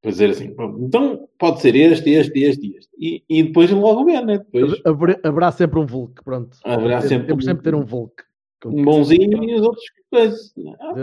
para 0.01 0.11
dizer 0.11 0.31
assim, 0.31 0.55
então 0.79 1.29
pode 1.37 1.61
ser 1.61 1.75
este, 1.75 2.09
este, 2.09 2.39
este, 2.39 2.75
este. 2.75 2.89
E, 2.97 3.23
e 3.29 3.43
depois 3.43 3.69
logo 3.69 4.03
vê, 4.03 4.19
né? 4.19 4.39
Depois... 4.39 4.81
Haverá, 5.23 5.51
sempre 5.51 5.79
um 5.79 5.85
Volk, 5.85 6.23
pronto. 6.23 6.57
Haverá 6.65 7.01
sempre, 7.01 7.27
Temos 7.27 7.45
sempre 7.45 7.63
ter 7.63 7.75
um 7.75 7.85
Volk. 7.85 8.23
Um 8.65 8.83
bonzinho 8.83 9.43
e 9.43 9.53
os 9.53 9.61
outros 9.61 9.85
coisas. 10.09 10.53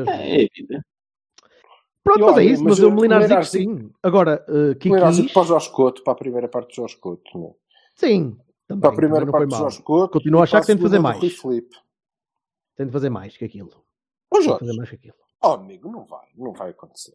é, 0.09 0.42
é 0.42 0.48
vida. 0.52 0.84
Pronto, 2.02 2.24
mas 2.24 2.38
é 2.38 2.44
isso, 2.44 2.64
mas, 2.64 2.80
mas 2.80 2.88
o 2.88 2.92
Melinarzico 2.92 3.44
sim. 3.44 3.90
Agora, 4.02 4.44
uh, 4.48 4.74
Kiki... 4.74 4.90
Melinarzico 4.90 5.32
para 5.32 5.42
o 5.42 5.46
Jorge 5.46 5.70
Couto, 5.70 6.02
para 6.02 6.12
a 6.12 6.16
primeira 6.16 6.48
parte 6.48 6.68
do 6.70 6.74
Jorge 6.74 6.96
Couto. 6.96 7.38
Não? 7.38 7.54
Sim. 7.94 8.36
Também, 8.66 8.80
para 8.80 8.90
a 8.90 8.96
primeira 8.96 9.26
parte 9.26 9.48
do 9.48 9.56
Jorge 9.56 9.82
Couto. 9.82 10.12
Continuo 10.14 10.40
a 10.40 10.44
achar 10.44 10.61
que 10.61 10.66
tem 10.66 10.76
de 10.76 10.82
fazer 10.82 10.98
mais. 10.98 11.20
Tem 12.76 12.86
de 12.86 12.92
fazer 12.92 13.11
mais 13.11 13.36
que 13.36 13.44
aquilo. 13.44 13.88
Ô 14.39 14.43
Jorge, 14.43 14.61
fazer 14.61 14.76
mais 14.76 14.89
que 14.91 14.97
aquilo. 14.97 15.14
Oh, 15.43 15.49
amigo, 15.49 15.91
não 15.91 16.05
vai, 16.05 16.26
não 16.36 16.53
vai 16.53 16.70
acontecer. 16.70 17.14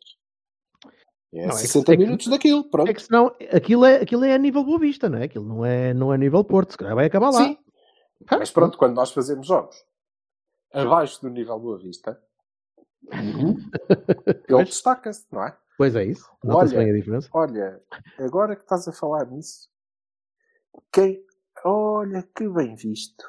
É 1.33 1.47
não, 1.47 1.55
60 1.55 1.91
é 1.91 1.97
que, 1.97 2.03
minutos 2.03 2.27
é 2.27 2.29
que, 2.29 2.35
daquilo, 2.35 2.63
pronto. 2.69 2.89
É 2.89 2.93
que 2.93 3.01
senão, 3.01 3.35
aquilo 3.51 3.85
é, 3.85 3.95
aquilo 3.95 4.23
é 4.23 4.35
a 4.35 4.37
nível 4.37 4.63
Boa 4.63 4.79
Vista, 4.79 5.09
não 5.09 5.17
é? 5.17 5.23
Aquilo 5.23 5.45
não 5.45 5.65
é, 5.65 5.93
não 5.93 6.11
é 6.11 6.15
a 6.15 6.17
nível 6.17 6.43
Porto, 6.43 6.71
se 6.71 6.77
calhar 6.77 6.95
vai 6.95 7.07
acabar 7.07 7.31
lá. 7.31 7.43
Sim. 7.43 7.57
Mas 8.29 8.51
pronto, 8.51 8.77
quando 8.77 8.95
nós 8.95 9.11
fazemos 9.11 9.47
jogos 9.47 9.75
abaixo 10.71 11.21
do 11.21 11.29
nível 11.29 11.59
Boa 11.59 11.79
Vista, 11.79 12.21
ele 13.11 14.63
destaca-se, 14.63 15.25
não 15.31 15.43
é? 15.43 15.57
Pois 15.77 15.95
é 15.95 16.05
isso. 16.05 16.29
Bem 16.43 16.91
a 16.91 16.93
diferença. 16.93 17.29
olha, 17.33 17.81
agora 18.19 18.55
que 18.55 18.61
estás 18.61 18.87
a 18.87 18.91
falar 18.91 19.25
nisso, 19.25 19.67
quem, 20.91 21.25
olha 21.65 22.23
que 22.35 22.47
bem 22.47 22.75
visto. 22.75 23.25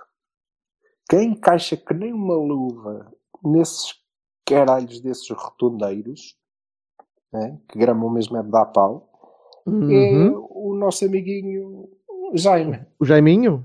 Quem 1.09 1.33
encaixa 1.33 1.77
que 1.77 1.95
nem 1.95 2.13
uma 2.13 2.35
luva 2.35 3.13
nesses 3.45 3.95
caralhos 4.47 5.01
desses 5.01 5.29
rotundeiros, 5.31 6.37
né, 7.33 7.59
que 7.69 7.79
gramam 7.79 8.11
mesmo 8.11 8.37
é 8.37 8.43
de 8.43 8.51
dar 8.51 8.67
pau, 8.67 9.11
é 9.67 9.71
uhum. 9.71 9.91
é 9.91 10.31
o 10.51 10.75
nosso 10.75 11.05
amiguinho 11.05 11.89
Jaime. 12.35 12.81
O 12.99 13.05
Jaiminho? 13.05 13.65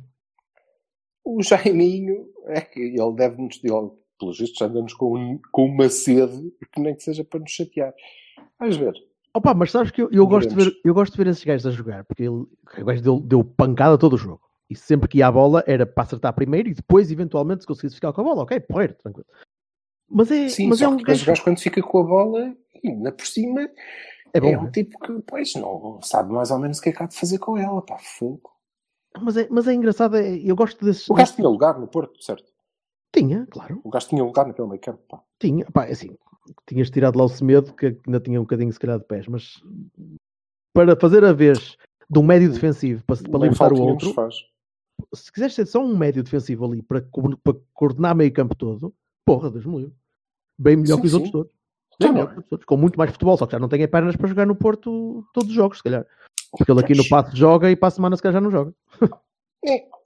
O 1.26 1.42
Jaiminho, 1.42 2.28
é 2.48 2.62
que 2.62 2.80
ele 2.80 3.14
deve-nos, 3.16 3.58
pelos 3.58 4.38
vistos, 4.38 4.62
anda-nos 4.62 4.94
com, 4.94 5.40
com 5.52 5.66
uma 5.66 5.90
sede 5.90 6.54
que 6.72 6.80
nem 6.80 6.96
que 6.96 7.04
seja 7.04 7.24
para 7.24 7.40
nos 7.40 7.52
chatear. 7.52 7.94
Vamos 8.60 8.78
ver. 8.78 8.94
Opa, 9.34 9.54
mas 9.54 9.72
sabes 9.72 9.92
que 9.92 10.02
eu, 10.02 10.10
eu 10.12 10.26
gosto, 10.26 10.50
de 10.50 10.56
ver, 10.56 10.76
eu 10.84 10.94
gosto 10.94 11.14
de 11.14 11.24
ver 11.24 11.30
esses 11.30 11.44
gajos 11.44 11.66
a 11.66 11.72
jogar, 11.72 12.04
porque 12.06 12.24
ele, 12.24 12.30
o 12.30 12.86
gajo 12.86 13.02
deu, 13.02 13.20
deu 13.20 13.44
pancada 13.44 13.98
todo 13.98 14.14
o 14.14 14.18
jogo. 14.18 14.42
E 14.70 14.76
sempre 14.76 15.08
que 15.08 15.20
ia 15.20 15.28
a 15.28 15.32
bola 15.32 15.64
era 15.66 15.86
para 15.86 16.04
acertar 16.04 16.34
primeiro 16.34 16.70
e 16.70 16.74
depois, 16.74 17.12
eventualmente, 17.12 17.62
se 17.62 17.68
conseguisse 17.68 17.96
ficar 17.96 18.14
com 18.14 18.22
a 18.22 18.24
bola, 18.24 18.44
ok, 18.44 18.60
porreiro, 18.60 18.96
tranquilo. 18.96 19.28
Mas 20.10 20.32
é, 20.32 20.50
Sim, 20.50 20.68
mas 20.68 20.82
é 20.82 20.88
um 20.88 20.98
gajo... 20.98 21.26
gajo 21.26 21.44
quando 21.44 21.60
fica 21.60 21.82
com 21.82 22.00
a 22.00 22.04
bola, 22.04 22.56
ainda 22.84 23.12
por 23.12 23.26
cima, 23.28 23.70
é, 24.34 24.40
bom, 24.40 24.48
é 24.48 24.58
um 24.58 24.64
né? 24.64 24.72
tipo 24.72 25.00
que, 25.00 25.22
pois, 25.28 25.54
não 25.56 26.02
sabe 26.02 26.32
mais 26.32 26.52
ou 26.52 26.60
menos 26.60 26.80
o 26.80 26.82
que 26.82 26.90
é 26.90 26.92
que 26.92 27.04
há 27.04 27.06
de 27.06 27.16
fazer 27.16 27.38
com 27.38 27.58
ela, 27.58 27.82
pá, 27.82 27.98
fogo. 27.98 28.52
Mas 29.22 29.38
é, 29.38 29.48
mas 29.50 29.68
é 29.68 29.74
engraçado, 29.74 30.18
é, 30.18 30.38
eu 30.38 30.56
gosto 30.56 30.84
desses... 30.84 31.10
O 31.10 31.14
gajo 31.14 31.36
tinha 31.36 31.48
lugar 31.48 31.80
no 31.80 31.88
Porto, 31.88 32.22
certo? 32.24 32.52
Tinha, 33.14 33.48
claro. 33.50 33.82
O 33.84 33.90
gajo 33.90 34.08
tinha 34.08 34.24
lugar 34.24 34.46
naquele 34.48 34.68
meio 34.68 34.82
campo, 34.82 35.02
pá. 35.08 35.22
Tinha, 35.40 35.66
pá, 35.72 35.86
é 35.86 35.92
assim, 35.92 36.16
tinhas 36.68 36.90
tirado 36.90 37.18
lá 37.18 37.26
o 37.26 37.30
Semedo, 37.30 37.74
que 37.74 37.98
ainda 38.06 38.20
tinha 38.20 38.40
um 38.40 38.44
bocadinho 38.44 38.72
se 38.72 38.80
calhar 38.80 39.00
de 39.00 39.06
pés, 39.06 39.28
mas 39.28 39.62
para 40.74 40.96
fazer 40.96 41.24
a 41.24 41.34
vez 41.34 41.78
de 42.10 42.20
um 42.20 42.24
médio 42.24 42.52
defensivo 42.52 43.04
para, 43.06 43.18
para 43.18 43.40
libertar 43.40 43.74
o 43.74 43.82
outro, 43.82 44.14
se 45.14 45.32
quiseres 45.32 45.56
ser 45.56 45.66
só 45.66 45.80
um 45.80 45.98
médio 45.98 46.24
defensivo 46.24 46.66
ali 46.66 46.82
para, 46.82 47.02
para 47.44 47.58
coordenar 47.74 48.16
meio 48.16 48.34
campo 48.34 48.56
todo, 48.56 48.94
porra, 49.30 49.52
Deus 49.52 49.64
me 49.64 49.78
livre. 49.78 49.94
Bem 50.58 50.76
melhor 50.76 50.96
sim, 50.96 51.02
que 51.02 51.06
os 51.06 51.12
sim. 51.12 51.18
outros 51.18 51.32
todos. 51.32 51.52
Bem 52.00 52.12
melhor 52.12 52.34
que 52.34 52.40
os 52.40 52.52
outros. 52.52 52.66
Com 52.66 52.78
muito 52.78 52.98
mais 52.98 53.12
futebol, 53.12 53.38
só 53.38 53.46
que 53.46 53.52
já 53.52 53.60
não 53.60 53.70
tem 53.70 53.88
pernas 53.88 54.16
para 54.16 54.28
jogar 54.28 54.48
no 54.48 54.56
Porto 54.56 55.24
todos 55.32 55.50
os 55.50 55.56
jogos, 55.56 55.78
se 55.78 55.84
calhar. 55.84 56.04
Porque 56.58 56.72
ele 56.72 56.80
aqui 56.80 56.96
no 56.96 57.08
passo 57.08 57.36
joga 57.36 57.70
e 57.70 57.76
para 57.76 57.90
a 57.90 57.92
semana 57.92 58.16
se 58.16 58.24
calhar 58.24 58.34
já 58.34 58.42
não 58.42 58.50
joga. 58.50 58.74
É. 59.66 59.88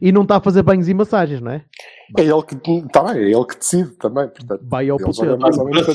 E 0.00 0.10
não 0.10 0.22
está 0.22 0.36
a 0.36 0.40
fazer 0.40 0.62
banhos 0.62 0.88
e 0.88 0.94
massagens, 0.94 1.38
não 1.38 1.50
é? 1.50 1.62
É 2.16 2.22
ele 2.22 2.42
que, 2.42 2.56
tá 2.90 3.02
bem, 3.02 3.24
é 3.24 3.30
ele 3.30 3.44
que 3.44 3.58
decide 3.58 3.90
também. 3.96 4.26
Portanto, 4.26 4.60
Vai 4.62 4.88
ao 4.88 4.96
poder. 4.96 5.36
Mais 5.36 5.58
ou 5.58 5.66
menos 5.66 5.86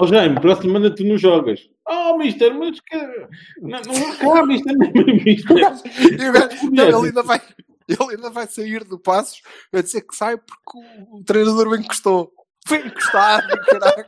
oh, 0.00 0.06
Jaime, 0.06 0.40
próxima 0.40 0.74
semana 0.74 0.94
tu 0.94 1.04
não 1.04 1.18
jogas. 1.18 1.68
Oh, 1.88 2.16
mister, 2.16 2.54
mas 2.54 2.78
que. 2.80 2.96
Não, 3.60 3.80
não 3.82 4.16
cá, 4.18 4.46
mister, 4.46 4.72
não, 4.76 4.92
mister. 5.24 5.56
não, 6.70 6.84
ele 6.84 7.08
ainda 7.08 7.22
vai. 7.24 7.40
Ele 7.88 8.16
ainda 8.16 8.30
vai 8.30 8.46
sair 8.46 8.84
do 8.84 8.98
Passos 8.98 9.42
a 9.72 9.80
dizer 9.80 10.02
que 10.02 10.16
sai 10.16 10.36
porque 10.36 10.78
o, 10.78 11.18
o 11.18 11.24
treinador 11.24 11.68
o 11.68 11.76
encostou. 11.76 12.32
Foi 12.66 12.86
encostado, 12.86 13.48
caralho. 13.66 14.06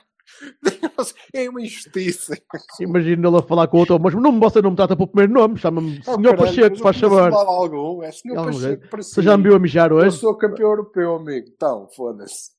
É 1.33 1.49
uma 1.49 1.63
injustiça. 1.63 2.37
Imagina 2.81 3.29
ele 3.29 3.39
a 3.39 3.43
falar 3.43 3.69
com 3.69 3.77
o 3.77 3.81
outro, 3.81 3.99
mas 3.99 4.15
não, 4.15 4.39
você 4.39 4.61
não 4.61 4.71
me 4.71 4.77
trata 4.77 4.97
pelo 4.97 5.09
primeiro 5.09 5.33
nome, 5.33 5.59
chama-me 5.59 6.01
oh, 6.07 6.15
Senhor 6.17 6.37
Pacheco, 6.37 6.77
faz 6.79 6.99
favor. 6.99 7.33
Algum. 7.33 8.03
É 8.03 8.13
Senhor 8.13 8.45
Pacheco, 8.45 8.89
para 8.89 9.03
Você 9.03 9.23
já 9.23 9.37
me 9.37 9.45
viu 9.45 9.57
a 9.57 9.59
mijar 9.59 9.93
hoje? 9.93 10.07
Eu 10.07 10.13
sou 10.13 10.35
campeão 10.35 10.71
europeu, 10.71 11.17
amigo. 11.17 11.49
Então, 11.55 11.89
foda-se. 11.95 12.51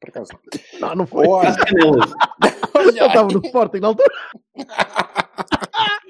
Por 0.00 0.10
acaso. 0.10 0.32
Não, 0.80 0.94
não 0.94 1.06
foi. 1.06 1.26
Olha, 1.26 1.54
eu 2.98 3.06
estava 3.06 3.28
no 3.28 3.40
Sporting 3.46 3.78
na 3.78 3.88
altura. 3.88 4.12
Está 4.56 4.74
a 4.82 5.68
correr 5.72 5.90
ali. 6.02 6.03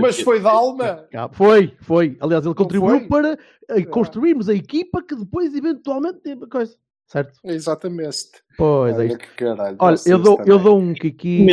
Mas 0.00 0.20
foi 0.20 0.40
da 0.40 0.50
alma. 0.50 1.08
Foi, 1.32 1.76
foi. 1.80 2.16
Aliás, 2.20 2.44
ele 2.44 2.54
contribuiu 2.54 3.08
para 3.08 3.38
eh, 3.68 3.84
construirmos 3.84 4.48
a 4.48 4.54
equipa 4.54 5.02
que 5.02 5.14
depois, 5.14 5.54
eventualmente, 5.54 6.20
teve 6.20 6.46
coisa 6.46 6.76
certo? 7.12 7.38
Exatamente. 7.44 8.42
Pois 8.56 8.98
é. 8.98 9.16
Caralho, 9.36 9.76
Olha, 9.78 9.96
eu 10.06 10.18
dou, 10.18 10.40
eu 10.46 10.58
dou 10.58 10.78
um 10.78 10.94
kiki. 10.94 11.46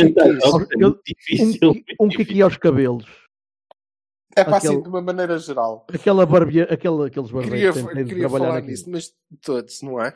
um, 1.62 2.06
um 2.06 2.08
kiki 2.08 2.40
aos 2.40 2.56
cabelos. 2.56 3.04
É 4.34 4.44
para 4.44 4.56
assim, 4.56 4.80
de 4.80 4.88
uma 4.88 5.02
maneira 5.02 5.38
geral. 5.38 5.86
Aquela 5.92 6.24
barbia, 6.24 6.64
aquela, 6.64 7.08
aqueles 7.08 7.30
barbeiros 7.30 7.76
queria, 7.76 7.94
que 7.94 8.04
queria 8.04 8.30
falar 8.30 8.58
aqui. 8.58 8.68
nisso, 8.68 8.88
mas 8.88 9.12
todos, 9.42 9.82
não 9.82 10.00
é? 10.00 10.14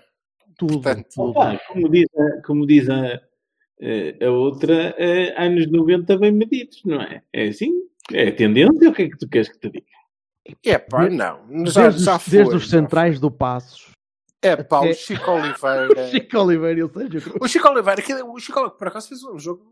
Tudo. 0.56 0.80
Portanto, 0.80 1.08
tudo. 1.12 1.30
Opa, 1.30 1.60
como 1.68 1.90
diz, 1.90 2.06
a, 2.16 2.42
como 2.42 2.66
diz 2.66 2.88
a, 2.88 3.20
a 4.20 4.30
outra, 4.30 4.94
anos 5.36 5.70
90 5.70 6.18
bem 6.18 6.32
medidos, 6.32 6.82
não 6.84 7.00
é? 7.00 7.22
É 7.32 7.48
assim? 7.48 7.72
É 8.12 8.30
tendência? 8.30 8.90
O 8.90 8.92
que 8.92 9.02
é 9.02 9.08
que 9.08 9.18
tu 9.18 9.28
queres 9.28 9.48
que 9.48 9.58
te 9.58 9.70
diga? 9.70 9.86
É 10.64 10.78
pá, 10.78 11.08
não. 11.08 11.66
Já, 11.66 11.88
desde, 11.88 12.04
já 12.04 12.18
foi, 12.18 12.38
desde 12.38 12.56
os 12.56 12.68
centrais 12.68 13.18
do 13.18 13.30
Passos 13.30 13.94
é 14.44 14.62
pá, 14.62 14.80
o 14.80 14.92
Chico 14.92 15.30
Oliveira. 15.30 15.88
o 16.04 16.10
Chico 16.10 16.38
Oliveira, 16.38 16.80
eu 16.80 16.90
sei. 16.92 17.32
O 17.40 17.48
Chico 17.48 17.68
Oliveira, 17.68 18.02
que, 18.02 18.12
o 18.12 18.38
Chico 18.38 18.58
Oliveira, 18.58 18.78
por 18.78 18.88
acaso, 18.88 19.08
fez 19.08 19.24
um 19.24 19.38
jogo. 19.38 19.64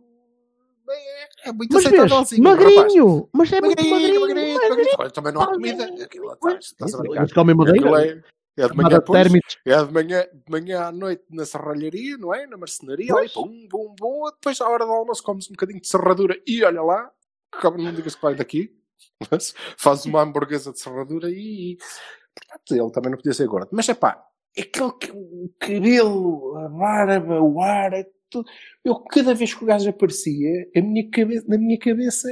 É, 0.89 1.49
é 1.49 1.53
muito 1.53 1.75
mas 1.75 1.87
aceitável 1.87 2.19
assim. 2.19 2.41
Magrinho! 2.41 3.29
Mas 3.33 3.53
é 3.53 3.61
magrinho, 3.61 3.91
muito 3.91 3.91
magrinho. 3.91 4.21
magrinho, 4.21 4.61
magrinho. 4.61 4.99
magrinho. 4.99 5.11
Também 5.13 5.33
não 5.33 5.43
há 5.43 5.47
comida. 5.47 5.85
Aquilo 6.03 6.33
estás 6.59 6.95
a 6.95 7.35
comem 7.35 7.55
magrinho. 7.55 7.91
É, 8.57 8.69
de 8.69 8.77
manhã, 8.77 9.01
pois, 9.01 9.33
é 9.67 9.85
de 9.85 9.93
manhã, 9.93 10.27
de 10.33 10.51
manhã 10.51 10.83
à 10.83 10.93
noite 10.93 11.25
na 11.31 11.47
serralharia, 11.47 12.19
não 12.19 12.35
é? 12.35 12.47
Na 12.47 12.59
marcenaria, 12.59 13.15
ali, 13.15 13.31
pum, 13.31 13.67
pum, 13.69 13.95
pum. 13.97 14.31
Depois, 14.33 14.61
à 14.61 14.69
hora 14.69 14.85
do 14.85 14.93
almoço, 14.93 15.23
comes 15.23 15.49
um 15.49 15.53
bocadinho 15.53 15.81
de 15.81 15.89
serradura 15.89 16.39
e 16.47 16.63
olha 16.63 16.83
lá, 16.83 17.11
não 17.65 17.95
digas 17.95 18.15
que 18.15 18.23
vai 18.23 18.35
daqui, 18.35 18.77
mas 19.31 19.55
faz 19.79 20.05
uma 20.05 20.21
hamburguesa 20.21 20.73
de 20.73 20.81
serradura 20.81 21.31
e. 21.31 21.79
Portanto, 22.35 22.73
ele 22.73 22.91
também 22.93 23.11
não 23.11 23.19
podia 23.19 23.33
ser 23.33 23.47
gordo. 23.47 23.69
Mas 23.73 23.89
é 23.89 23.95
pá, 23.95 24.23
aquele 24.59 24.93
o 25.13 25.51
cabelo, 25.59 26.57
a 26.59 26.69
barba, 26.69 27.41
o 27.41 27.61
ar, 27.61 27.93
é 27.95 28.07
tudo. 28.29 28.49
Eu, 28.85 28.97
cada 29.01 29.35
vez 29.35 29.55
que 29.55 29.65
o 29.65 29.67
gajo 29.67 29.89
aparecia, 29.89 30.69
a 30.77 30.81
minha 30.81 31.11
cabeça, 31.11 31.47
na 31.49 31.59
minha 31.59 31.79
cabeça 31.79 32.29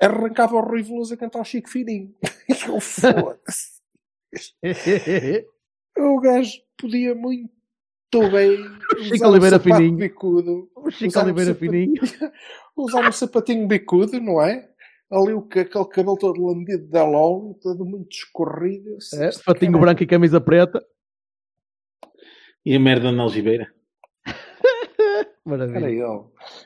arrancava 0.00 0.56
o 0.56 0.60
Rui 0.60 0.82
Veloso 0.82 1.12
a 1.12 1.16
cantar 1.16 1.40
o 1.40 1.44
Chico 1.44 1.68
Fininho. 1.68 2.14
Eu 2.66 2.80
foda-se. 2.80 3.79
o 5.98 6.20
gajo 6.20 6.60
podia 6.78 7.14
muito 7.14 7.50
bem. 8.32 8.58
Chico 9.04 9.26
Oliveira 9.26 9.56
um 9.56 9.60
Fininho. 9.60 9.96
Bicudo, 9.96 10.70
o 10.76 10.90
Chico 10.90 11.18
Oliveira 11.18 11.52
um 11.52 11.54
Fininho. 11.54 11.94
Usar 12.76 13.08
um 13.08 13.12
sapatinho 13.12 13.66
bicudo, 13.66 14.20
não 14.20 14.40
é? 14.40 14.70
ali 15.10 15.34
o, 15.34 15.40
aquele 15.40 15.68
cabelo 15.68 16.16
todo 16.16 16.46
lambido 16.46 16.86
da 16.88 17.04
LOL, 17.04 17.58
todo 17.60 17.84
muito 17.84 18.12
escorrido. 18.12 18.96
É, 19.14 19.32
fatinho 19.32 19.78
branco 19.78 20.02
e 20.02 20.06
camisa 20.06 20.40
preta. 20.40 20.84
E 22.64 22.76
a 22.76 22.80
merda 22.80 23.10
na 23.10 23.24
algibeira. 23.24 23.72
Maravilha. 25.44 25.78
Era 25.78 25.90
ele. 25.90 26.24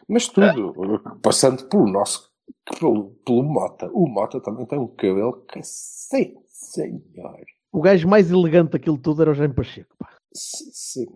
Mas 0.09 0.29
tudo, 0.29 1.01
passando 1.23 1.69
pelo 1.69 1.87
nosso, 1.87 2.31
pelo, 2.79 3.15
pelo 3.25 3.43
Mota. 3.43 3.89
O 3.93 4.07
Mota 4.07 4.41
também 4.41 4.67
tem 4.67 4.79
um 4.79 4.89
cabelo 4.89 5.45
que 5.47 5.61
sim, 5.63 6.37
senhor. 6.49 7.45
O 7.75 7.83
gajo 7.83 8.07
mais 8.07 8.31
elegante 8.31 8.71
daquilo 8.71 8.97
tudo 8.97 9.21
era 9.21 9.33
o 9.33 9.35
Jaime 9.35 9.53
Pacheco. 9.53 9.97
Pá. 9.99 10.09
Sim. 10.33 11.07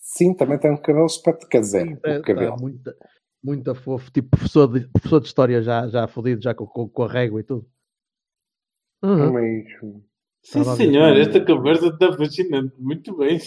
Sim, 0.00 0.34
também 0.34 0.58
tem 0.58 0.72
um 0.72 0.78
cabelo 0.78 1.04
espetacular. 1.04 1.50
Quer 1.50 1.60
dizer, 1.60 2.00
é, 2.02 2.20
cabelo. 2.22 2.56
Tá, 2.56 2.62
muita, 2.62 2.96
muita 3.44 3.74
fofo. 3.74 4.10
Tipo 4.10 4.30
professor 4.30 4.66
de, 4.66 4.88
professor 4.88 5.20
de 5.20 5.26
história 5.26 5.60
já, 5.60 5.86
já 5.88 6.08
fodido, 6.08 6.42
já 6.42 6.54
com, 6.54 6.66
com, 6.66 6.88
com 6.88 7.02
a 7.02 7.06
régua 7.06 7.38
e 7.38 7.44
tudo. 7.44 7.70
Uhum. 9.02 9.30
Mas, 9.34 9.66
Sim, 10.42 10.64
senhor, 10.64 11.14
esta 11.18 11.44
conversa 11.44 11.88
está 11.88 12.16
fascinante. 12.16 12.74
Muito 12.78 13.14
bem. 13.14 13.38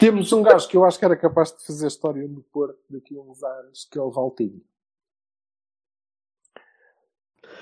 Temos 0.00 0.32
um 0.32 0.42
gajo 0.42 0.68
que 0.68 0.76
eu 0.76 0.84
acho 0.84 0.98
que 0.98 1.04
era 1.04 1.16
capaz 1.16 1.56
de 1.56 1.64
fazer 1.64 1.86
história 1.86 2.26
no 2.26 2.42
Porto 2.42 2.80
daqui 2.90 3.16
a 3.16 3.20
uns 3.20 3.40
anos, 3.44 3.88
que 3.88 3.96
é 3.96 4.02
o 4.02 4.10
Valtinho. 4.10 4.60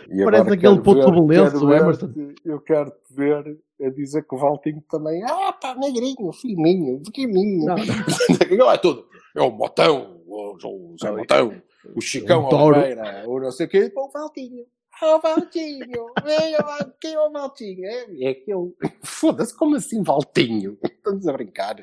E 0.09 0.25
Parece 0.25 0.51
aquele 0.51 0.81
puto 0.81 1.27
belenço, 1.27 1.67
o 1.67 1.75
Emerson. 1.75 2.13
Eu 2.45 2.61
quero 2.61 2.91
te 2.91 3.15
ver 3.15 3.59
a 3.83 3.91
dizer 3.91 4.23
que 4.23 4.35
o 4.35 4.39
Valtinho 4.39 4.83
também. 4.89 5.23
Ah, 5.25 5.53
pá, 5.53 5.75
negrinho, 5.75 6.33
fininho, 6.33 7.03
pequenininho. 7.03 7.67
Não. 7.67 7.77
é 8.71 8.79
tudo. 8.79 9.07
É 9.35 9.43
o 9.43 9.51
Motão, 9.51 10.23
o 10.27 10.57
José 10.59 11.11
Motão, 11.11 11.63
o 11.95 12.01
Chicão 12.01 12.49
Oliveira, 12.49 13.25
o 13.27 13.41
não 13.41 13.51
sei 13.51 13.67
o 13.67 13.69
quê. 13.69 13.93
O 13.95 14.09
Valtinho. 14.09 14.65
Ó 15.03 15.17
oh, 15.17 15.21
Valtinho, 15.21 16.07
vem, 16.25 16.57
quem 16.99 17.13
é 17.13 17.21
o 17.21 17.31
Valtinho? 17.31 17.85
É, 17.85 18.31
é 18.31 18.35
que 18.35 18.51
eu. 18.51 18.75
Foda-se, 19.05 19.55
como 19.55 19.77
assim 19.77 20.03
Valtinho? 20.03 20.79
Estamos 20.83 21.29
a 21.29 21.33
brincar. 21.35 21.77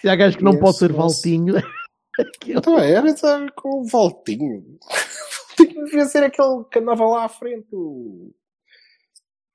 Se 0.00 0.08
há 0.08 0.16
gajo 0.16 0.38
que 0.38 0.44
não 0.44 0.58
pode 0.58 0.78
ser 0.78 0.92
Valtinho. 0.92 1.56
Então 2.46 2.78
era 2.78 3.06
com 3.54 3.82
o 3.82 3.84
Valtinho. 3.84 4.78
Devia 5.86 6.04
ser 6.06 6.24
aquele 6.24 6.64
que 6.70 6.78
andava 6.78 7.06
lá 7.06 7.24
à 7.24 7.28
frente, 7.28 7.68
o 7.72 8.32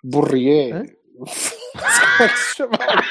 Borrier. 0.03 0.97
Como 1.13 1.27
é 2.19 2.27
que 2.29 2.38
se 2.38 2.55
chamava? 2.57 3.03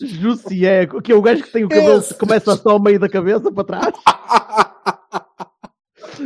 Jussier, 0.00 0.88
que 1.02 1.12
é 1.12 1.14
o 1.14 1.22
gajo 1.22 1.44
que 1.44 1.52
tem 1.52 1.64
o 1.64 1.68
cabelo 1.68 2.02
que 2.02 2.14
começa 2.14 2.56
só 2.56 2.70
ao 2.70 2.82
meio 2.82 2.98
da 2.98 3.08
cabeça 3.08 3.52
para 3.52 3.64
trás. 3.64 3.94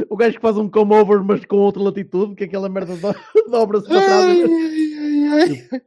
o 0.09 0.17
gajo 0.17 0.37
que 0.37 0.41
faz 0.41 0.57
um 0.57 0.71
come 0.71 0.95
over, 0.95 1.23
mas 1.23 1.45
com 1.45 1.57
outra 1.57 1.83
latitude, 1.83 2.35
que 2.35 2.45
aquela 2.45 2.69
merda 2.69 2.97
do... 2.97 3.15
dobra-se 3.51 3.89
para 3.89 4.01
trás. 4.01 4.25
Ai, 4.25 4.43
ai, 4.99 5.29
ai. 5.29 5.83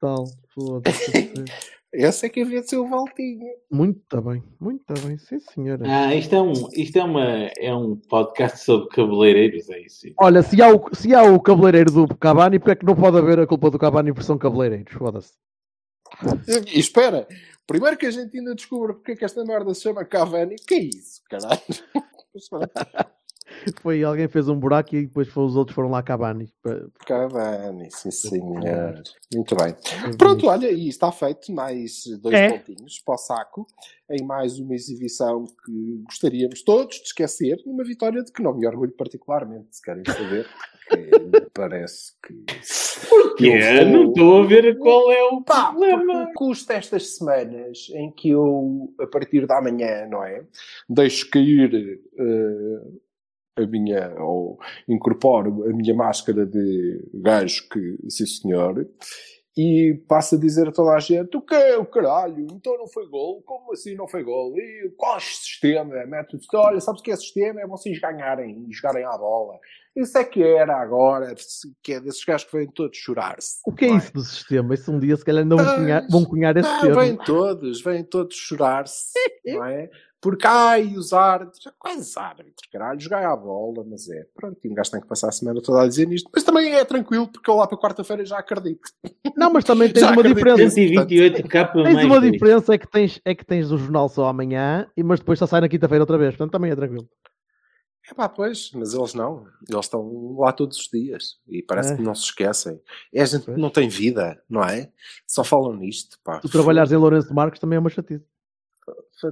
Postal, 0.00 0.24
foda-se. 0.54 1.44
Esse 1.92 2.26
é 2.26 2.28
que 2.28 2.42
havia 2.42 2.60
de 2.60 2.68
ser 2.68 2.76
o 2.76 2.86
Valtinho. 2.86 3.46
Muito 3.70 4.20
bem, 4.20 4.42
muito 4.60 4.92
bem, 5.02 5.16
sim 5.16 5.38
senhora. 5.40 5.82
Ah, 5.86 6.14
isto 6.14 6.34
é 6.34 6.42
um, 6.42 6.52
isto 6.74 6.98
é 6.98 7.04
uma, 7.04 7.24
é 7.56 7.74
um 7.74 7.96
podcast 7.96 8.58
sobre 8.58 8.88
cabeleireiros, 8.90 9.70
é 9.70 9.80
isso. 9.80 10.06
Olha, 10.18 10.42
se 10.42 10.60
há 10.60 10.74
o, 10.74 10.94
se 10.94 11.14
há 11.14 11.22
o 11.22 11.40
cabeleireiro 11.40 11.90
do 11.90 12.16
Cavani, 12.16 12.58
porque 12.58 12.72
é 12.72 12.76
que 12.76 12.84
não 12.84 12.94
pode 12.94 13.16
haver 13.16 13.40
a 13.40 13.46
culpa 13.46 13.70
do 13.70 13.78
Cavani 13.78 14.12
por 14.12 14.22
são 14.22 14.36
cabeleireiros? 14.36 14.92
Foda-se. 14.92 15.32
E 16.74 16.78
espera, 16.78 17.26
primeiro 17.66 17.96
que 17.96 18.06
a 18.06 18.10
gente 18.10 18.36
ainda 18.36 18.54
descubra 18.54 18.92
porque 18.92 19.12
é 19.12 19.16
que 19.16 19.24
esta 19.24 19.44
merda 19.44 19.72
se 19.72 19.82
chama 19.82 20.04
Cavani, 20.04 20.56
que 20.56 20.74
é 20.74 20.82
isso, 20.82 21.22
caralho? 21.28 21.60
Foi 23.82 24.02
alguém 24.02 24.28
fez 24.28 24.48
um 24.48 24.58
buraco 24.58 24.94
e 24.94 25.06
depois 25.06 25.28
foi, 25.28 25.44
os 25.44 25.56
outros 25.56 25.74
foram 25.74 25.90
lá 25.90 26.02
Cavani. 26.02 26.52
Cavani, 27.06 27.88
sim 27.90 28.10
senhor. 28.10 29.02
Muito 29.34 29.56
bem. 29.56 29.74
Pronto, 30.16 30.46
olha, 30.46 30.70
e 30.70 30.88
está 30.88 31.10
feito 31.12 31.52
mais 31.52 32.04
dois 32.20 32.34
é. 32.34 32.58
pontinhos 32.58 32.98
para 33.04 33.14
o 33.14 33.18
saco 33.18 33.66
em 34.10 34.24
mais 34.24 34.58
uma 34.58 34.74
exibição 34.74 35.44
que 35.44 36.02
gostaríamos 36.04 36.62
todos 36.62 36.96
de 36.96 37.06
esquecer, 37.06 37.60
numa 37.66 37.84
vitória 37.84 38.22
de 38.22 38.32
que 38.32 38.42
não 38.42 38.54
me 38.54 38.66
orgulho 38.66 38.92
particularmente, 38.92 39.76
se 39.76 39.82
querem 39.82 40.02
saber. 40.04 40.46
parece 41.52 42.12
que. 42.22 42.34
Porquê? 43.08 43.58
Vou... 43.58 43.92
Não 43.92 44.08
estou 44.08 44.42
a 44.42 44.46
ver 44.46 44.78
qual 44.78 45.10
é 45.12 45.22
o 45.24 45.42
Pá, 45.42 45.70
problema. 45.70 46.24
O 46.24 46.32
custo 46.32 46.68
destas 46.68 47.16
semanas 47.16 47.90
em 47.94 48.10
que 48.10 48.30
eu, 48.30 48.94
a 49.00 49.06
partir 49.06 49.46
da 49.46 49.60
manhã, 49.60 50.06
não 50.06 50.24
é? 50.24 50.44
Deixo 50.88 51.28
cair. 51.30 52.00
Uh, 52.18 53.00
a 53.58 53.66
minha, 53.66 54.14
ou 54.18 54.58
incorporo 54.88 55.64
a 55.68 55.72
minha 55.72 55.94
máscara 55.94 56.46
de 56.46 57.04
gajo 57.14 57.68
que, 57.68 57.98
sim 58.08 58.26
senhor, 58.26 58.86
e 59.58 60.00
passa 60.06 60.36
a 60.36 60.38
dizer 60.38 60.68
a 60.68 60.72
toda 60.72 60.92
a 60.92 61.00
gente: 61.00 61.36
o 61.36 61.42
que 61.42 61.54
é 61.54 61.76
o 61.76 61.84
caralho? 61.84 62.46
Então 62.52 62.78
não 62.78 62.86
foi 62.86 63.08
gol? 63.08 63.42
Como 63.42 63.72
assim 63.72 63.96
não 63.96 64.06
foi 64.06 64.22
gol? 64.22 64.56
E 64.56 64.92
qual 64.96 65.16
é 65.16 65.20
sistema? 65.20 66.06
Método 66.06 66.42
olha, 66.54 66.80
sabes 66.80 67.00
o 67.00 67.04
que 67.04 67.10
é 67.10 67.16
sistema? 67.16 67.60
É 67.60 67.66
vocês 67.66 67.98
ganharem 67.98 68.66
e 68.68 68.72
jogarem 68.72 69.04
à 69.04 69.18
bola. 69.18 69.58
Isso 69.96 70.16
é 70.16 70.22
que 70.22 70.40
era 70.40 70.76
agora, 70.76 71.34
que 71.82 71.94
é 71.94 72.00
desses 72.00 72.24
gajos 72.24 72.48
que 72.48 72.56
vêm 72.56 72.68
todos 72.68 72.96
chorar-se. 72.96 73.58
O 73.66 73.72
que 73.72 73.86
é, 73.86 73.88
é 73.88 73.96
isso 73.96 74.12
do 74.12 74.20
sistema? 74.20 74.74
Isso 74.74 74.92
um 74.92 75.00
dia 75.00 75.16
se 75.16 75.24
calhar 75.24 75.44
não 75.44 75.56
vão 75.56 75.74
cunhar, 75.74 76.06
vão 76.08 76.24
cunhar 76.24 76.56
esse 76.56 76.68
ah, 76.68 76.80
termo. 76.80 77.00
Vêm 77.00 77.16
todos, 77.16 77.82
vêm 77.82 78.04
todos 78.04 78.36
chorar-se, 78.36 79.18
não 79.44 79.64
é? 79.64 79.90
Porque, 80.20 80.46
ai, 80.46 80.94
os 80.96 81.12
árbitros, 81.12 81.62
quais 81.78 82.16
árbitros, 82.16 82.68
caralho, 82.72 82.98
jogar 82.98 83.24
à 83.24 83.36
bola, 83.36 83.84
mas 83.88 84.08
é, 84.08 84.26
pronto, 84.34 84.58
e 84.64 84.68
um 84.68 84.74
gajo 84.74 84.90
tem 84.90 85.00
que 85.00 85.06
passar 85.06 85.28
a 85.28 85.32
semana 85.32 85.60
toda 85.62 85.82
a 85.82 85.86
dizer 85.86 86.10
isto, 86.12 86.28
mas 86.34 86.42
também 86.42 86.74
é 86.74 86.84
tranquilo, 86.84 87.30
porque 87.30 87.48
eu 87.48 87.54
lá 87.54 87.68
para 87.68 87.78
quarta-feira 87.78 88.24
já 88.24 88.38
acredito. 88.38 88.80
Não, 89.36 89.52
mas 89.52 89.64
também 89.64 89.90
tens 89.92 90.10
uma 90.10 90.22
diferença. 90.22 90.70
128 90.70 91.48
capa 91.48 91.84
tens 91.84 92.04
uma 92.04 92.20
diferença, 92.20 92.74
é 92.74 92.78
que 92.78 92.90
tens, 92.90 93.20
é 93.24 93.34
que 93.34 93.44
tens 93.44 93.70
o 93.70 93.78
jornal 93.78 94.08
só 94.08 94.26
amanhã, 94.26 94.90
mas 95.04 95.20
depois 95.20 95.38
só 95.38 95.46
sai 95.46 95.60
na 95.60 95.68
quinta-feira 95.68 96.02
outra 96.02 96.18
vez, 96.18 96.34
portanto 96.34 96.52
também 96.52 96.72
é 96.72 96.76
tranquilo. 96.76 97.08
É 98.10 98.14
pá, 98.14 98.28
pois, 98.28 98.70
mas 98.74 98.94
eles 98.94 99.12
não. 99.12 99.44
Eles 99.68 99.84
estão 99.84 100.34
lá 100.38 100.50
todos 100.50 100.78
os 100.78 100.88
dias 100.88 101.36
e 101.46 101.62
parece 101.62 101.92
é. 101.92 101.96
que 101.96 102.02
não 102.02 102.14
se 102.14 102.24
esquecem. 102.24 102.80
É 103.12 103.20
a 103.20 103.26
gente 103.26 103.44
que 103.44 103.60
não 103.60 103.70
tem 103.70 103.88
vida, 103.88 104.42
não 104.48 104.62
é? 104.62 104.90
Só 105.26 105.44
falam 105.44 105.76
nisto, 105.76 106.18
pá. 106.24 106.40
Tu 106.40 106.48
trabalhares 106.48 106.90
em 106.90 106.96
Lourenço 106.96 107.28
de 107.28 107.34
Marcos 107.34 107.60
também 107.60 107.76
é 107.76 107.80
uma 107.80 107.90
chatice. 107.90 108.24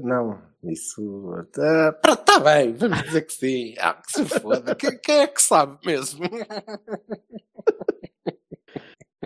Não, 0.03 0.39
isso. 0.65 1.01
Uh, 1.31 1.93
pronto, 2.03 2.21
está 2.21 2.41
bem, 2.41 2.73
vamos 2.75 3.03
dizer 3.03 3.23
que 3.23 3.33
sim. 3.33 3.75
Ah, 3.81 3.95
que 3.95 4.13
se 4.13 4.25
foda. 4.41 4.75
quem, 4.75 4.99
quem 4.99 5.19
é 5.19 5.27
que 5.27 5.41
sabe 5.41 5.79
mesmo? 5.85 6.25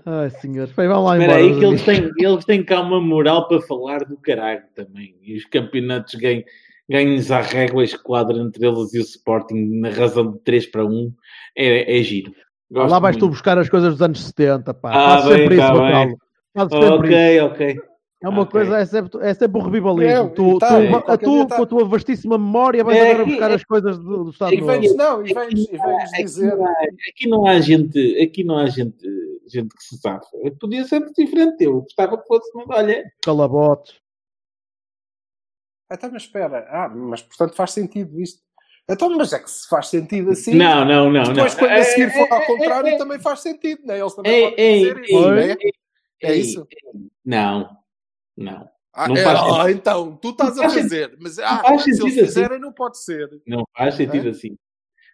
Ai, 0.06 0.30
senhores, 0.30 0.72
vai, 0.72 0.88
vamos 0.88 1.04
lá 1.04 1.16
embora. 1.16 1.40
Espera 1.40 1.54
aí 1.54 1.58
que 1.58 1.64
eles 1.64 1.82
têm, 1.84 2.10
eles 2.18 2.44
têm 2.44 2.64
cá 2.64 2.80
uma 2.80 3.00
moral 3.00 3.48
para 3.48 3.60
falar 3.62 4.04
do 4.04 4.16
caralho 4.16 4.64
também. 4.74 5.16
E 5.22 5.36
os 5.36 5.44
campeonatos 5.44 6.14
ganham, 6.14 6.42
ganhos 6.88 7.30
à 7.30 7.40
régua 7.40 7.84
esquadra 7.84 8.38
entre 8.38 8.66
eles 8.66 8.94
e 8.94 8.98
o 8.98 9.02
Sporting 9.02 9.80
na 9.80 9.90
razão 9.90 10.32
de 10.32 10.38
3 10.40 10.66
para 10.66 10.84
1 10.84 11.12
é, 11.56 11.98
é 11.98 12.02
giro. 12.02 12.32
Gosto 12.70 12.90
lá 12.90 12.98
vais 12.98 13.16
muito. 13.16 13.26
tu 13.26 13.30
buscar 13.30 13.58
as 13.58 13.68
coisas 13.68 13.92
dos 13.92 14.02
anos 14.02 14.24
70, 14.24 14.72
pá. 14.74 14.90
Ah, 14.90 15.18
Faz 15.18 15.24
bem, 15.26 15.36
sempre 15.38 15.56
tá 15.56 15.72
isso, 15.72 15.82
bem. 15.82 16.16
Ok, 16.56 17.40
ok. 17.40 17.89
É 18.22 18.28
uma 18.28 18.42
okay. 18.42 18.52
coisa, 18.52 18.78
é 18.78 18.84
sempre, 18.84 19.26
é 19.26 19.32
sempre 19.32 19.58
o 19.58 19.64
revivalismo. 19.64 20.30
tu, 20.30 20.58
tá, 20.58 20.68
tu, 20.68 20.74
é, 20.74 21.16
tu 21.16 21.46
tá. 21.46 21.56
com 21.56 21.62
a 21.62 21.66
tua 21.66 21.84
vastíssima 21.86 22.36
memória, 22.36 22.84
vais 22.84 22.98
é, 22.98 23.10
agora 23.12 23.24
buscar 23.24 23.50
é, 23.50 23.54
as 23.54 23.64
coisas 23.64 23.98
do, 23.98 24.24
do 24.24 24.30
Estado 24.30 24.54
Novo. 24.56 24.94
Não, 24.94 25.26
e 25.26 25.32
vens, 25.32 25.54
dizer. 26.18 26.52
Aqui 27.08 27.26
não 27.26 27.46
há 27.46 27.58
gente, 27.60 28.22
aqui 28.22 28.44
não 28.44 28.58
há 28.58 28.66
gente, 28.66 29.08
gente 29.46 29.74
que 29.74 29.82
se 29.82 29.96
safa. 29.96 30.26
Podia 30.60 30.84
ser 30.84 31.02
diferente. 31.16 31.64
Eu 31.64 31.80
gostava 31.80 32.18
que 32.18 32.26
fosse, 32.26 32.50
mas 32.54 32.66
olha. 32.68 33.10
Calabotes. 33.22 33.94
Então, 35.90 36.10
mas 36.12 36.22
espera. 36.22 36.66
Ah, 36.68 36.90
mas 36.90 37.22
portanto 37.22 37.54
faz 37.56 37.72
sentido 37.72 38.20
isto. 38.20 38.42
Então, 38.86 39.08
mas 39.16 39.32
é 39.32 39.38
que 39.38 39.50
se 39.50 39.66
faz 39.66 39.86
sentido 39.86 40.30
assim. 40.32 40.54
Não, 40.54 40.84
não, 40.84 41.10
não. 41.10 41.22
Depois, 41.22 41.54
não. 41.54 41.60
quando 41.60 41.72
a 41.72 41.82
seguir 41.84 42.12
for 42.12 42.30
ao 42.30 42.44
contrário, 42.44 42.98
também 42.98 43.18
faz 43.18 43.40
sentido, 43.40 43.86
né? 43.86 43.98
Eles 43.98 44.14
também 44.14 44.50
podem 44.50 44.78
dizer 44.78 45.00
isso, 45.04 45.32
é? 45.32 45.56
É 46.22 46.34
isso? 46.34 46.68
Não. 47.24 47.79
Não. 48.40 48.66
Ah, 48.92 49.06
não 49.06 49.16
é, 49.16 49.22
faz 49.22 49.38
ah, 49.38 49.70
então, 49.70 50.16
tu 50.16 50.30
estás 50.30 50.58
a 50.58 50.66
dizer, 50.66 51.16
mas 51.20 51.38
ah, 51.38 51.58
faz 51.58 51.84
se 51.84 51.90
eles 51.90 52.00
assim. 52.00 52.10
fizerem, 52.10 52.56
assim. 52.56 52.60
não 52.60 52.72
pode 52.72 52.98
ser. 52.98 53.28
Não 53.46 53.64
faz 53.76 53.94
sentido 53.94 54.26
é? 54.26 54.30
assim. 54.30 54.56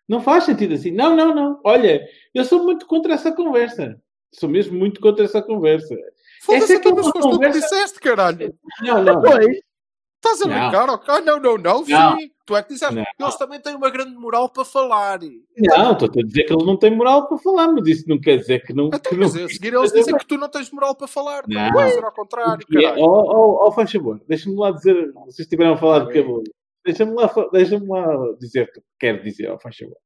Não 0.09 0.23
faz 0.23 0.45
sentido 0.45 0.75
assim. 0.75 0.93
Não, 0.93 1.15
não, 1.15 1.35
não. 1.35 1.61
Olha, 1.65 2.09
eu 2.33 2.45
sou 2.45 2.63
muito 2.65 2.87
contra 2.87 3.13
essa 3.13 3.33
conversa. 3.33 4.01
Sou 4.33 4.49
mesmo 4.49 4.79
muito 4.79 5.01
contra 5.01 5.25
essa 5.25 5.43
conversa. 5.43 5.95
Foda-se, 6.43 6.75
é 6.75 6.77
então, 6.77 6.95
mas 6.95 7.07
foste 7.07 7.21
conversa... 7.21 7.39
tu 7.39 7.53
que 7.53 7.61
disseste, 7.61 8.01
caralho. 8.01 8.55
Não, 8.81 9.03
não. 9.03 9.23
Estás 9.23 10.43
a 10.43 10.45
brincar? 10.45 10.87
Não. 10.87 11.01
Ah, 11.07 11.21
não, 11.21 11.41
não, 11.41 11.59
não, 11.59 11.85
não. 11.85 12.17
Sim. 12.17 12.31
Tu 12.47 12.57
é 12.57 12.63
que 12.63 12.75
disseste. 12.75 12.95
Não. 12.95 13.05
Eles 13.19 13.37
também 13.37 13.61
têm 13.61 13.75
uma 13.75 13.91
grande 13.91 14.15
moral 14.15 14.49
para 14.49 14.65
falar. 14.65 15.19
Não, 15.19 15.93
estou 15.93 16.09
a 16.09 16.23
dizer 16.23 16.45
que 16.45 16.53
eles 16.53 16.65
não 16.65 16.77
têm 16.77 16.95
moral 16.95 17.27
para 17.27 17.39
falar, 17.39 17.67
mas 17.73 17.89
isso 17.89 18.09
não 18.09 18.21
quer 18.21 18.37
dizer 18.37 18.65
que 18.65 18.73
não. 18.73 18.87
Então, 18.87 19.01
que 19.01 19.17
mas 19.17 19.35
não... 19.35 19.45
a 19.45 19.49
seguir 19.49 19.75
eles 19.75 19.93
dizem 19.93 20.17
que 20.17 20.27
tu 20.27 20.39
não 20.39 20.49
tens 20.49 20.71
moral 20.71 20.95
para 20.95 21.09
falar. 21.09 21.43
Não. 21.49 21.73
Pode 21.73 21.91
ser 21.93 22.05
ao 22.05 22.13
contrário. 22.13 22.65
Ó, 22.99 23.05
oh, 23.05 23.67
oh, 23.67 23.73
faz 23.73 23.91
favor, 23.91 24.21
deixa-me 24.29 24.55
lá 24.55 24.71
dizer. 24.71 25.13
Vocês 25.13 25.41
estiveram 25.41 25.73
a 25.73 25.77
falar 25.77 25.97
ah, 25.97 26.01
de 26.01 26.07
cabelo. 26.07 26.45
Deixa-me 26.85 27.15
lá, 27.15 27.35
deixa 27.53 27.83
lá 27.85 28.33
dizer 28.39 28.63
o 28.63 28.73
que 28.73 28.81
quero 29.01 29.23
dizer, 29.25 29.51
ó, 29.51 29.59
faz 29.59 29.77
favor. 29.77 29.97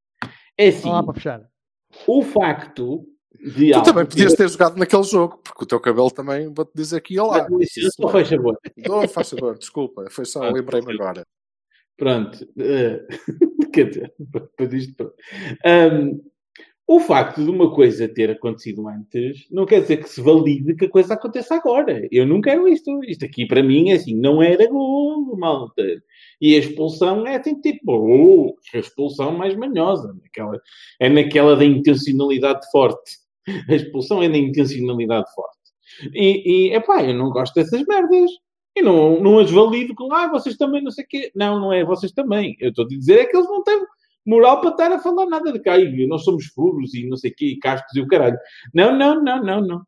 É 0.57 0.69
assim. 0.69 0.91
lá 0.91 1.03
para 1.03 1.13
fechar. 1.13 1.43
O 2.07 2.23
facto 2.23 3.05
de 3.39 3.73
tu 3.73 3.83
também 3.83 4.07
podias 4.07 4.33
ter 4.33 4.49
jogado 4.49 4.79
naquele 4.79 5.03
jogo, 5.03 5.39
porque 5.45 5.65
o 5.65 5.67
teu 5.67 5.79
cabelo 5.79 6.11
também, 6.11 6.51
vou-te 6.53 6.73
dizer 6.75 7.03
que 7.03 7.15
ia 7.15 7.23
lá. 7.23 7.47
Só 8.01 8.09
faz 8.09 8.31
favor. 8.31 8.59
Não, 8.79 9.07
faz 9.07 9.29
favor, 9.29 9.59
desculpa, 9.59 10.07
foi 10.09 10.25
só, 10.25 10.43
ah, 10.45 10.51
lembrei-me 10.51 10.95
agora. 10.95 11.23
Pronto. 12.01 12.49
Uh, 12.57 13.07
quer 13.75 13.89
dizer, 13.91 14.15
isto. 14.73 15.13
Um, 15.67 16.19
o 16.89 16.99
facto 16.99 17.45
de 17.45 17.51
uma 17.51 17.73
coisa 17.75 18.09
ter 18.09 18.31
acontecido 18.31 18.89
antes 18.89 19.47
não 19.51 19.67
quer 19.67 19.83
dizer 19.83 19.99
que 19.99 20.09
se 20.09 20.23
valide 20.23 20.75
que 20.75 20.87
a 20.87 20.91
coisa 20.91 21.13
aconteça 21.13 21.55
agora. 21.55 22.09
Eu 22.11 22.27
não 22.27 22.41
quero 22.41 22.67
isto. 22.67 23.05
Isto 23.05 23.27
aqui 23.27 23.47
para 23.47 23.63
mim 23.63 23.91
é 23.91 23.97
assim, 23.97 24.17
não 24.19 24.43
era 24.43 24.67
golo, 24.67 25.37
malta. 25.37 25.85
E 26.41 26.57
a 26.57 26.59
expulsão 26.59 27.27
é 27.27 27.37
assim, 27.37 27.61
tipo, 27.61 27.93
oh, 27.93 28.57
a 28.75 28.79
expulsão 28.79 29.33
mais 29.33 29.55
manhosa. 29.55 30.17
Naquela, 30.23 30.59
é 30.99 31.09
naquela 31.11 31.55
da 31.55 31.67
intencionalidade 31.67 32.67
forte. 32.73 33.19
A 33.69 33.75
expulsão 33.75 34.23
é 34.23 34.29
da 34.31 34.39
intencionalidade 34.39 35.27
forte. 35.35 35.59
E, 36.15 36.71
é 36.73 36.81
pá, 36.81 37.05
eu 37.05 37.15
não 37.15 37.29
gosto 37.29 37.55
dessas 37.55 37.85
merdas. 37.87 38.31
E 38.81 38.83
não, 38.83 39.21
não 39.21 39.39
as 39.39 39.51
valido 39.51 39.95
com, 39.95 40.13
ah, 40.13 40.29
vocês 40.29 40.57
também 40.57 40.83
não 40.83 40.91
sei 40.91 41.05
o 41.05 41.09
quê. 41.09 41.31
Não, 41.35 41.61
não 41.61 41.73
é 41.73 41.85
vocês 41.85 42.13
também. 42.13 42.57
Eu 42.59 42.71
estou 42.71 42.85
a 42.85 42.89
dizer 42.89 43.21
é 43.21 43.25
que 43.27 43.37
eles 43.37 43.49
não 43.49 43.63
têm 43.63 43.81
moral 44.27 44.61
para 44.61 44.71
estar 44.71 44.93
a 44.93 44.99
falar 44.99 45.27
nada 45.27 45.53
de 45.53 45.61
cá. 45.61 45.79
E 45.79 46.07
nós 46.07 46.25
somos 46.25 46.49
puros 46.49 46.95
e 46.95 47.07
não 47.09 47.17
sei 47.17 47.31
o 47.31 47.35
quê, 47.35 47.47
e 47.47 47.59
cascos 47.59 47.95
e 47.95 48.01
o 48.01 48.07
caralho. 48.07 48.39
Não, 48.75 48.97
não, 48.97 49.23
não, 49.23 49.43
não, 49.43 49.61
não. 49.61 49.83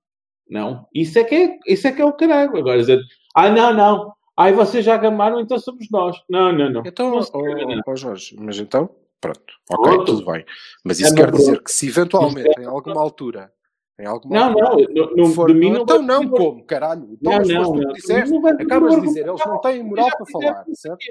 Não. 0.49 0.87
Isso 0.95 1.19
é 1.19 1.25
que 1.25 1.35
é, 1.35 1.59
isso 1.67 1.89
é, 1.89 1.93
que 1.93 2.03
é 2.03 2.05
o 2.05 2.13
caralho. 2.13 2.57
Agora 2.57 2.79
dizer, 2.79 3.01
ah, 3.35 3.49
não, 3.49 3.73
não. 3.73 4.13
Ai, 4.37 4.53
vocês 4.53 4.85
já 4.85 4.97
gamaram, 4.97 5.41
então 5.41 5.59
somos 5.59 5.87
nós. 5.91 6.17
Não, 6.29 6.53
não, 6.53 6.71
não. 6.71 6.83
Então, 6.85 7.11
não 7.11 7.21
oh, 7.21 7.81
oh, 7.87 7.97
Jorge, 7.97 8.35
mas 8.39 8.59
então, 8.59 8.89
pronto, 9.21 9.55
ok, 9.71 10.05
tudo 10.05 10.25
bem. 10.25 10.45
Mas 10.85 11.01
isso 11.01 11.13
é 11.13 11.17
quer 11.17 11.31
dizer 11.31 11.63
que 11.63 11.71
se 11.71 11.89
eventualmente, 11.89 12.61
em 12.61 12.65
alguma 12.65 13.01
altura, 13.01 13.53
Em 13.99 14.07
alguma 14.07 14.35
não, 14.35 14.53
não, 14.53 14.77
não, 14.77 15.17
não 15.17 15.31
for, 15.33 15.55
mim 15.55 15.71
não 15.71 15.83
Então 15.83 16.03
não, 16.03 16.29
como, 16.29 16.65
caralho? 16.65 17.09
Então, 17.13 17.33
não, 17.33 17.43
não, 17.43 17.75
não, 17.75 17.93
disseste, 17.93 18.35
acabas 18.61 18.95
de 18.97 19.03
dizer, 19.03 19.29
eles 19.29 19.47
não 19.47 19.61
têm 19.61 19.83
moral 19.83 20.09
para 20.17 20.27
falar, 20.27 20.65
certo? 20.75 21.05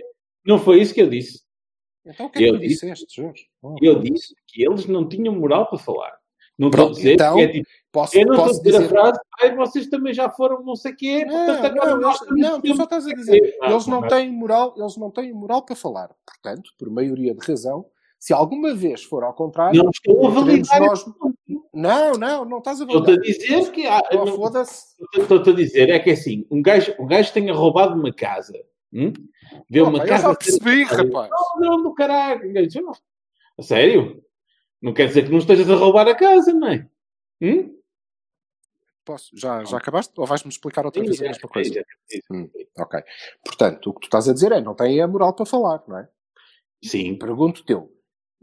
Não 0.45 0.57
foi 0.57 0.82
isso 0.82 0.93
que 0.93 1.01
eu 1.01 1.09
disse. 1.09 1.41
Então 2.05 2.25
o 2.25 2.29
que 2.29 2.39
é 2.39 2.41
que 2.41 2.49
eu 2.49 2.53
tu 2.55 2.59
disse, 2.59 2.86
disseste, 2.86 3.21
Jorge? 3.21 3.47
Oh, 3.61 3.75
eu 3.82 3.99
disse 3.99 4.34
que 4.47 4.65
eles 4.65 4.88
não 4.88 5.07
tinham 5.07 5.36
moral 5.36 5.67
para 5.67 5.77
falar. 5.77 6.19
Não 6.57 6.69
estou 6.69 6.88
a 6.88 6.91
dizer 6.91 7.13
então, 7.13 7.36
que 7.36 7.41
é 7.41 7.47
tipo, 7.47 7.69
posso, 7.91 8.17
eu 8.17 8.25
não 8.25 8.36
posso 8.36 8.51
estou 8.51 8.75
a 8.75 8.79
dizer, 8.79 8.86
a 8.86 8.89
frase, 8.89 9.19
Ai, 9.41 9.55
vocês 9.55 9.88
também 9.88 10.13
já 10.13 10.29
foram 10.29 10.63
não 10.63 10.75
sei 10.75 10.91
o 10.91 10.95
quê. 10.95 11.25
Não, 11.25 11.45
portanto, 11.45 11.75
não, 11.75 11.99
não, 11.99 12.13
não 12.29 12.61
tu 12.61 12.75
só 12.75 12.84
estás 12.84 13.07
a 13.07 13.13
dizer, 13.13 13.57
eles 13.61 13.88
não 13.88 14.07
têm 14.07 14.32
moral, 14.32 14.73
eles 14.77 14.97
não 14.97 15.09
têm 15.09 15.34
moral 15.34 15.63
para 15.63 15.75
falar. 15.75 16.09
Portanto, 16.25 16.71
por 16.77 16.89
maioria 16.89 17.34
de 17.34 17.45
razão, 17.45 17.86
se 18.22 18.34
alguma 18.34 18.76
vez 18.76 19.03
for 19.03 19.24
ao 19.24 19.34
contrário, 19.34 19.84
não 19.84 19.89
estou 19.89 20.28
a 20.28 20.30
validar 20.30 20.80
nós... 20.80 21.03
Não, 21.74 22.11
não, 22.11 22.45
não 22.45 22.59
estás 22.59 22.80
a 22.80 22.86
validar. 22.86 23.15
Estou-te 23.15 23.47
a 23.47 23.55
dizer 23.57 23.72
que 23.72 23.88
há... 23.88 23.99
Oh, 24.13 24.28
foda-se. 24.28 24.95
Estou-te 25.17 25.49
a 25.49 25.53
dizer, 25.53 25.89
é 25.89 25.97
que 25.97 26.11
assim, 26.11 26.45
um 26.51 26.61
gajo, 26.61 26.93
um 26.99 27.07
gajo 27.07 27.34
tenha 27.34 27.51
roubado 27.51 27.99
uma 27.99 28.13
casa. 28.13 28.53
Hum? 28.93 29.11
Vê 29.67 29.82
oh, 29.82 29.89
uma 29.89 30.05
casa. 30.05 30.28
Eu 30.28 30.30
já 30.30 30.36
percebi, 30.36 30.84
rapaz. 30.84 31.32
Não, 31.57 31.78
não, 31.78 31.84
do 31.84 31.95
caralho. 31.95 32.43
A 33.57 33.63
sério? 33.63 34.24
Não 34.80 34.93
quer 34.93 35.07
dizer 35.07 35.24
que 35.24 35.32
não 35.32 35.39
estejas 35.39 35.67
a 35.72 35.76
roubar 35.76 36.07
a 36.07 36.13
casa, 36.13 36.53
não 36.53 36.67
é? 36.67 36.88
Hum? 37.41 37.76
Posso? 39.03 39.36
Já, 39.36 39.63
já 39.63 39.78
acabaste? 39.78 40.13
Ou 40.15 40.28
vais-me 40.28 40.51
explicar 40.51 40.86
outra 40.86 41.01
vez 41.01 41.19
a 41.19 41.24
mesma 41.24 41.49
coisa? 41.49 41.84
Hum, 42.32 42.47
ok. 42.78 43.01
Portanto, 43.43 43.89
o 43.89 43.93
que 43.95 44.01
tu 44.01 44.05
estás 44.05 44.30
a 44.30 44.34
dizer 44.34 44.51
é 44.51 44.61
não 44.61 44.76
tem 44.76 45.01
a 45.01 45.07
moral 45.07 45.34
para 45.34 45.47
falar, 45.47 45.84
não 45.88 45.97
é? 45.97 46.07
Sim. 46.84 47.17
Pergunto 47.17 47.65
teu. 47.65 47.91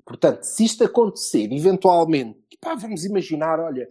Portanto, 0.05 0.43
se 0.45 0.65
isto 0.65 0.85
acontecer, 0.85 1.53
eventualmente, 1.53 2.39
pá, 2.61 2.75
vamos 2.75 3.05
imaginar, 3.05 3.61
olha, 3.61 3.91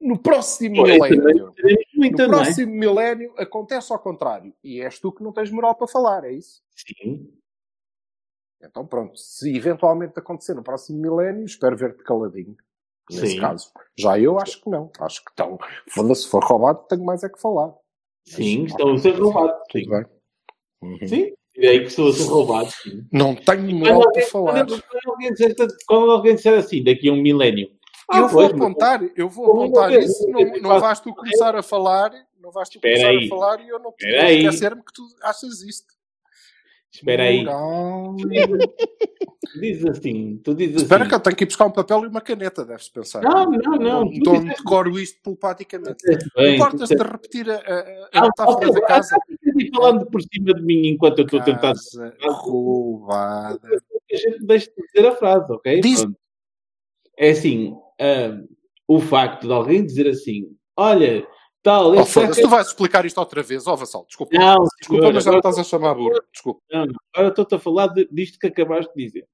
no 0.00 0.18
próximo 0.18 0.76
Pô, 0.76 0.82
milénio, 0.84 1.54
no 1.94 2.06
é? 2.06 2.26
próximo 2.26 2.72
milénio 2.72 3.34
acontece 3.36 3.92
ao 3.92 3.98
contrário. 3.98 4.54
E 4.64 4.80
és 4.80 4.98
tu 4.98 5.12
que 5.12 5.22
não 5.22 5.32
tens 5.32 5.50
moral 5.50 5.74
para 5.74 5.86
falar, 5.86 6.24
é 6.24 6.32
isso? 6.32 6.62
Sim. 6.74 7.32
Então 8.62 8.86
pronto, 8.86 9.18
se 9.18 9.54
eventualmente 9.54 10.18
acontecer 10.18 10.54
no 10.54 10.62
próximo 10.62 11.00
milénio, 11.00 11.44
espero 11.44 11.76
ver-te 11.76 12.02
caladinho. 12.02 12.56
Nesse 13.10 13.32
Sim. 13.32 13.40
caso. 13.40 13.72
Já 13.98 14.18
eu 14.18 14.38
acho 14.38 14.62
que 14.62 14.70
não. 14.70 14.90
Acho 15.00 15.24
que 15.24 15.30
estão. 15.30 15.58
Se 16.14 16.28
for 16.28 16.44
roubado, 16.44 16.86
tenho 16.88 17.04
mais 17.04 17.24
é 17.24 17.28
que 17.28 17.40
falar. 17.40 17.74
Sim, 18.24 18.62
Mas, 18.62 18.70
estão 18.72 18.92
a 18.92 18.98
ser 18.98 19.18
roubados. 19.18 19.66
Tudo 19.68 19.90
bem. 19.90 20.04
Uhum. 20.82 21.08
Sim, 21.08 21.32
aí 21.68 21.80
que 21.80 21.86
estou 21.86 22.08
a 22.08 22.12
ser 22.12 22.24
roubado. 22.24 22.70
Sim. 22.70 23.04
Não 23.12 23.34
tenho 23.34 23.76
moral 23.76 24.12
para 24.12 24.22
falar. 24.26 24.66
Quando 24.66 24.82
alguém, 25.06 25.32
disser, 25.32 25.54
quando 25.86 26.10
alguém 26.10 26.34
disser 26.34 26.58
assim, 26.58 26.82
daqui 26.82 27.08
a 27.08 27.12
um 27.12 27.20
milénio. 27.20 27.68
Ah, 28.10 28.18
eu 28.18 28.28
vou 28.28 28.44
apontar, 28.44 29.00
eu 29.16 29.28
vou 29.28 29.50
apontar 29.50 29.92
isso. 29.92 30.28
Não, 30.28 30.40
não 30.62 30.80
vais 30.80 31.00
tu 31.00 31.14
começar 31.14 31.54
a 31.54 31.62
falar, 31.62 32.12
não 32.40 32.50
vais 32.50 32.68
tu 32.68 32.80
começar 32.80 33.10
a 33.10 33.28
falar 33.28 33.60
e 33.60 33.68
eu 33.68 33.78
não 33.78 33.92
quero 33.92 34.28
esquecer-me 34.28 34.82
que 34.82 34.92
tu 34.92 35.02
achas 35.22 35.62
isto. 35.62 35.99
Espera 36.92 37.22
aí. 37.22 37.44
Diz 39.60 39.84
assim, 39.86 40.40
tu 40.44 40.54
dizes 40.54 40.82
Espera 40.82 41.02
assim. 41.02 41.08
que 41.08 41.14
eu 41.14 41.20
tenho 41.20 41.36
que 41.36 41.44
ir 41.44 41.46
buscar 41.46 41.66
um 41.66 41.70
papel 41.72 42.04
e 42.04 42.06
uma 42.08 42.20
caneta, 42.20 42.64
deves 42.64 42.88
pensar. 42.88 43.22
Não, 43.22 43.50
não, 43.50 43.76
não. 43.76 44.12
Então 44.12 44.44
decoro 44.44 44.98
isto 44.98 45.20
telepaticamente. 45.22 46.04
Importas 46.36 46.88
de 46.88 46.96
repetir 46.96 47.50
a, 47.50 47.56
a, 47.56 48.08
a 48.12 48.22
metáfora 48.22 48.72
da 48.72 48.80
casa? 48.82 49.16
E 49.56 49.70
falando 49.74 50.06
por 50.06 50.20
cima 50.22 50.54
de 50.54 50.62
mim 50.62 50.88
enquanto 50.88 51.18
eu 51.18 51.24
estou 51.24 51.40
a 51.40 51.44
tentar. 51.44 51.74
roubada. 52.18 53.60
A 54.12 54.16
gente 54.16 54.44
deixa 54.44 54.70
de 54.70 54.86
dizer 54.86 55.08
a 55.08 55.16
frase, 55.16 55.52
ok? 55.52 55.80
Diz... 55.80 56.06
É 57.16 57.30
assim, 57.30 57.72
uh, 57.72 58.48
o 58.88 58.98
facto 58.98 59.46
de 59.46 59.52
alguém 59.52 59.84
dizer 59.84 60.08
assim, 60.08 60.56
olha, 60.76 61.26
Tal, 61.62 61.92
oh, 61.92 62.06
foda-se, 62.06 62.40
tu 62.40 62.48
vais 62.48 62.68
explicar 62.68 63.04
isto 63.04 63.18
outra 63.18 63.42
vez, 63.42 63.66
ó 63.66 63.74
oh, 63.74 63.76
Vassal, 63.76 64.06
desculpa. 64.06 64.36
Não, 64.36 64.64
desculpa, 64.78 65.12
mas 65.12 65.24
já 65.24 65.30
me 65.30 65.36
estás 65.36 65.58
a 65.58 65.64
chamar 65.64 65.94
burro, 65.94 66.18
desculpa. 66.32 66.60
Não, 66.72 66.86
não. 66.86 66.94
agora 67.14 67.28
estou-te 67.28 67.54
a 67.54 67.58
falar 67.58 67.88
de, 67.88 68.08
disto 68.10 68.38
que 68.38 68.46
acabaste 68.46 68.90
de 68.94 69.04
dizer, 69.04 69.28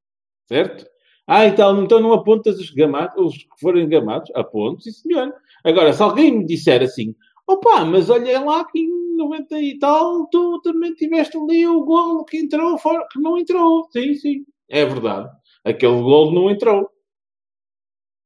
certo? 0.49 0.87
Ah, 1.27 1.47
e 1.47 1.53
tal, 1.53 1.81
então 1.83 2.01
não 2.01 2.13
apontas 2.13 2.59
os 2.59 2.71
gamados, 2.71 3.15
os 3.17 3.37
que 3.37 3.61
forem 3.61 3.89
gamados, 3.89 4.31
aponto, 4.35 4.83
sim 4.83 4.93
senhor. 4.93 5.33
Agora, 5.65 5.93
se 5.93 6.03
alguém 6.03 6.39
me 6.39 6.47
disser 6.47 6.83
assim, 6.83 7.15
opa, 7.47 7.85
mas 7.85 8.11
olha 8.11 8.41
lá 8.41 8.65
que 8.65 8.81
em 8.81 9.17
90 9.17 9.61
e 9.61 9.79
tal, 9.79 10.27
tu 10.27 10.61
também 10.63 10.95
tiveste 10.95 11.37
ali 11.37 11.67
o 11.67 11.85
gol 11.85 12.25
que 12.25 12.39
entrou, 12.39 12.77
fora, 12.79 13.07
que 13.11 13.21
não 13.21 13.39
entrou. 13.39 13.89
Sim, 13.93 14.15
sim, 14.15 14.45
é 14.69 14.85
verdade. 14.85 15.29
Aquele 15.65 16.01
gol 16.01 16.33
não 16.33 16.51
entrou. 16.51 16.89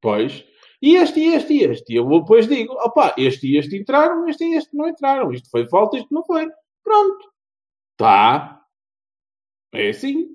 Pois, 0.00 0.44
e 0.82 0.96
este, 0.96 1.20
e 1.20 1.34
este, 1.34 1.52
e 1.52 1.62
este. 1.64 1.92
E 1.92 1.96
eu 1.96 2.08
depois 2.08 2.48
digo, 2.48 2.72
opá, 2.74 3.14
este 3.18 3.46
e 3.46 3.58
este 3.58 3.76
entraram, 3.76 4.26
este 4.28 4.44
e 4.44 4.54
este 4.54 4.74
não 4.74 4.88
entraram. 4.88 5.32
Isto 5.32 5.50
foi 5.50 5.68
falta, 5.68 5.98
isto 5.98 6.12
não 6.12 6.24
foi. 6.24 6.48
Pronto. 6.82 7.30
Tá. 7.96 8.62
É 9.72 9.90
assim. 9.90 10.28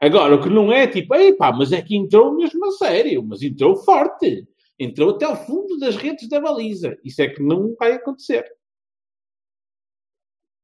Agora, 0.00 0.34
o 0.34 0.42
que 0.42 0.50
não 0.50 0.70
é 0.70 0.86
tipo, 0.86 1.14
ei 1.14 1.32
pá, 1.32 1.50
mas 1.52 1.72
é 1.72 1.80
que 1.80 1.96
entrou 1.96 2.34
mesmo 2.34 2.66
a 2.66 2.72
sério, 2.72 3.22
mas 3.22 3.42
entrou 3.42 3.76
forte. 3.76 4.46
Entrou 4.78 5.14
até 5.14 5.24
ao 5.24 5.36
fundo 5.36 5.78
das 5.78 5.96
redes 5.96 6.28
da 6.28 6.38
baliza. 6.38 6.98
Isso 7.02 7.22
é 7.22 7.28
que 7.28 7.42
não 7.42 7.74
vai 7.78 7.92
acontecer. 7.92 8.44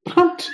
Pronto. 0.04 0.44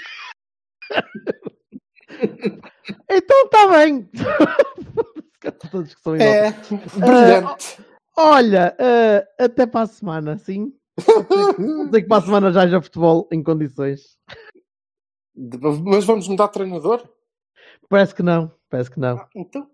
então 3.11 3.45
está 3.45 3.67
bem. 3.67 4.09
é, 6.21 6.53
brilhante. 7.01 7.88
Olha, 8.21 8.77
uh, 8.81 9.45
até 9.45 9.65
para 9.65 9.83
a 9.83 9.87
semana, 9.87 10.37
sim. 10.39 10.75
Sei 11.93 12.03
que 12.03 12.09
para 12.09 12.17
a 12.17 12.23
semana 12.23 12.51
já 12.51 12.63
haja 12.63 12.83
futebol 12.83 13.29
em 13.31 13.41
condições. 13.45 14.19
Mas 15.85 16.05
vamos 16.05 16.27
mudar 16.27 16.49
de 16.49 16.53
treinador? 16.55 17.09
Parece 17.89 18.13
que 18.13 18.25
não, 18.25 18.53
parece 18.69 18.91
que 18.91 18.99
não. 18.99 19.19
Ah, 19.19 19.29
então, 19.37 19.71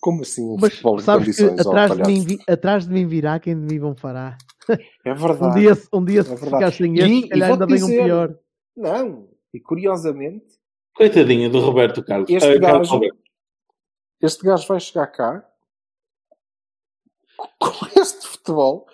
como 0.00 0.22
assim? 0.22 0.56
Mas 0.58 0.72
futebol 0.72 0.96
em 0.96 1.02
sabes 1.02 1.26
condições, 1.26 1.54
que 1.54 1.68
atrás, 1.68 1.94
de 1.94 2.02
mim, 2.02 2.38
atrás 2.48 2.86
de 2.86 2.94
mim 2.94 3.06
virá 3.06 3.38
quem 3.38 3.54
de 3.60 3.74
mim 3.74 3.78
vão 3.78 3.94
fará. 3.94 4.38
É 5.04 5.12
verdade. 5.12 5.44
Um 5.44 5.60
dia, 5.60 5.72
um 5.92 6.04
dia 6.04 6.20
é 6.20 6.22
se 6.22 6.36
ficar 6.38 6.72
sem 6.72 6.98
este, 6.98 7.36
e, 7.36 7.42
ainda 7.42 7.66
vem 7.66 7.84
um 7.84 7.88
pior. 7.88 8.38
Não, 8.74 9.28
e 9.52 9.60
curiosamente. 9.60 10.58
Coitadinha 10.96 11.50
do 11.50 11.60
Roberto 11.60 12.02
Carlos. 12.02 12.30
Este, 12.30 12.56
uh, 12.56 12.58
gajo, 12.58 12.90
Carlos 12.90 13.16
este 14.22 14.44
gajo 14.46 14.66
vai 14.66 14.80
chegar 14.80 15.08
cá 15.08 15.51
com 17.58 18.00
este 18.00 18.26
futebol, 18.26 18.86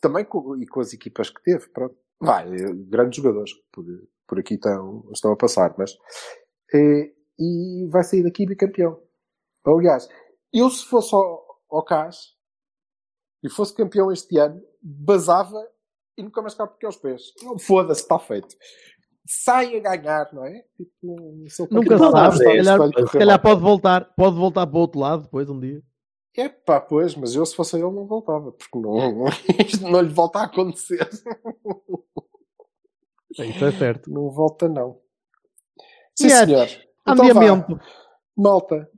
também 0.00 0.24
com, 0.24 0.56
e 0.56 0.66
com 0.66 0.80
as 0.80 0.92
equipas 0.92 1.30
que 1.30 1.42
teve, 1.42 1.68
pronto. 1.70 1.96
Vai, 2.20 2.50
grandes 2.88 3.16
jogadores 3.16 3.52
por, 3.72 3.84
por 4.26 4.38
aqui 4.40 4.54
estão, 4.54 5.04
estão 5.12 5.32
a 5.32 5.36
passar, 5.36 5.74
mas. 5.78 5.96
E, 6.74 7.14
e 7.38 7.88
vai 7.90 8.02
sair 8.02 8.24
daqui 8.24 8.44
bicampeão. 8.44 9.00
Aliás, 9.64 10.08
eu 10.52 10.68
se 10.70 10.84
fosse 10.84 11.14
ao, 11.14 11.44
ao 11.70 11.84
CAS 11.84 12.34
e 13.42 13.50
fosse 13.50 13.74
campeão 13.74 14.10
este 14.10 14.38
ano, 14.38 14.60
basava 14.82 15.62
e 16.16 16.22
nunca 16.22 16.42
mais 16.42 16.54
cá 16.54 16.66
porque 16.66 16.86
aos 16.86 16.96
pés. 16.96 17.22
Foda-se, 17.60 18.02
está 18.02 18.18
feito. 18.18 18.54
Sai 19.26 19.76
a 19.76 19.80
ganhar, 19.96 20.32
não 20.32 20.44
é? 20.44 20.64
Tipo, 20.76 21.46
nunca 21.70 21.98
sabe, 21.98 22.36
se 22.38 22.44
calhar, 22.44 22.78
se 23.08 23.18
calhar 23.18 23.42
pode 23.42 23.60
voltar, 23.60 24.14
pode 24.14 24.36
voltar 24.36 24.66
para 24.66 24.76
o 24.76 24.80
outro 24.80 24.98
lado 24.98 25.22
depois 25.24 25.48
um 25.48 25.60
dia. 25.60 25.82
É 26.38 26.48
pá, 26.48 26.80
pois, 26.80 27.16
mas 27.16 27.34
eu 27.34 27.44
se 27.44 27.56
fosse 27.56 27.74
ele 27.74 27.82
não 27.82 28.06
voltava, 28.06 28.52
porque 28.52 28.78
não, 28.78 29.26
isto 29.66 29.82
não 29.82 30.00
lhe 30.00 30.14
volta 30.14 30.38
a 30.38 30.44
acontecer. 30.44 31.08
Isso 33.32 33.64
é 33.64 33.72
certo. 33.72 34.08
Não 34.08 34.30
volta, 34.30 34.68
não. 34.68 35.00
Sim, 36.16 36.26
yes. 36.26 36.38
senhor. 36.38 36.68
Então, 37.08 37.34
Vá. 37.34 37.66
Malta, 38.36 38.88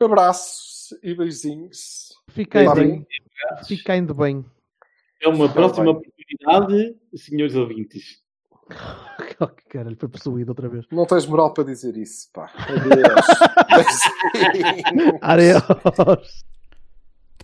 abraços 0.00 0.96
e 1.02 1.16
beijinhos. 1.16 2.10
Fiquem 2.30 2.72
bem. 2.72 3.04
Fiquem 3.66 4.06
de 4.06 4.14
bem. 4.14 4.44
É 5.20 5.26
uma 5.26 5.48
Fica 5.48 5.54
próxima 5.54 5.86
bem. 5.86 5.96
oportunidade, 5.96 6.96
senhores 7.16 7.56
ouvintes. 7.56 8.22
Oh, 9.40 9.48
que 9.48 9.64
cara, 9.64 9.88
ele 9.88 9.96
foi 9.96 10.08
possuído 10.08 10.52
outra 10.52 10.68
vez. 10.68 10.86
Não 10.92 11.06
tens 11.06 11.26
moral 11.26 11.52
para 11.52 11.64
dizer 11.64 11.96
isso, 11.96 12.30
pá. 12.32 12.52
Adeus. 15.20 15.20
Adeus. 15.20 16.44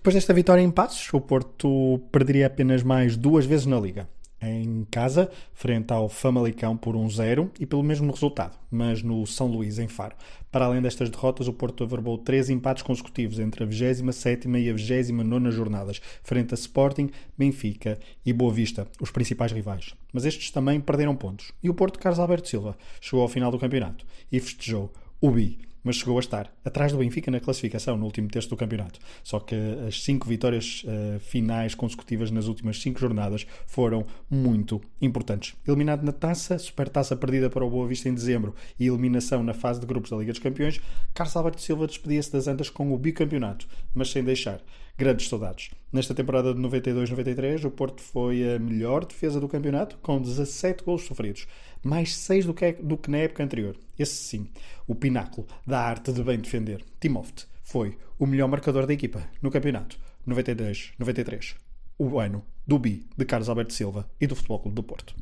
Depois 0.01 0.15
desta 0.15 0.33
vitória 0.33 0.63
em 0.63 0.71
Passos, 0.71 1.13
o 1.13 1.21
Porto 1.21 2.01
perderia 2.11 2.47
apenas 2.47 2.83
mais 2.83 3.19
duas 3.19 3.45
vezes 3.45 3.67
na 3.67 3.79
Liga. 3.79 4.09
Em 4.41 4.87
casa, 4.91 5.31
frente 5.53 5.93
ao 5.93 6.09
Famalicão 6.09 6.75
por 6.75 6.95
1-0 6.95 7.51
e 7.61 7.67
pelo 7.67 7.83
mesmo 7.83 8.11
resultado, 8.11 8.57
mas 8.71 9.03
no 9.03 9.27
São 9.27 9.47
Luís, 9.49 9.79
em 9.79 9.89
Faro. 9.89 10.17
Para 10.51 10.65
além 10.65 10.81
destas 10.81 11.11
derrotas, 11.11 11.49
o 11.49 11.53
Porto 11.53 11.85
averbou 11.85 12.17
três 12.17 12.49
empates 12.49 12.83
consecutivos 12.83 13.39
entre 13.39 13.63
a 13.63 13.67
27 13.67 14.49
e 14.49 14.71
a 14.71 14.73
29 14.73 15.51
jornadas, 15.51 16.01
frente 16.23 16.55
a 16.55 16.57
Sporting, 16.57 17.11
Benfica 17.37 17.99
e 18.25 18.33
Boa 18.33 18.55
Vista, 18.55 18.89
os 19.03 19.11
principais 19.11 19.53
rivais. 19.53 19.95
Mas 20.15 20.25
estes 20.25 20.51
também 20.51 20.81
perderam 20.81 21.15
pontos. 21.15 21.53
E 21.63 21.69
o 21.69 21.75
Porto 21.75 21.99
Carlos 21.99 22.19
Alberto 22.19 22.49
Silva 22.49 22.75
chegou 23.03 23.21
ao 23.21 23.29
final 23.29 23.51
do 23.51 23.59
campeonato 23.59 24.07
e 24.33 24.41
festejou 24.41 24.91
o 25.21 25.31
bi 25.31 25.59
mas 25.83 25.97
chegou 25.97 26.17
a 26.17 26.21
estar 26.21 26.53
atrás 26.65 26.93
do 26.93 26.99
Benfica 26.99 27.31
na 27.31 27.41
classificação 27.41 27.97
no 27.97 28.05
último 28.05 28.29
terço 28.29 28.49
do 28.49 28.57
campeonato. 28.57 28.99
Só 29.23 29.41
que 29.41 29.55
as 29.87 30.03
cinco 30.03 30.29
vitórias 30.29 30.85
uh, 30.85 31.19
finais 31.21 31.75
consecutivas 31.75 32.31
nas 32.31 32.47
últimas 32.47 32.81
cinco 32.81 33.01
jornadas 33.01 33.47
foram 33.67 34.07
muito 34.31 34.81
importantes. 35.01 35.55
Eliminado 35.67 36.05
na 36.05 36.13
taça, 36.13 36.59
supertaça 36.59 37.17
perdida 37.17 37.49
para 37.51 37.65
o 37.65 37.71
Boa 37.71 37.87
Vista 37.87 38.09
em 38.09 38.15
dezembro 38.15 38.55
e 38.79 38.87
eliminação 38.87 39.43
na 39.43 39.55
fase 39.55 39.81
de 39.81 39.87
grupos 39.87 40.11
da 40.11 40.17
Liga 40.17 40.33
dos 40.33 40.41
Campeões, 40.41 40.81
Carlos 41.15 41.37
Alberto 41.37 41.61
Silva 41.61 41.87
despedia-se 41.87 42.33
das 42.33 42.47
Antas 42.47 42.71
com 42.71 42.93
o 42.93 42.99
bicampeonato, 42.99 43.67
mas 43.95 44.11
sem 44.11 44.23
deixar 44.23 44.61
grandes 45.01 45.29
saudades. 45.29 45.71
Nesta 45.91 46.15
temporada 46.15 46.53
de 46.53 46.61
92-93, 46.61 47.65
o 47.65 47.71
Porto 47.71 48.03
foi 48.03 48.55
a 48.55 48.59
melhor 48.59 49.07
defesa 49.07 49.41
do 49.41 49.49
campeonato, 49.49 49.97
com 50.03 50.21
17 50.21 50.85
gols 50.85 51.07
sofridos, 51.07 51.49
mais 51.83 52.15
6 52.17 52.47
do 52.47 52.55
que, 52.55 52.73
do 52.73 52.97
que 52.97 53.11
na 53.11 53.19
época 53.19 53.43
anterior. 53.43 53.77
Esse 53.99 54.15
sim, 54.15 54.49
o 54.87 54.95
pináculo 54.95 55.47
da 55.67 55.81
arte 55.81 56.13
de 56.13 56.23
bem 56.23 56.39
defender. 56.39 56.85
Timoft 57.01 57.47
foi 57.63 57.97
o 58.19 58.27
melhor 58.27 58.49
marcador 58.49 58.87
da 58.87 58.93
equipa 58.93 59.29
no 59.41 59.51
campeonato 59.51 59.99
92-93, 60.27 61.57
o 61.99 62.19
ano 62.19 62.45
do 62.67 62.79
bi 62.79 63.07
de 63.17 63.25
Carlos 63.25 63.49
Alberto 63.49 63.73
Silva 63.73 64.09
e 64.21 64.27
do 64.27 64.37
Futebol 64.37 64.61
Clube 64.61 64.75
do 64.75 64.83
Porto. 64.83 65.15